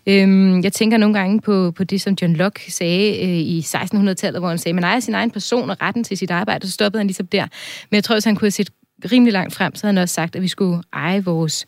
Øhm, 0.06 0.62
jeg 0.62 0.72
tænker 0.72 0.96
nogle 0.96 1.18
gange 1.18 1.40
på, 1.40 1.70
på 1.70 1.84
det, 1.84 2.00
som 2.00 2.16
John 2.22 2.36
Locke 2.36 2.72
sagde 2.72 3.22
øh, 3.22 3.28
i 3.28 3.60
1600-tallet, 3.60 4.40
hvor 4.40 4.48
han 4.48 4.58
sagde, 4.58 4.74
man 4.74 4.84
ejer 4.84 5.00
sin 5.00 5.14
egen 5.14 5.30
person 5.30 5.70
og 5.70 5.76
retten 5.82 6.04
til 6.04 6.18
sit 6.18 6.30
arbejde, 6.30 6.64
og 6.64 6.68
så 6.68 6.72
stoppede 6.72 7.00
han 7.00 7.06
ligesom 7.06 7.26
der. 7.26 7.46
Men 7.90 7.94
jeg 7.94 8.04
tror 8.04 8.14
også, 8.14 8.28
han 8.28 8.36
kunne 8.36 8.46
have 8.46 8.50
set 8.50 8.70
rimelig 9.12 9.32
langt 9.32 9.54
frem, 9.54 9.74
så 9.74 9.86
havde 9.86 9.94
han 9.94 10.02
også 10.02 10.14
sagt, 10.14 10.36
at 10.36 10.42
vi 10.42 10.48
skulle 10.48 10.82
eje 10.92 11.24
vores 11.24 11.66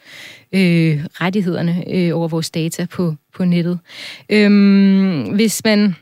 øh, 0.52 1.04
rettighederne 1.04 1.84
øh, 1.94 2.16
over 2.16 2.28
vores 2.28 2.50
data 2.50 2.86
på, 2.90 3.14
på 3.36 3.44
nettet. 3.44 3.78
Øhm, 4.30 5.34
hvis 5.34 5.62
man 5.64 5.94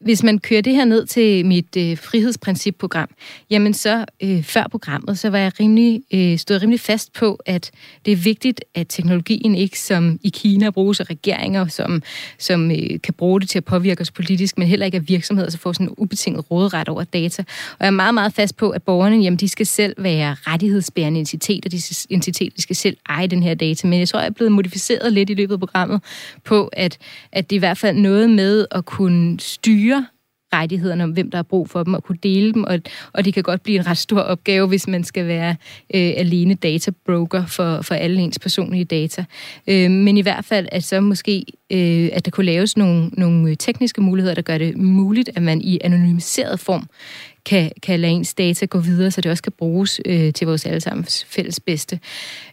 hvis 0.00 0.22
man 0.22 0.38
kører 0.38 0.60
det 0.60 0.74
her 0.74 0.84
ned 0.84 1.06
til 1.06 1.46
mit 1.46 1.76
øh, 1.76 1.98
frihedsprincipprogram, 1.98 3.08
jamen 3.50 3.74
så 3.74 4.04
øh, 4.22 4.42
før 4.42 4.64
programmet, 4.70 5.18
så 5.18 5.30
var 5.30 5.38
jeg 5.38 5.60
rimelig, 5.60 6.02
øh, 6.14 6.38
stod 6.38 6.62
rimelig 6.62 6.80
fast 6.80 7.12
på, 7.12 7.40
at 7.46 7.70
det 8.04 8.12
er 8.12 8.16
vigtigt, 8.16 8.60
at 8.74 8.86
teknologien 8.88 9.54
ikke 9.54 9.80
som 9.80 10.18
i 10.22 10.28
Kina 10.28 10.70
bruges 10.70 11.00
af 11.00 11.10
regeringer, 11.10 11.66
som, 11.68 12.02
som 12.38 12.70
øh, 12.70 13.00
kan 13.02 13.14
bruge 13.14 13.40
det 13.40 13.48
til 13.48 13.58
at 13.58 13.64
påvirke 13.64 14.00
os 14.00 14.10
politisk, 14.10 14.58
men 14.58 14.68
heller 14.68 14.86
ikke 14.86 14.96
af 14.96 15.08
virksomheder, 15.08 15.50
så 15.50 15.58
får 15.58 15.72
sådan 15.72 15.86
en 15.86 15.94
ubetinget 15.96 16.50
råderet 16.50 16.88
over 16.88 17.04
data. 17.04 17.42
Og 17.70 17.76
jeg 17.80 17.86
er 17.86 17.90
meget, 17.90 18.14
meget 18.14 18.34
fast 18.34 18.56
på, 18.56 18.70
at 18.70 18.82
borgerne, 18.82 19.16
jamen 19.16 19.36
de 19.36 19.48
skal 19.48 19.66
selv 19.66 19.94
være 19.98 20.36
rettighedsbærende 20.46 21.20
entiteter, 21.20 21.70
de 21.70 21.80
entiteter, 22.10 22.56
de 22.56 22.62
skal 22.62 22.76
selv 22.76 22.96
eje 23.08 23.26
den 23.26 23.42
her 23.42 23.54
data. 23.54 23.86
Men 23.86 23.98
jeg 23.98 24.08
tror, 24.08 24.20
jeg 24.20 24.26
er 24.26 24.30
blevet 24.30 24.52
modificeret 24.52 25.12
lidt 25.12 25.30
i 25.30 25.34
løbet 25.34 25.54
af 25.54 25.58
programmet 25.58 26.00
på, 26.44 26.66
at, 26.72 26.98
at 27.32 27.50
det 27.50 27.56
er 27.56 27.58
i 27.58 27.66
hvert 27.66 27.78
fald 27.78 27.96
noget 27.96 28.30
med 28.30 28.66
at 28.70 28.84
kunne 28.84 29.40
styre 29.40 29.87
rettighederne 30.52 31.04
om, 31.04 31.10
hvem 31.10 31.30
der 31.30 31.38
har 31.38 31.42
brug 31.42 31.70
for 31.70 31.82
dem, 31.82 31.94
og 31.94 32.04
kunne 32.04 32.18
dele 32.22 32.52
dem, 32.52 32.64
og, 32.64 32.78
og 33.12 33.24
det 33.24 33.34
kan 33.34 33.42
godt 33.42 33.62
blive 33.62 33.78
en 33.78 33.86
ret 33.86 33.98
stor 33.98 34.20
opgave, 34.20 34.68
hvis 34.68 34.88
man 34.88 35.04
skal 35.04 35.26
være 35.26 35.50
øh, 35.94 36.12
alene 36.16 36.54
databroker 36.54 37.46
for, 37.46 37.82
for 37.82 37.94
alle 37.94 38.20
ens 38.20 38.38
personlige 38.38 38.84
data. 38.84 39.24
Øh, 39.66 39.90
men 39.90 40.16
i 40.16 40.22
hvert 40.22 40.44
fald, 40.44 40.68
at 40.72 40.84
så 40.84 41.00
måske, 41.00 41.44
øh, 41.70 42.08
at 42.12 42.24
der 42.24 42.30
kunne 42.30 42.46
laves 42.46 42.76
nogle, 42.76 43.08
nogle 43.08 43.54
tekniske 43.54 44.00
muligheder, 44.00 44.34
der 44.34 44.42
gør 44.42 44.58
det 44.58 44.76
muligt, 44.76 45.30
at 45.36 45.42
man 45.42 45.60
i 45.60 45.78
anonymiseret 45.84 46.60
form 46.60 46.88
kan, 47.48 47.72
kan 47.82 48.00
lade 48.00 48.12
ens 48.12 48.34
data 48.34 48.66
gå 48.66 48.78
videre, 48.78 49.10
så 49.10 49.20
det 49.20 49.30
også 49.30 49.42
kan 49.42 49.52
bruges 49.52 50.00
øh, 50.04 50.32
til 50.32 50.46
vores 50.46 50.66
allesammens 50.66 51.24
fælles 51.28 51.60
bedste. 51.60 52.00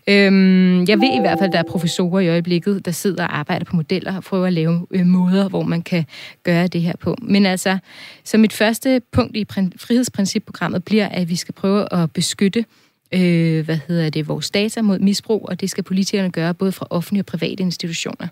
Øhm, 0.08 0.86
jeg 0.86 1.00
ved 1.00 1.18
i 1.18 1.20
hvert 1.20 1.39
fald, 1.39 1.50
at 1.50 1.54
der 1.54 1.60
er 1.60 1.72
professorer 1.72 2.20
i 2.20 2.28
øjeblikket, 2.28 2.86
der 2.86 2.91
sidder 2.91 3.24
og 3.24 3.38
arbejder 3.38 3.66
på 3.66 3.76
modeller 3.76 4.18
og 4.18 4.24
prøver 4.24 4.48
at 4.48 4.54
lave 4.54 4.88
øh, 4.91 5.06
måder, 5.06 5.50
hvor 5.50 5.64
man 5.64 5.82
kan 5.82 6.06
gøre 6.43 6.68
det 6.68 6.82
her 6.82 6.93
på. 7.00 7.16
Men 7.22 7.46
altså, 7.46 7.78
så 8.24 8.38
mit 8.38 8.54
første 8.54 9.02
punkt 9.12 9.38
i 9.38 9.46
frihedsprincipprogrammet 9.78 10.84
bliver, 10.84 11.08
at 11.08 11.30
vi 11.30 11.36
skal 11.36 11.54
prøve 11.54 11.93
at 11.93 12.12
beskytte 12.12 12.66
øh, 13.12 13.66
hvad 13.66 13.80
hedder 13.88 14.10
det, 14.10 14.28
vores 14.28 14.52
data 14.52 14.82
mod 14.82 15.00
misbrug, 15.00 15.46
og 15.50 15.62
det 15.62 15.70
skal 15.70 15.84
politikerne 15.84 16.32
gøre 16.32 16.54
både 16.54 16.72
fra 16.72 16.88
offentlige 16.89 17.22
og 17.22 17.26
private 17.26 17.64
institutioner. 17.64 18.28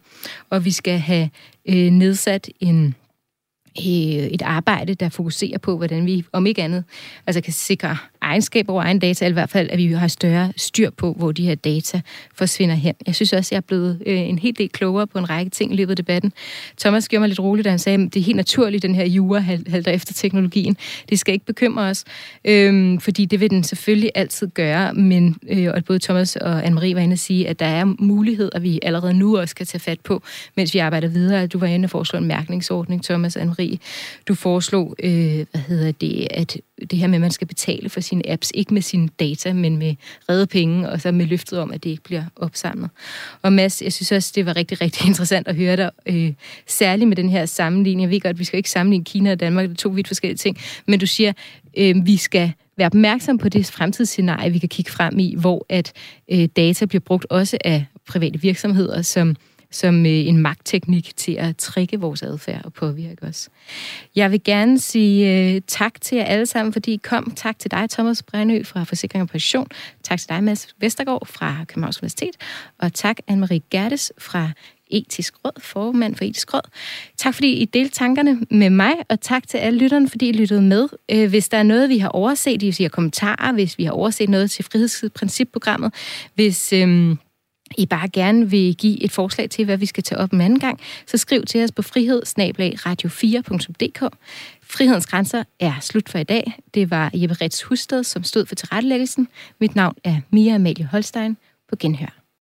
Og 0.50 0.66
vi 0.66 0.72
skal 0.72 1.00
have 1.00 1.30
øh, 1.70 1.76
nedsat 1.76 2.50
en 2.60 2.96
Øh, 3.80 3.84
et 3.86 4.42
arbejde, 4.42 4.94
der 4.94 5.10
fokuserer 5.10 5.58
på, 5.58 5.78
hvordan 5.78 6.06
vi, 6.06 6.26
om 6.32 6.46
ikke 6.46 6.64
andet, 6.64 6.84
altså 7.28 7.42
kan 7.42 7.54
sikre 7.54 7.98
egenskab 8.24 8.70
over 8.70 8.84
egen 8.84 9.00
data, 9.00 9.26
eller 9.26 9.34
i 9.34 9.40
hvert 9.42 9.50
fald, 9.50 9.70
at 9.72 9.78
vi 9.78 9.92
har 9.92 10.08
større 10.08 10.54
styr 10.58 10.90
på, 10.90 11.14
hvor 11.14 11.32
de 11.32 11.44
her 11.44 11.56
data 11.56 12.02
forsvinder 12.36 12.76
hen. 12.76 12.94
Jeg 13.08 13.16
synes 13.16 13.34
også, 13.34 13.48
at 13.48 13.52
jeg 13.52 13.58
er 13.58 13.62
blevet 13.62 14.04
øh, 14.06 14.20
en 14.20 14.40
helt 14.40 14.58
del 14.58 14.70
klogere 14.70 15.08
på 15.08 15.20
en 15.20 15.30
række 15.30 15.50
ting 15.50 15.74
i 15.74 15.76
løbet 15.76 15.92
af 15.92 15.98
debatten. 15.98 16.34
Thomas 16.80 17.10
gjorde 17.10 17.20
mig 17.20 17.30
lidt 17.30 17.40
rolig, 17.40 17.66
da 17.66 17.70
han 17.70 17.80
sagde, 17.80 18.04
at 18.04 18.14
det 18.14 18.20
er 18.20 18.24
helt 18.24 18.36
naturligt, 18.36 18.84
den 18.84 18.96
her 18.96 19.06
jura 19.06 19.40
halter 19.40 19.92
efter 19.92 20.14
teknologien. 20.14 20.78
Det 21.10 21.20
skal 21.20 21.34
ikke 21.34 21.46
bekymre 21.46 21.84
os, 21.84 22.04
øh, 22.46 23.00
fordi 23.00 23.26
det 23.26 23.40
vil 23.40 23.50
den 23.50 23.64
selvfølgelig 23.64 24.12
altid 24.16 24.48
gøre, 24.48 24.94
men 24.94 25.36
øh, 25.50 25.72
og 25.74 25.86
både 25.86 26.00
Thomas 26.00 26.36
og 26.36 26.64
Anne-Marie 26.66 26.94
var 26.94 27.00
inde 27.00 27.14
at 27.14 27.20
sige, 27.20 27.48
at 27.48 27.60
der 27.60 27.66
er 27.66 27.86
muligheder, 28.00 28.60
vi 28.60 28.80
allerede 28.84 29.14
nu 29.14 29.38
også 29.38 29.56
kan 29.56 29.66
tage 29.66 29.80
fat 29.80 30.00
på, 30.00 30.24
mens 30.58 30.74
vi 30.74 30.80
arbejder 30.80 31.08
videre. 31.08 31.48
Du 31.48 31.60
var 31.60 31.68
inde 31.68 31.86
og 31.86 31.90
foreslå 31.90 32.20
en 32.20 32.26
mærkningsordning, 32.28 33.04
Thomas 33.04 33.36
og 33.36 33.44
Anne-Marie. 33.44 33.78
Du 34.28 34.36
foreslog, 34.36 34.96
øh, 35.04 35.46
hvad 35.52 35.62
hedder 35.68 35.92
det, 35.92 36.28
at 36.32 36.58
det 36.82 37.00
her 37.00 37.08
med, 37.08 37.16
at 37.16 37.22
man 37.22 37.32
skal 37.32 37.48
betale 37.48 37.90
for 37.90 38.02
sine 38.02 38.30
apps, 38.30 38.52
ikke 38.56 38.74
med 38.74 38.82
sine 38.82 39.10
data, 39.20 39.54
men 39.54 39.78
med 39.78 39.96
redde 40.30 40.48
penge, 40.48 40.90
og 40.90 41.02
så 41.02 41.12
med 41.12 41.26
løftet 41.26 41.60
om, 41.60 41.72
at 41.72 41.84
det 41.84 41.90
ikke 41.90 42.04
bliver 42.04 42.24
opsamlet. 42.36 42.90
Og 43.42 43.54
Mads, 43.54 43.82
jeg 43.82 43.94
synes 43.94 44.12
også, 44.12 44.32
det 44.36 44.46
var 44.46 44.56
rigtig, 44.56 44.82
rigtig 44.82 45.08
interessant 45.10 45.48
at 45.48 45.56
høre 45.56 45.76
dig, 45.76 45.92
øh, 46.06 46.34
særligt 46.68 47.08
med 47.08 47.16
den 47.16 47.30
her 47.30 47.46
sammenligning. 47.46 48.02
Jeg 48.02 48.10
ved 48.10 48.22
godt, 48.22 48.40
vi 48.40 48.44
skal 48.44 48.58
ikke 48.58 48.70
sammenligne 48.70 49.06
Kina 49.06 49.32
og 49.32 49.40
Danmark, 49.40 49.64
det 49.64 49.72
er 49.72 49.76
to 49.76 49.90
vidt 49.90 50.08
forskellige 50.08 50.38
ting, 50.38 50.58
men 50.88 51.00
du 51.00 51.08
siger, 51.08 51.34
øh, 51.78 51.96
vi 52.06 52.18
skal 52.18 52.52
være 52.78 52.86
opmærksom 52.86 53.38
på 53.38 53.50
det 53.50 53.66
fremtidsscenarie, 53.66 54.52
vi 54.52 54.60
kan 54.60 54.70
kigge 54.70 54.92
frem 54.92 55.20
i, 55.20 55.36
hvor 55.38 55.66
at 55.70 55.94
øh, 56.32 56.46
data 56.56 56.86
bliver 56.86 57.02
brugt 57.02 57.26
også 57.30 57.58
af 57.66 57.86
private 58.08 58.42
virksomheder, 58.42 59.02
som 59.02 59.36
som 59.74 60.06
øh, 60.06 60.12
en 60.12 60.38
magtteknik 60.38 61.16
til 61.16 61.32
at 61.32 61.58
trække 61.58 62.00
vores 62.00 62.24
adfærd 62.24 62.66
og 62.66 62.74
påvirke 62.74 63.24
os. 63.24 63.50
Jeg 64.16 64.32
vil 64.32 64.44
gerne 64.44 64.80
sige 64.80 65.54
øh, 65.56 65.62
tak 65.68 66.02
til 66.02 66.16
jer 66.16 66.24
alle 66.24 66.46
sammen, 66.46 66.74
fordi 66.74 66.94
I 66.94 67.00
kom. 67.04 67.34
Tak 67.36 67.60
til 67.60 67.72
dig, 67.72 67.90
Thomas 67.90 68.24
Brænø 68.24 68.64
fra 68.64 68.84
Forsikring 68.84 69.22
og 69.22 69.30
Pension. 69.30 69.68
Tak 70.04 70.20
til 70.20 70.30
dig, 70.30 70.44
Mads 70.44 70.68
Vestergaard 70.80 71.28
fra 71.28 71.66
Københavns 71.68 71.98
Universitet. 71.98 72.36
Og 72.80 72.94
tak, 72.94 73.18
Anne-Marie 73.32 73.68
Gertes 73.72 74.14
fra 74.18 74.52
Etisk 74.94 75.34
Råd, 75.46 75.62
formand 75.62 76.16
for 76.16 76.26
Etisk 76.26 76.54
Råd. 76.54 76.70
Tak 77.18 77.34
fordi 77.34 77.54
I 77.54 77.66
delte 77.66 77.96
tankerne 77.96 78.40
med 78.52 78.70
mig, 78.70 78.94
og 79.10 79.22
tak 79.22 79.48
til 79.48 79.58
alle 79.58 79.80
lytterne, 79.80 80.10
fordi 80.10 80.30
I 80.30 80.32
lyttede 80.32 80.62
med. 80.62 80.88
Øh, 81.12 81.30
hvis 81.30 81.50
der 81.50 81.58
er 81.58 81.64
noget, 81.64 81.90
vi 81.90 81.98
har 81.98 82.10
overset, 82.10 82.64
I 82.64 82.84
har 82.84 82.90
kommentarer, 82.90 83.54
hvis 83.54 83.78
vi 83.78 83.84
har 83.84 83.92
overset 83.92 84.30
noget 84.30 84.52
til 84.52 84.66
frihedsprincipprogrammet, 84.66 85.94
hvis... 86.36 86.74
Øhm, 86.74 87.18
i 87.78 87.86
bare 87.86 88.10
gerne 88.10 88.50
vil 88.50 88.76
give 88.76 89.04
et 89.04 89.12
forslag 89.12 89.50
til, 89.50 89.66
hvad 89.66 89.78
vi 89.78 89.86
skal 89.86 90.04
tage 90.04 90.20
op 90.20 90.32
en 90.32 90.42
anden 90.42 90.60
gang, 90.60 90.80
så 91.08 91.18
skriv 91.18 91.46
til 91.46 91.64
os 91.64 91.72
på 91.72 91.82
frihed 91.82 92.24
radio4.dk. 92.28 94.16
Frihedens 94.64 95.08
grænser 95.08 95.44
er 95.60 95.74
slut 95.82 96.10
for 96.10 96.20
i 96.20 96.24
dag. 96.24 96.54
Det 96.74 96.92
var 96.92 97.12
Jeppe 97.14 97.36
Ritz 97.42 97.62
Husted, 97.62 98.04
som 98.04 98.24
stod 98.24 98.46
for 98.46 98.56
tilrettelæggelsen. 98.56 99.28
Mit 99.60 99.76
navn 99.76 99.96
er 100.04 100.22
Mia 100.32 100.56
Amalie 100.56 100.86
Holstein. 100.86 101.38
På 101.70 101.76
genhør. 101.80 102.23